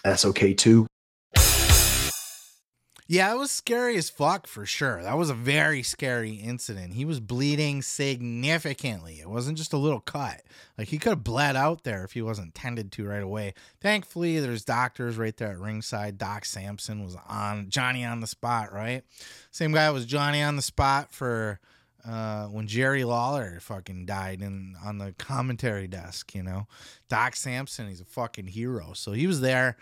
[0.03, 0.87] that's okay too.
[3.11, 5.01] Yeah, it was scary as fuck for sure.
[5.01, 6.93] That was a very scary incident.
[6.93, 9.19] He was bleeding significantly.
[9.19, 10.43] It wasn't just a little cut.
[10.77, 13.55] Like he could have bled out there if he wasn't tended to right away.
[13.81, 16.19] Thankfully, there's doctors right there at ringside.
[16.19, 19.01] Doc Sampson was on Johnny on the spot, right?
[19.49, 21.59] Same guy was Johnny on the spot for
[22.07, 26.67] uh, when Jerry Lawler fucking died in on the commentary desk, you know.
[27.09, 28.91] Doc Sampson, he's a fucking hero.
[28.93, 29.77] So he was there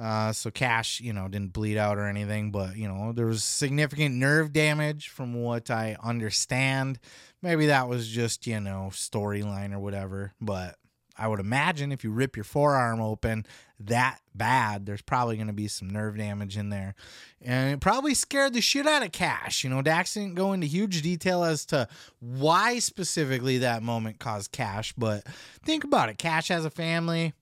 [0.00, 3.44] uh, so Cash, you know, didn't bleed out or anything, but you know, there was
[3.44, 6.98] significant nerve damage from what I understand.
[7.42, 10.76] Maybe that was just, you know, storyline or whatever, but
[11.18, 13.44] I would imagine if you rip your forearm open
[13.80, 16.94] that bad, there's probably going to be some nerve damage in there.
[17.42, 19.64] And it probably scared the shit out of Cash.
[19.64, 21.88] You know, Dax didn't go into huge detail as to
[22.20, 25.26] why specifically that moment caused Cash, but
[25.62, 26.16] think about it.
[26.16, 27.34] Cash has a family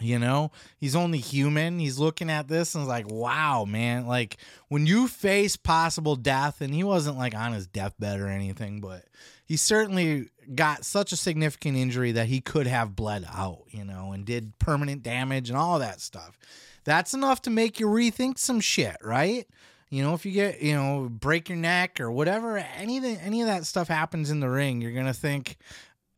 [0.00, 0.50] you know?
[0.78, 1.78] He's only human.
[1.78, 4.06] He's looking at this and is like wow man.
[4.06, 4.36] Like
[4.68, 9.04] when you face possible death and he wasn't like on his deathbed or anything but
[9.44, 14.12] he certainly got such a significant injury that he could have bled out you know
[14.12, 16.38] and did permanent damage and all that stuff.
[16.84, 19.46] That's enough to make you rethink some shit right?
[19.90, 23.48] You know if you get you know break your neck or whatever anything any of
[23.48, 25.58] that stuff happens in the ring you're gonna think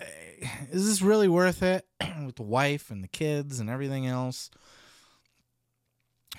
[0.01, 0.05] Eh,
[0.71, 1.87] is this really worth it
[2.25, 4.51] with the wife and the kids and everything else?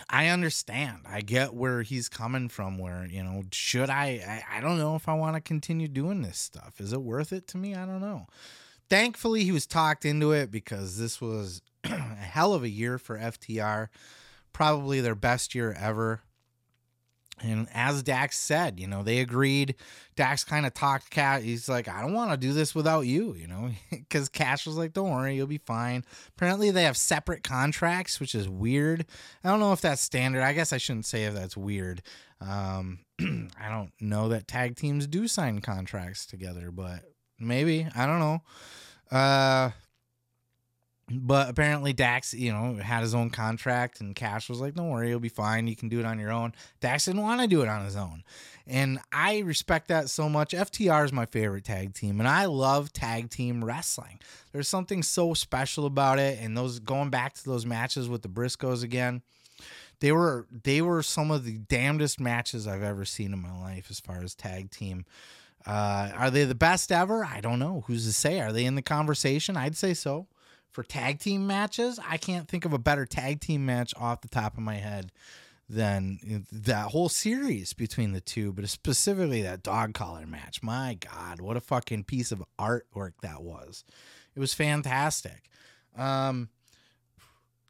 [0.10, 1.04] I understand.
[1.08, 2.78] I get where he's coming from.
[2.78, 4.44] Where you know, should I?
[4.52, 6.80] I, I don't know if I want to continue doing this stuff.
[6.80, 7.76] Is it worth it to me?
[7.76, 8.28] I don't know.
[8.90, 13.18] Thankfully, he was talked into it because this was a hell of a year for
[13.18, 13.88] FTR.
[14.54, 16.22] Probably their best year ever.
[17.42, 19.76] And as Dax said, you know, they agreed.
[20.16, 21.44] Dax kind of talked Cash.
[21.44, 24.78] He's like, I don't want to do this without you, you know, because Cash was
[24.78, 26.06] like, don't worry, you'll be fine.
[26.38, 29.06] Apparently, they have separate contracts, which is weird.
[29.44, 30.44] I don't know if that's standard.
[30.44, 32.02] I guess I shouldn't say if that's weird.
[32.40, 37.02] Um, I don't know that tag teams do sign contracts together, but
[37.38, 37.88] maybe.
[37.96, 38.42] I don't know.
[39.12, 39.72] Uh,
[41.12, 45.10] but apparently Dax, you know, had his own contract and Cash was like, "Don't worry,
[45.10, 45.68] you'll be fine.
[45.68, 47.96] You can do it on your own." Dax didn't want to do it on his
[47.96, 48.24] own.
[48.68, 50.52] And I respect that so much.
[50.52, 54.20] FTR is my favorite tag team and I love tag team wrestling.
[54.52, 58.30] There's something so special about it and those going back to those matches with the
[58.30, 59.22] Briscoes again.
[60.00, 63.88] They were they were some of the damnedest matches I've ever seen in my life
[63.92, 65.06] as far as tag team.
[65.68, 67.24] Uh, are they the best ever?
[67.24, 67.84] I don't know.
[67.88, 68.40] Who's to say?
[68.40, 69.56] Are they in the conversation?
[69.56, 70.28] I'd say so
[70.76, 74.28] for tag team matches, I can't think of a better tag team match off the
[74.28, 75.10] top of my head
[75.70, 80.62] than that whole series between the two, but specifically that dog collar match.
[80.62, 83.86] My God, what a fucking piece of artwork that was.
[84.36, 85.50] It was fantastic.
[85.98, 86.50] Um,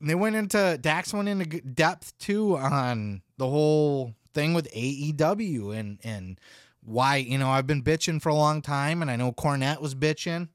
[0.02, 5.99] they went into Dax went into depth too on the whole thing with AEW and
[6.03, 6.40] and
[6.84, 9.94] why you know I've been bitching for a long time, and I know Cornette was
[9.94, 10.49] bitching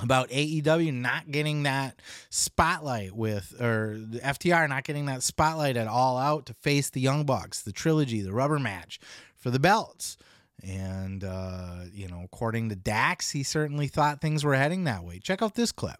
[0.00, 2.00] about AEW not getting that
[2.30, 7.00] spotlight with, or the FTR not getting that spotlight at all out to face the
[7.00, 8.98] Young Bucks, the trilogy, the rubber match
[9.36, 10.16] for the belts.
[10.62, 15.18] And, uh, you know, according to Dax, he certainly thought things were heading that way.
[15.18, 15.96] Check out this clip.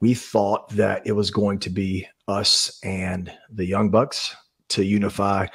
[0.00, 4.36] We thought that it was going to be us and the Young Bucks
[4.68, 5.46] to unify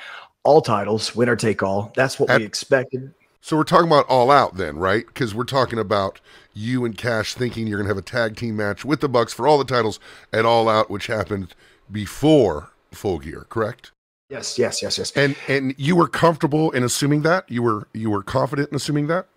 [0.44, 1.92] all titles, winner take all.
[1.96, 3.14] That's what At- we expected.
[3.44, 5.06] So we're talking about All Out then, right?
[5.06, 6.22] Because we're talking about
[6.54, 9.34] you and Cash thinking you're going to have a tag team match with the Bucks
[9.34, 10.00] for all the titles
[10.32, 11.56] at All Out, which happened
[11.92, 13.92] before Full Gear, correct?
[14.30, 15.12] Yes, yes, yes, yes.
[15.18, 19.08] And and you were comfortable in assuming that you were you were confident in assuming
[19.08, 19.28] that.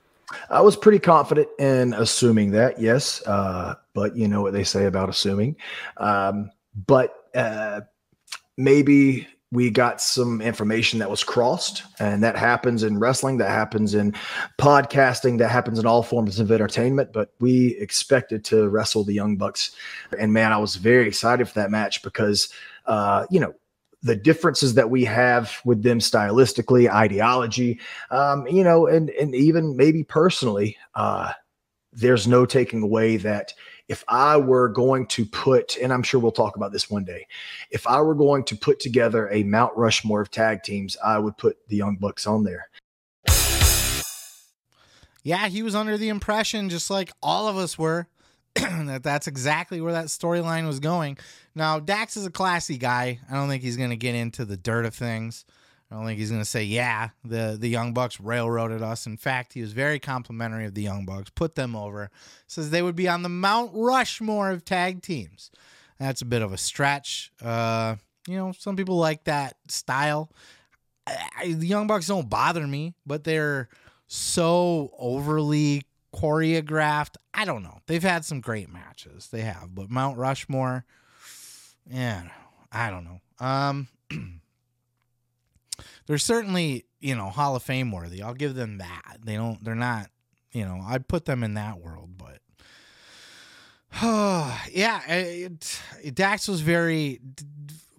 [0.51, 3.21] I was pretty confident in assuming that, yes.
[3.27, 5.57] Uh, but you know what they say about assuming.
[5.97, 6.51] Um,
[6.87, 7.81] but uh,
[8.57, 13.95] maybe we got some information that was crossed and that happens in wrestling that happens
[13.95, 14.13] in
[14.59, 19.37] podcasting that happens in all forms of entertainment but we expected to wrestle the young
[19.37, 19.71] bucks.
[20.19, 22.49] And man i was very excited for that match because
[22.87, 23.55] uh, you know
[24.03, 27.79] the differences that we have with them stylistically ideology
[28.11, 31.33] um, you know and and even maybe personally uh,
[31.93, 33.55] there's no taking away that
[33.89, 37.27] if I were going to put, and I'm sure we'll talk about this one day,
[37.71, 41.37] if I were going to put together a Mount Rushmore of tag teams, I would
[41.37, 42.69] put the Young Bucks on there.
[45.23, 48.09] Yeah, he was under the impression, just like all of us were,
[48.55, 51.19] that that's exactly where that storyline was going.
[51.55, 53.19] Now, Dax is a classy guy.
[53.31, 55.45] I don't think he's going to get into the dirt of things.
[55.91, 59.07] I don't think he's going to say, yeah, the, the Young Bucks railroaded us.
[59.07, 62.11] In fact, he was very complimentary of the Young Bucks, put them over,
[62.47, 65.51] says they would be on the Mount Rushmore of tag teams.
[66.01, 67.31] That's a bit of a stretch.
[67.43, 67.97] Uh,
[68.27, 70.31] you know, some people like that style.
[71.07, 73.69] I, I, the Young Bucks don't bother me, but they're
[74.07, 75.83] so overly
[76.15, 77.17] choreographed.
[77.33, 77.79] I don't know.
[77.87, 79.29] They've had some great matches.
[79.29, 80.85] They have, but Mount Rushmore,
[81.91, 82.25] yeah,
[82.73, 83.21] I don't know.
[83.45, 83.89] Um,
[86.07, 88.23] they're certainly you know Hall of Fame worthy.
[88.23, 89.19] I'll give them that.
[89.25, 89.63] They don't.
[89.65, 90.11] They're not.
[90.53, 92.39] You know, I'd put them in that world, but.
[94.03, 95.81] yeah, it,
[96.15, 97.21] Dax was very,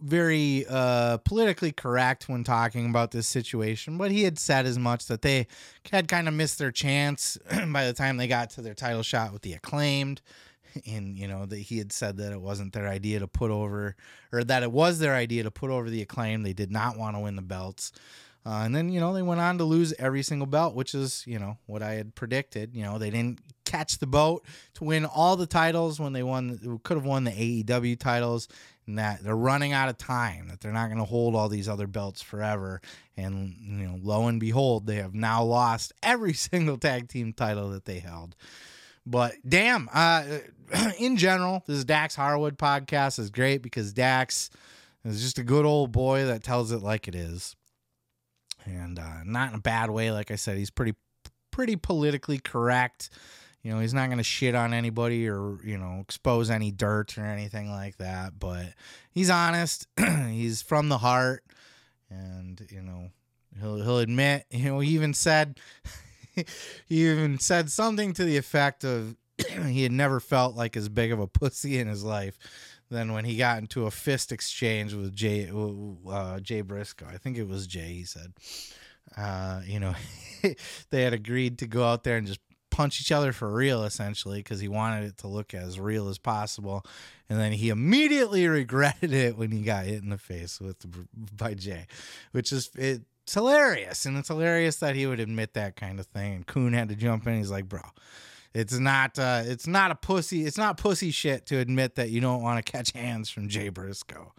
[0.02, 5.08] very uh, politically correct when talking about this situation, but he had said as much
[5.08, 5.48] that they
[5.92, 7.38] had kind of missed their chance
[7.68, 10.22] by the time they got to their title shot with the acclaimed
[10.86, 13.96] and you know that he had said that it wasn't their idea to put over
[14.32, 16.44] or that it was their idea to put over the acclaim.
[16.44, 17.92] They did not want to win the belts.
[18.46, 21.24] Uh, and then you know they went on to lose every single belt which is
[21.26, 22.76] you know what i had predicted.
[22.76, 24.46] You know they didn't catch the boat
[24.76, 28.48] to win all the titles when they won could have won the aew titles
[28.88, 31.68] and that they're running out of time that they're not going to hold all these
[31.68, 32.82] other belts forever.
[33.18, 37.70] And you know lo and behold they have now lost every single tag team title
[37.72, 38.36] that they held
[39.06, 40.24] but damn, uh,
[41.00, 44.50] in general, this Dax Harwood podcast is great because Dax
[45.04, 47.56] is just a good old boy that tells it like it is,
[48.66, 50.12] and uh, not in a bad way.
[50.12, 50.96] Like I said, he's pretty
[51.52, 53.10] pretty politically correct.
[53.62, 57.18] You know, he's not going to shit on anybody or you know expose any dirt
[57.18, 58.40] or anything like that.
[58.40, 58.74] But
[59.12, 59.88] he's honest.
[60.30, 61.44] he's from the heart,
[62.10, 63.10] and you know
[63.60, 64.46] he'll he'll admit.
[64.50, 65.60] You know, he even said.
[66.86, 69.16] he even said something to the effect of
[69.68, 72.38] he had never felt like as big of a pussy in his life
[72.90, 75.50] than when he got into a fist exchange with Jay
[76.10, 77.08] uh, Jay Briscoe.
[77.08, 77.94] I think it was Jay.
[77.94, 78.34] He said,
[79.18, 79.96] uh, you know,
[80.92, 82.40] they had agreed to go out there and just
[82.70, 86.18] punch each other for real, essentially, because he wanted it to look as real as
[86.18, 86.86] possible.
[87.30, 90.86] And then he immediately regretted it when he got hit in the face with
[91.36, 91.88] by Jay,
[92.34, 94.06] which is it it's hilarious.
[94.06, 96.36] And it's hilarious that he would admit that kind of thing.
[96.36, 97.38] And Koon had to jump in.
[97.38, 97.82] He's like, bro,
[98.54, 102.22] it's not uh it's not a pussy, it's not pussy shit to admit that you
[102.22, 104.32] don't want to catch hands from Jay Briscoe.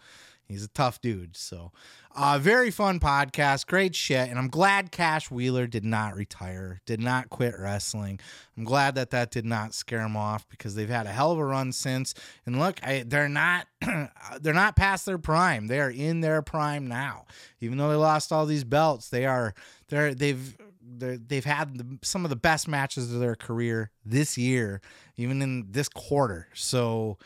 [0.49, 1.37] He's a tough dude.
[1.37, 1.73] So,
[2.15, 3.67] uh, very fun podcast.
[3.67, 4.31] Great shit.
[4.31, 8.21] And I'm glad Cash Wheeler did not retire, did not quit wrestling.
[8.57, 11.39] I'm glad that that did not scare him off because they've had a hell of
[11.39, 12.15] a run since.
[12.47, 13.67] And look, I, they're not
[14.41, 15.67] they're not past their prime.
[15.67, 17.27] They are in their prime now.
[17.61, 19.55] Even though they lost all these belts, they are
[19.89, 20.57] they're they've
[20.99, 24.81] they've had the, some of the best matches of their career this year,
[25.17, 26.49] even in this quarter.
[26.55, 27.19] So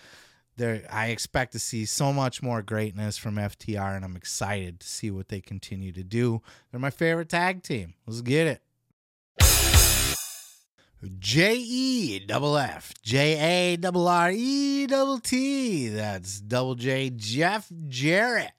[0.61, 4.87] there I expect to see so much more greatness from FTR and I'm excited to
[4.87, 6.43] see what they continue to do.
[6.71, 7.95] They're my favorite tag team.
[8.07, 8.63] Let's get it.
[11.19, 15.89] J E double F J A double R E double T.
[15.89, 18.53] That's double J Jeff Jarrett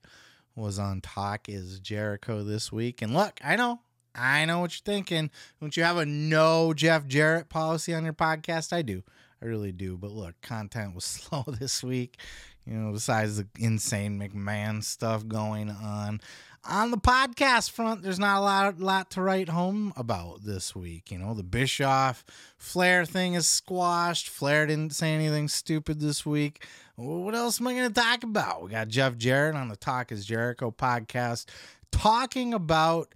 [0.55, 3.03] was on Talk is Jericho this week.
[3.03, 3.81] And look, I know,
[4.15, 5.29] I know what you're thinking.
[5.59, 8.73] Don't you have a no Jeff Jarrett policy on your podcast?
[8.73, 9.03] I do.
[9.41, 9.97] I really do.
[9.97, 12.17] But look, content was slow this week.
[12.65, 16.21] You know, besides the insane McMahon stuff going on.
[16.63, 21.09] On the podcast front, there's not a lot, lot to write home about this week.
[21.09, 22.23] You know, the Bischoff
[22.59, 24.29] Flair thing is squashed.
[24.29, 26.63] Flair didn't say anything stupid this week.
[26.95, 28.61] What else am I going to talk about?
[28.61, 31.45] We got Jeff Jarrett on the Talk is Jericho podcast
[31.91, 33.13] talking about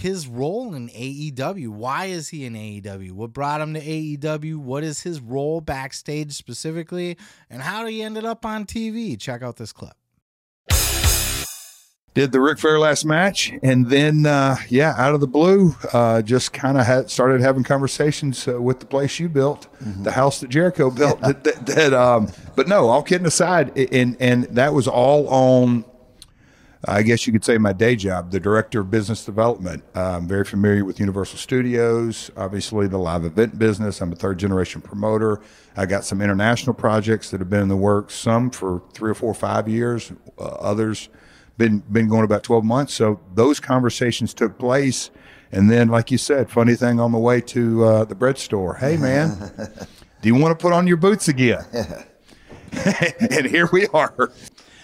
[0.00, 1.68] his role in AEW.
[1.68, 3.12] Why is he in AEW?
[3.12, 4.56] What brought him to AEW?
[4.56, 7.16] What is his role backstage specifically?
[7.48, 9.18] And how do he ended up on TV?
[9.20, 9.94] Check out this clip.
[12.12, 16.22] Did the Ric Flair last match, and then uh, yeah, out of the blue, uh,
[16.22, 20.02] just kind of had started having conversations uh, with the place you built, mm-hmm.
[20.02, 21.20] the house that Jericho built.
[21.20, 21.28] Yeah.
[21.28, 25.84] That, that, that um, but no, all kidding aside, and and that was all on
[26.86, 29.84] I guess you could say my day job, the director of business development.
[29.94, 34.00] Uh, I'm very familiar with Universal Studios, obviously the live event business.
[34.00, 35.42] I'm a third generation promoter.
[35.76, 39.14] I got some international projects that have been in the works, some for three or
[39.14, 41.10] four or five years, uh, others
[41.58, 42.94] been been going about 12 months.
[42.94, 45.10] So those conversations took place.
[45.52, 48.74] And then, like you said, funny thing on the way to uh, the bread store.
[48.76, 49.52] Hey, man,
[50.22, 51.64] do you want to put on your boots again?
[52.72, 54.30] and here we are.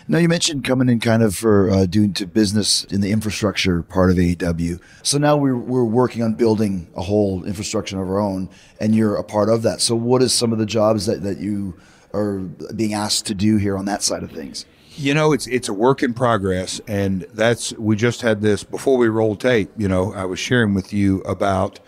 [0.09, 3.83] Now you mentioned coming in kind of for uh, doing to business in the infrastructure
[3.83, 4.81] part of AEW.
[5.03, 8.49] So now we're we're working on building a whole infrastructure of our own,
[8.81, 9.81] and you're a part of that.
[9.81, 11.77] So what is some of the jobs that that you
[12.15, 14.65] are being asked to do here on that side of things?
[14.95, 18.97] You know, it's it's a work in progress, and that's we just had this before
[18.99, 19.73] we rolled tape.
[19.77, 21.81] You know, I was sharing with you about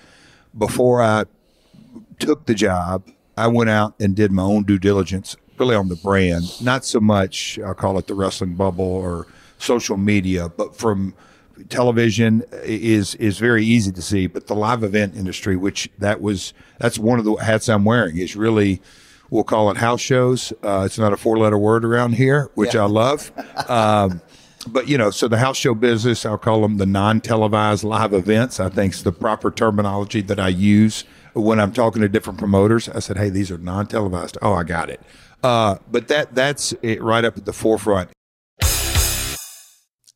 [0.57, 1.27] before I
[2.19, 5.97] took the job, I went out and did my own due diligence really on the
[5.97, 9.27] brand, not so much, I'll call it the wrestling bubble or
[9.59, 11.15] social media, but from
[11.69, 14.27] television is is very easy to see.
[14.27, 18.17] But the live event industry, which that was, that's one of the hats I'm wearing,
[18.19, 18.81] is really,
[19.31, 20.53] we'll call it house shows.
[20.63, 22.83] Uh, it's not a four letter word around here, which yeah.
[22.83, 23.33] I love.
[23.69, 24.23] Um,
[24.67, 28.61] but you know, so the house show business, I'll call them the non-televised live events.
[28.61, 31.05] I think is the proper terminology that I use
[31.35, 32.89] when I'm talking to different promoters.
[32.89, 35.01] I said, "Hey, these are non-televised." Oh, I got it.
[35.43, 38.11] Uh, but that that's it right up at the forefront.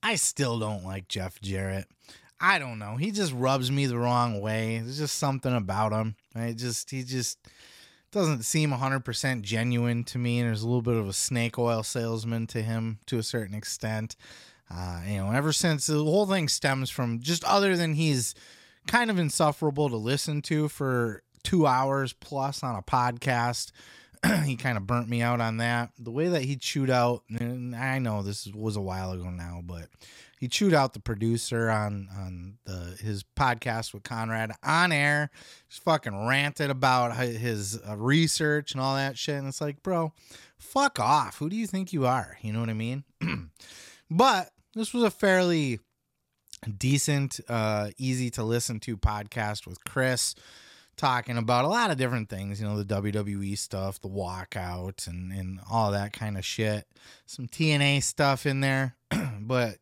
[0.02, 1.86] I still don't like Jeff Jarrett.
[2.40, 2.96] I don't know.
[2.96, 4.80] He just rubs me the wrong way.
[4.82, 6.16] There's just something about him.
[6.34, 7.38] I just he just
[8.10, 10.40] doesn't seem 100% genuine to me.
[10.40, 13.54] And there's a little bit of a snake oil salesman to him to a certain
[13.54, 14.16] extent.
[14.68, 18.34] Uh, you know, ever since the whole thing stems from just other than he's
[18.86, 23.70] kind of insufferable to listen to for two hours plus on a podcast.
[24.44, 25.90] he kind of burnt me out on that.
[25.98, 29.62] The way that he chewed out, and I know this was a while ago now,
[29.64, 29.88] but
[30.38, 35.30] he chewed out the producer on on the his podcast with Conrad on air.
[35.68, 39.36] Just fucking ranted about his uh, research and all that shit.
[39.36, 40.12] And it's like, bro,
[40.58, 41.38] fuck off.
[41.38, 42.38] Who do you think you are?
[42.42, 43.04] You know what I mean?
[44.10, 45.80] but this was a fairly
[46.76, 50.34] decent, uh, easy to listen to podcast with Chris
[51.02, 55.32] talking about a lot of different things, you know, the WWE stuff, the walkout, and,
[55.32, 56.86] and all that kind of shit.
[57.26, 58.94] Some TNA stuff in there.
[59.40, 59.78] but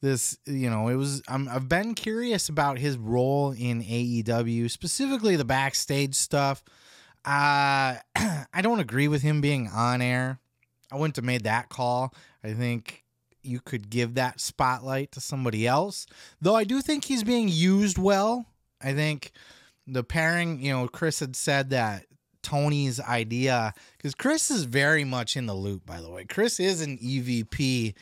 [0.00, 5.36] this, you know, it was, I'm, I've been curious about his role in AEW, specifically
[5.36, 6.64] the backstage stuff.
[7.24, 10.40] Uh, I don't agree with him being on air.
[10.90, 12.12] I wouldn't have made that call.
[12.42, 13.04] I think
[13.42, 16.04] you could give that spotlight to somebody else.
[16.40, 18.46] Though I do think he's being used well.
[18.82, 19.30] I think
[19.88, 22.04] the pairing, you know, Chris had said that
[22.42, 26.24] Tony's idea because Chris is very much in the loop, by the way.
[26.24, 27.94] Chris is an EVP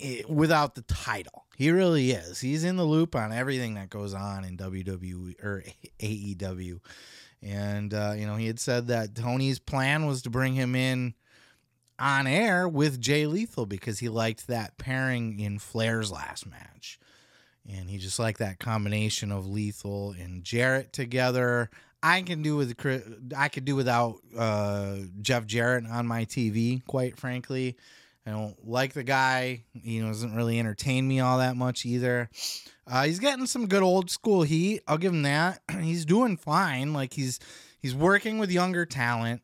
[0.00, 1.44] eh, without the title.
[1.56, 2.40] He really is.
[2.40, 5.62] He's in the loop on everything that goes on in WWE or
[6.00, 6.80] AEW.
[7.42, 11.14] And, uh, you know, he had said that Tony's plan was to bring him in
[11.98, 16.98] on air with Jay Lethal because he liked that pairing in Flair's last match.
[17.72, 21.70] And he just liked that combination of Lethal and Jarrett together.
[22.02, 22.74] I can do with
[23.36, 27.76] I could do without uh, Jeff Jarrett on my TV, quite frankly.
[28.26, 29.64] I don't like the guy.
[29.72, 32.28] He doesn't really entertain me all that much either.
[32.86, 34.82] Uh, he's getting some good old school heat.
[34.86, 35.60] I'll give him that.
[35.80, 36.92] he's doing fine.
[36.92, 37.38] Like he's
[37.80, 39.42] he's working with younger talent.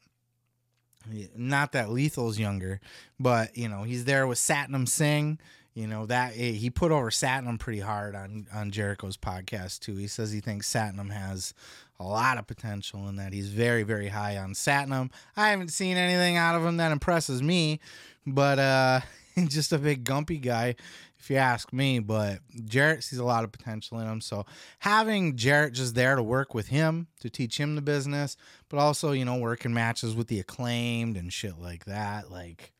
[1.37, 2.81] Not that Lethal's younger,
[3.21, 5.39] but you know he's there with Satnam Singh.
[5.77, 9.95] You know that eh, he put over Satnam pretty hard on on Jericho's podcast too.
[9.97, 11.53] He says he thinks Satnam has
[12.01, 15.11] a lot of potential and that he's very very high on Satnam.
[15.37, 17.81] I haven't seen anything out of him that impresses me,
[18.27, 19.01] but uh
[19.49, 20.77] just a big gumpy guy
[21.19, 24.21] if you ask me, but Jarrett sees a lot of potential in him.
[24.21, 24.47] So
[24.79, 28.37] having Jarrett just there to work with him to teach him the business,
[28.69, 32.73] but also, you know, working matches with the acclaimed and shit like that, like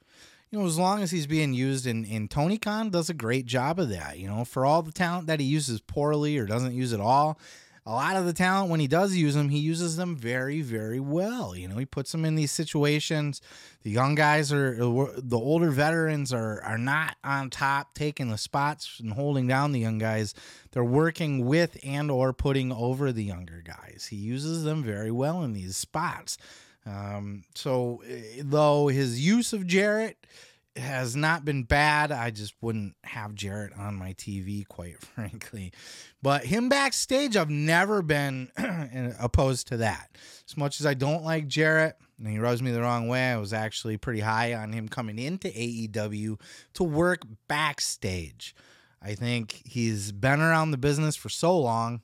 [0.57, 3.45] you know, as long as he's being used in, in Tony Khan does a great
[3.45, 6.73] job of that, you know, for all the talent that he uses poorly or doesn't
[6.73, 7.39] use at all,
[7.85, 10.99] a lot of the talent when he does use them, he uses them very, very
[10.99, 11.55] well.
[11.55, 13.43] You know, he puts them in these situations.
[13.83, 18.39] The young guys are uh, the older veterans are are not on top taking the
[18.39, 20.33] spots and holding down the young guys.
[20.73, 24.09] They're working with and or putting over the younger guys.
[24.11, 26.39] He uses them very well in these spots.
[26.87, 30.25] Um, so eh, though his use of Jarrett
[30.79, 32.13] has not been bad.
[32.13, 35.73] I just wouldn't have Jarrett on my TV, quite frankly.
[36.23, 38.51] But him backstage, I've never been
[39.21, 40.11] opposed to that.
[40.49, 43.39] As much as I don't like Jarrett, and he rubs me the wrong way, I
[43.39, 46.41] was actually pretty high on him coming into AEW
[46.75, 48.55] to work backstage.
[49.03, 52.01] I think he's been around the business for so long.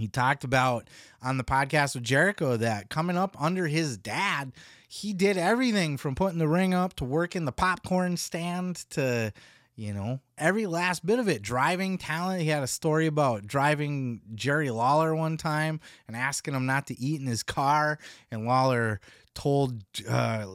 [0.00, 0.88] He talked about
[1.22, 4.52] on the podcast with Jericho that coming up under his dad,
[4.88, 9.32] he did everything from putting the ring up to working the popcorn stand to
[9.76, 11.42] you know every last bit of it.
[11.42, 12.40] Driving talent.
[12.40, 16.98] He had a story about driving jerry lawler one time and asking him not to
[16.98, 17.98] eat in his car.
[18.30, 19.00] And lawler
[19.34, 20.46] told uh,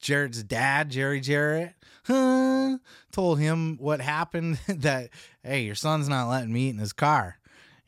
[0.00, 1.74] Jarrett's dad, Jerry Jarrett,
[2.04, 2.78] huh,
[3.12, 5.10] told him what happened that,
[5.42, 7.37] hey, your son's not letting me eat in his car.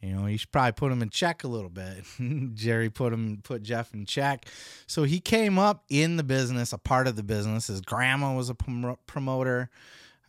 [0.00, 2.04] You know, you should probably put him in check a little bit.
[2.54, 4.46] Jerry put him put Jeff in check.
[4.86, 7.66] So he came up in the business, a part of the business.
[7.66, 9.68] His grandma was a prom- promoter.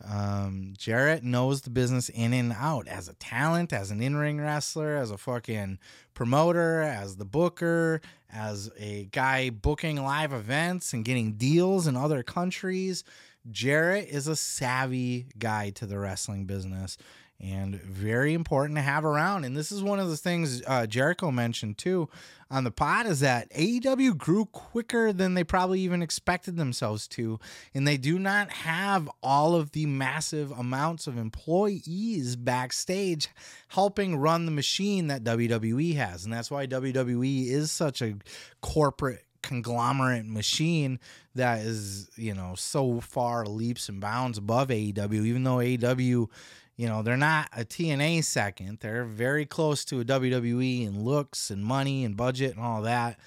[0.04, 4.96] Um, Jarrett knows the business in and out as a talent, as an in-ring wrestler,
[4.96, 5.78] as a fucking
[6.12, 8.00] promoter, as the booker,
[8.30, 13.04] as a guy booking live events and getting deals in other countries.
[13.50, 16.96] Jarrett is a savvy guy to the wrestling business
[17.42, 19.44] and very important to have around.
[19.44, 22.08] And this is one of the things uh, Jericho mentioned too
[22.52, 27.40] on the pod is that AEW grew quicker than they probably even expected themselves to,
[27.74, 33.30] and they do not have all of the massive amounts of employees backstage
[33.68, 38.16] helping run the machine that WWE has, and that's why WWE is such a
[38.60, 41.00] corporate conglomerate machine
[41.34, 46.28] that is, you know, so far leaps and bounds above AEW, even though AEW
[46.76, 48.78] you know, they're not a TNA second.
[48.80, 53.18] They're very close to a WWE in looks and money and budget and all that.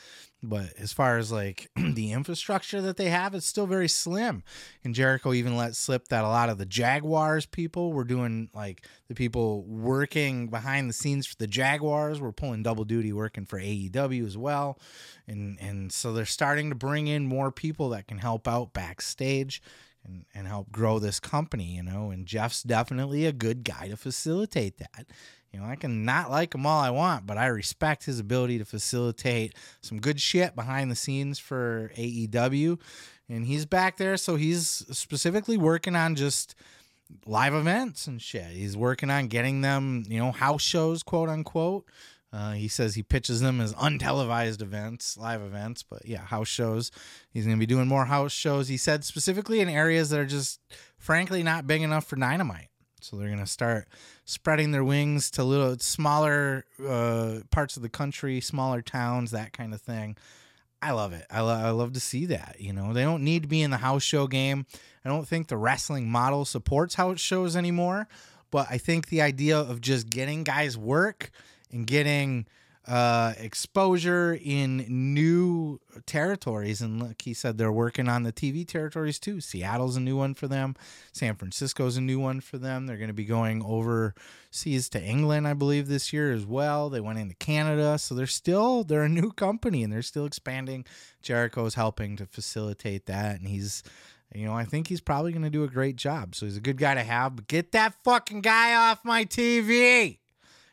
[0.41, 4.43] But as far as like the infrastructure that they have, it's still very slim.
[4.83, 8.85] And Jericho even let slip that a lot of the Jaguars people were doing like
[9.07, 13.59] the people working behind the scenes for the Jaguars were pulling double duty working for
[13.59, 14.79] AEW as well.
[15.27, 19.61] And and so they're starting to bring in more people that can help out backstage
[20.05, 22.11] and, and help grow this company, you know.
[22.11, 25.07] And Jeff's definitely a good guy to facilitate that.
[25.51, 28.57] You know, I can not like him all I want, but I respect his ability
[28.57, 32.79] to facilitate some good shit behind the scenes for AEW.
[33.29, 36.55] And he's back there, so he's specifically working on just
[37.25, 38.47] live events and shit.
[38.47, 41.85] He's working on getting them, you know, house shows, quote unquote.
[42.35, 46.91] Uh, he says he pitches them as untelevised events, live events, but yeah, house shows.
[47.31, 48.67] He's going to be doing more house shows.
[48.67, 50.59] He said specifically in areas that are just,
[50.97, 52.67] frankly, not big enough for dynamite.
[52.99, 53.87] So they're going to start
[54.25, 59.73] spreading their wings to little smaller uh, parts of the country, smaller towns, that kind
[59.73, 60.17] of thing.
[60.81, 61.25] I love it.
[61.31, 62.57] I, lo- I love to see that.
[62.59, 64.65] You know, they don't need to be in the house show game.
[65.05, 68.09] I don't think the wrestling model supports house shows anymore.
[68.51, 71.31] But I think the idea of just getting guys work
[71.75, 72.47] and getting
[72.87, 76.81] uh, exposure in new territories.
[76.81, 79.41] And like he said, they're working on the TV territories too.
[79.41, 80.75] Seattle's a new one for them.
[81.11, 82.85] San Francisco's a new one for them.
[82.85, 86.89] They're going to be going overseas to England, I believe, this year as well.
[86.89, 90.85] They went into Canada, so they're still they're a new company and they're still expanding.
[91.21, 93.83] Jericho's helping to facilitate that, and he's.
[94.33, 96.35] You know, I think he's probably going to do a great job.
[96.35, 97.37] So he's a good guy to have.
[97.37, 100.17] But get that fucking guy off my TV.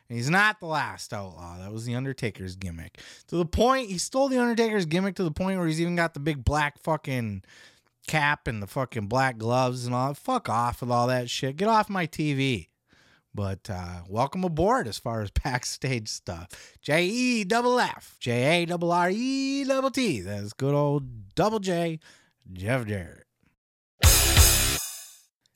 [0.09, 1.57] And he's not the last outlaw.
[1.57, 2.99] That was the Undertaker's gimmick.
[3.27, 6.13] To the point, he stole the Undertaker's gimmick to the point where he's even got
[6.13, 7.43] the big black fucking
[8.07, 10.09] cap and the fucking black gloves and all.
[10.09, 10.17] that.
[10.17, 11.57] Fuck off with all that shit.
[11.57, 12.67] Get off my TV.
[13.35, 16.49] But uh, welcome aboard as far as backstage stuff.
[16.81, 20.21] J E double F, J A double R E double T.
[20.21, 21.99] That's good old double J,
[22.51, 23.25] Jeff Jarrett.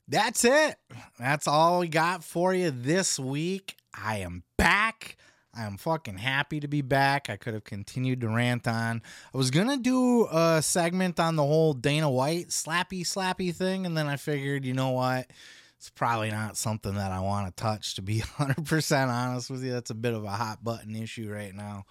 [0.08, 0.76] That's it.
[1.18, 3.76] That's all we got for you this week.
[3.94, 5.16] I am back.
[5.54, 7.28] I am fucking happy to be back.
[7.28, 9.02] I could have continued to rant on.
[9.34, 13.86] I was going to do a segment on the whole Dana White slappy slappy thing,
[13.86, 15.30] and then I figured, you know what?
[15.78, 19.72] It's probably not something that I want to touch, to be 100% honest with you.
[19.72, 21.84] That's a bit of a hot button issue right now.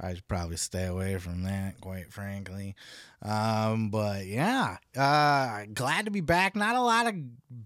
[0.00, 2.76] I should probably stay away from that, quite frankly.
[3.20, 6.54] Um, but yeah, uh, glad to be back.
[6.54, 7.14] Not a lot of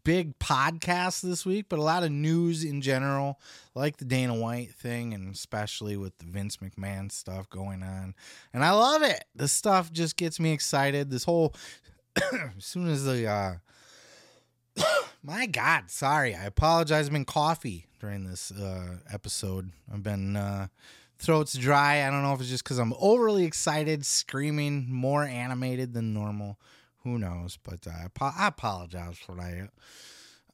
[0.03, 3.39] big podcasts this week, but a lot of news in general,
[3.75, 8.15] like the Dana White thing, and especially with the Vince McMahon stuff going on.
[8.55, 9.25] And I love it.
[9.35, 11.11] This stuff just gets me excited.
[11.11, 11.55] This whole,
[12.17, 13.55] as soon as the, uh,
[15.23, 16.35] my God, sorry.
[16.35, 17.07] I apologize.
[17.07, 19.71] I've been coffee during this uh, episode.
[19.93, 20.69] I've been uh,
[21.23, 22.07] throat's dry.
[22.07, 26.59] I don't know if it's just because I'm overly excited, screaming, more animated than normal.
[27.05, 27.59] Who knows?
[27.63, 29.71] But uh, I, apologize for that.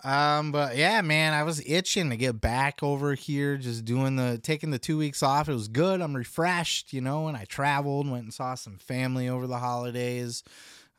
[0.04, 4.38] Um, but yeah, man, I was itching to get back over here, just doing the
[4.38, 5.48] taking the two weeks off.
[5.48, 6.00] It was good.
[6.00, 10.44] I'm refreshed, you know, and I traveled, went and saw some family over the holidays.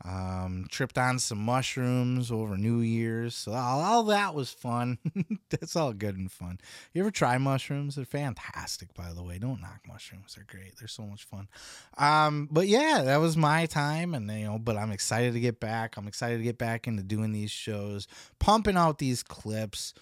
[0.06, 3.36] Um, tripped on some mushrooms over New Year's.
[3.36, 4.98] So all, all that was fun.
[5.50, 6.60] That's all good and fun.
[6.94, 7.96] You ever try mushrooms?
[7.96, 9.40] They're fantastic, by the way.
[9.40, 10.36] Don't knock mushrooms.
[10.36, 10.78] They're great.
[10.78, 11.50] They're so much fun.
[11.98, 15.60] Um, but yeah, that was my time and you know, but I'm excited to get
[15.60, 15.98] back.
[15.98, 18.08] I'm excited to get back into doing these shows,
[18.40, 19.94] pumping out these clips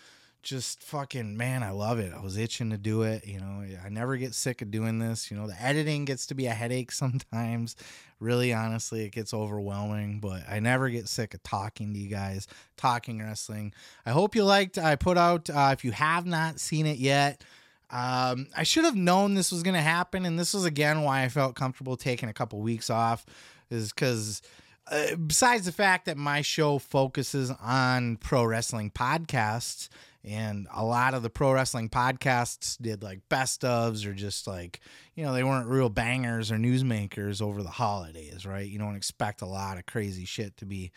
[0.43, 2.13] just fucking man, I love it.
[2.13, 3.27] I was itching to do it.
[3.27, 5.29] You know, I never get sick of doing this.
[5.29, 7.75] You know, the editing gets to be a headache sometimes.
[8.19, 12.47] Really, honestly, it gets overwhelming, but I never get sick of talking to you guys,
[12.75, 13.73] talking wrestling.
[14.05, 14.77] I hope you liked.
[14.77, 17.43] I put out, uh, if you have not seen it yet,
[17.89, 20.25] um, I should have known this was going to happen.
[20.25, 23.25] And this was again why I felt comfortable taking a couple weeks off,
[23.69, 24.41] is because.
[24.89, 29.89] Uh, besides the fact that my show focuses on pro wrestling podcasts,
[30.27, 34.81] and a lot of the pro wrestling podcasts did like best ofs or just like
[35.15, 38.67] you know they weren't real bangers or newsmakers over the holidays right?
[38.67, 40.91] You don't expect a lot of crazy shit to be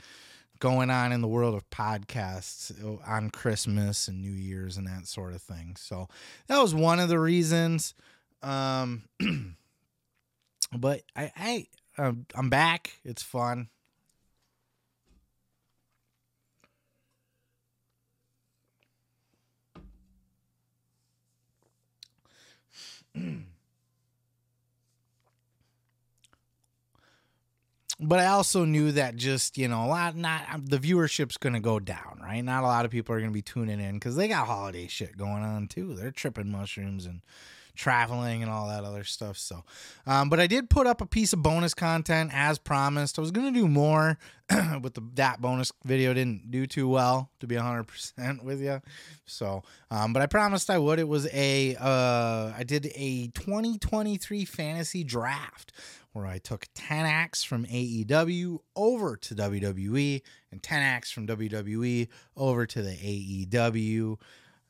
[0.58, 5.06] going on in the world of podcasts uh, on christmas and new year's and that
[5.06, 5.76] sort of thing.
[5.78, 6.08] So
[6.48, 7.94] that was one of the reasons
[8.42, 9.04] um
[10.76, 11.66] but i i
[11.98, 12.98] um, i'm back.
[13.04, 13.68] It's fun
[28.00, 31.60] but I also knew that just you know a lot not the viewership's going to
[31.60, 32.42] go down, right?
[32.42, 34.86] Not a lot of people are going to be tuning in because they got holiday
[34.86, 35.94] shit going on too.
[35.94, 37.20] They're tripping mushrooms and
[37.74, 39.38] traveling and all that other stuff.
[39.38, 39.64] So,
[40.06, 43.18] um, but I did put up a piece of bonus content as promised.
[43.18, 44.18] I was to do more,
[44.48, 48.80] but the that bonus video didn't do too well, to be 100% with you.
[49.24, 50.98] So, um, but I promised I would.
[50.98, 55.72] It was a, uh, I did a 2023 fantasy draft
[56.12, 62.08] where I took 10 acts from AEW over to WWE and 10 acts from WWE
[62.36, 64.18] over to the AEW.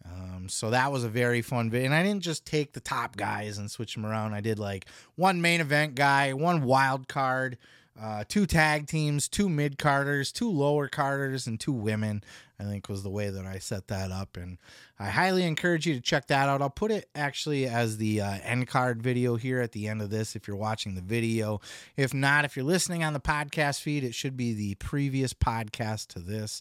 [0.05, 1.87] Um, so that was a very fun video.
[1.87, 4.35] And I didn't just take the top guys and switch them around.
[4.35, 4.87] I did like
[5.17, 7.59] one main event guy, one wild card,
[8.01, 12.25] uh, two tag teams, two mid carders, two lower carders, and two women.
[12.59, 14.37] I think was the way that I set that up.
[14.37, 14.59] And
[14.99, 16.61] I highly encourage you to check that out.
[16.61, 20.11] I'll put it actually as the uh, end card video here at the end of
[20.11, 21.61] this if you're watching the video.
[21.97, 26.09] If not, if you're listening on the podcast feed, it should be the previous podcast
[26.09, 26.61] to this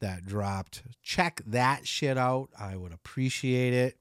[0.00, 0.82] that dropped.
[1.02, 2.48] Check that shit out.
[2.58, 3.96] I would appreciate it.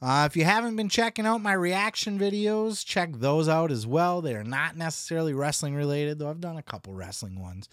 [0.00, 4.20] Uh, if you haven't been checking out my reaction videos, check those out as well.
[4.20, 7.68] They are not necessarily wrestling related, though I've done a couple wrestling ones.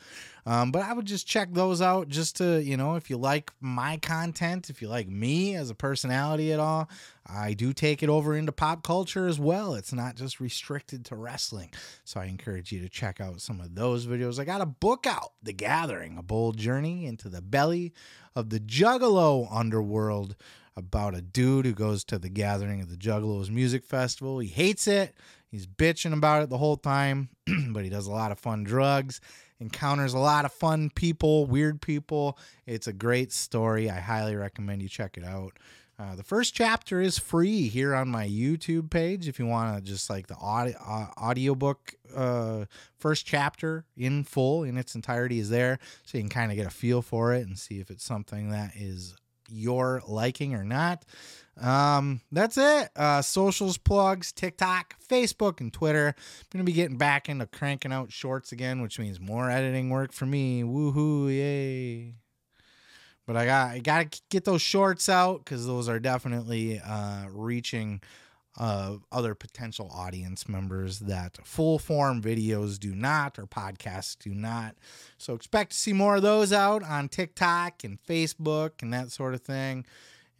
[0.45, 3.51] Um, but I would just check those out just to, you know, if you like
[3.59, 6.89] my content, if you like me as a personality at all,
[7.27, 9.73] I do take it over into pop culture as well.
[9.73, 11.71] It's not just restricted to wrestling.
[12.03, 14.39] So I encourage you to check out some of those videos.
[14.39, 17.93] I got a book out, The Gathering, a bold journey into the belly
[18.35, 20.35] of the Juggalo underworld
[20.77, 24.39] about a dude who goes to the gathering of the Juggalos Music Festival.
[24.39, 25.15] He hates it.
[25.49, 27.29] He's bitching about it the whole time,
[27.69, 29.21] but he does a lot of fun drugs
[29.59, 32.37] encounters a lot of fun people, weird people.
[32.65, 33.89] It's a great story.
[33.89, 35.53] I highly recommend you check it out.
[35.97, 39.81] Uh, the first chapter is free here on my YouTube page if you want to
[39.81, 42.65] just like the audio, uh, audiobook uh,
[42.97, 46.67] first chapter in full in its entirety is there so you can kind of get
[46.67, 49.15] a feel for it and see if it's something that is
[49.49, 51.05] your liking or not.
[51.61, 52.89] Um, that's it.
[52.95, 56.07] Uh, socials plugs, TikTok, Facebook, and Twitter.
[56.17, 60.11] I'm gonna be getting back into cranking out shorts again, which means more editing work
[60.11, 60.63] for me.
[60.63, 61.29] Woohoo!
[61.29, 62.15] Yay!
[63.25, 68.01] But I got I gotta get those shorts out because those are definitely uh, reaching
[68.57, 74.75] uh, other potential audience members that full form videos do not or podcasts do not.
[75.17, 79.33] So expect to see more of those out on TikTok and Facebook and that sort
[79.33, 79.85] of thing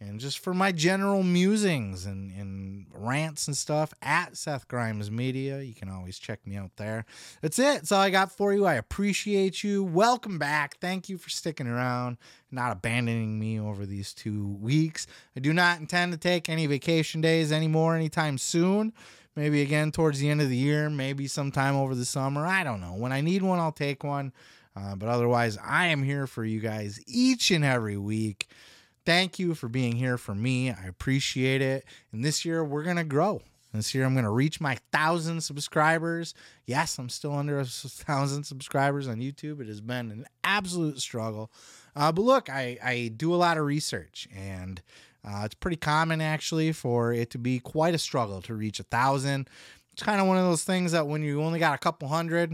[0.00, 5.60] and just for my general musings and, and rants and stuff at Seth Grimes Media.
[5.62, 7.06] You can always check me out there.
[7.40, 7.76] That's it.
[7.76, 8.66] That's all I got for you.
[8.66, 9.82] I appreciate you.
[9.82, 10.78] Welcome back.
[10.80, 12.18] Thank you for sticking around,
[12.50, 15.06] not abandoning me over these two weeks.
[15.34, 18.92] I do not intend to take any vacation days anymore anytime soon.
[19.34, 22.46] Maybe again towards the end of the year, maybe sometime over the summer.
[22.46, 22.94] I don't know.
[22.94, 24.32] When I need one, I'll take one.
[24.74, 28.48] Uh, but otherwise, I am here for you guys each and every week
[29.06, 30.70] thank you for being here for me.
[30.70, 31.86] I appreciate it.
[32.12, 33.40] And this year we're going to grow.
[33.72, 36.34] This year I'm going to reach my thousand subscribers.
[36.66, 39.60] Yes, I'm still under a thousand subscribers on YouTube.
[39.60, 41.50] It has been an absolute struggle.
[41.94, 44.82] Uh, but look, I, I do a lot of research and
[45.24, 48.84] uh, it's pretty common actually for it to be quite a struggle to reach a
[48.84, 49.48] thousand.
[49.92, 52.52] It's kind of one of those things that when you only got a couple hundred,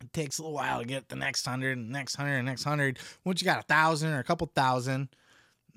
[0.00, 2.64] it takes a little while to get the next hundred, and next hundred, and next
[2.64, 2.98] hundred.
[3.24, 5.08] Once you got a thousand or a couple thousand,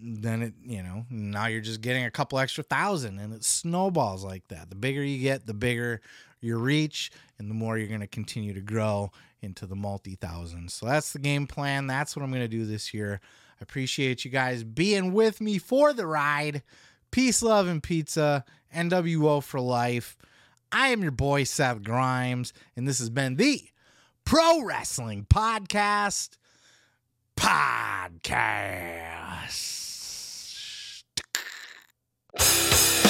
[0.02, 4.24] then it you know now you're just getting a couple extra thousand and it snowballs
[4.24, 4.70] like that.
[4.70, 6.02] The bigger you get the bigger
[6.42, 9.12] your reach and the more you're going to continue to grow
[9.42, 11.88] into the multi thousands so that's the game plan.
[11.88, 13.20] That's what i'm going to do this year.
[13.60, 16.64] I appreciate you guys being with me for the ride.
[17.12, 18.46] Peace love and pizza.
[18.74, 20.18] Nwo for life.
[20.72, 23.62] I am your boy seth grimes and this has been the
[24.24, 26.38] pro wrestling podcast
[27.36, 29.89] podcast
[32.38, 32.99] I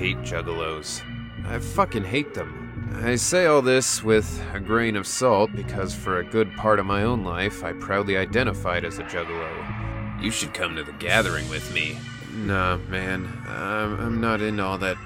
[0.00, 1.02] hate juggalos.
[1.44, 3.00] I fucking hate them.
[3.04, 6.86] I say all this with a grain of salt because for a good part of
[6.86, 10.22] my own life, I proudly identified as a juggalo.
[10.22, 11.98] You should come to the gathering with me.
[12.32, 14.96] Nah, man, I'm, I'm not into all that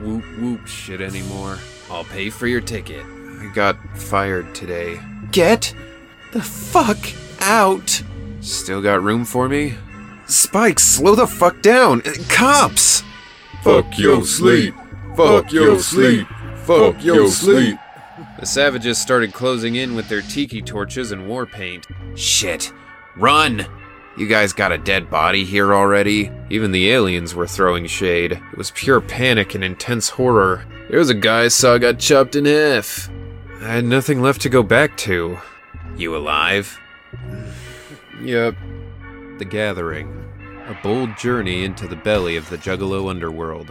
[0.00, 1.58] whoop whoop shit anymore.
[1.90, 3.04] I'll pay for your ticket.
[3.04, 5.00] I got fired today.
[5.32, 5.74] Get
[6.32, 6.98] the fuck
[7.40, 8.00] out!
[8.42, 9.74] Still got room for me?
[10.26, 12.02] Spike, slow the fuck down!
[12.06, 13.02] Uh, cops!
[13.66, 14.76] Fuck your sleep.
[15.16, 16.28] Fuck your sleep.
[16.58, 17.76] Fuck your sleep.
[18.38, 21.84] The savages started closing in with their tiki torches and war paint.
[22.14, 22.72] Shit.
[23.16, 23.66] Run!
[24.16, 26.30] You guys got a dead body here already?
[26.48, 28.32] Even the aliens were throwing shade.
[28.52, 30.64] It was pure panic and intense horror.
[30.88, 33.10] There was a guy I saw got chopped in half.
[33.62, 35.38] I had nothing left to go back to.
[35.96, 36.78] You alive?
[38.22, 38.54] yep.
[39.38, 40.25] The Gathering.
[40.68, 43.70] A bold journey into the belly of the Juggalo underworld.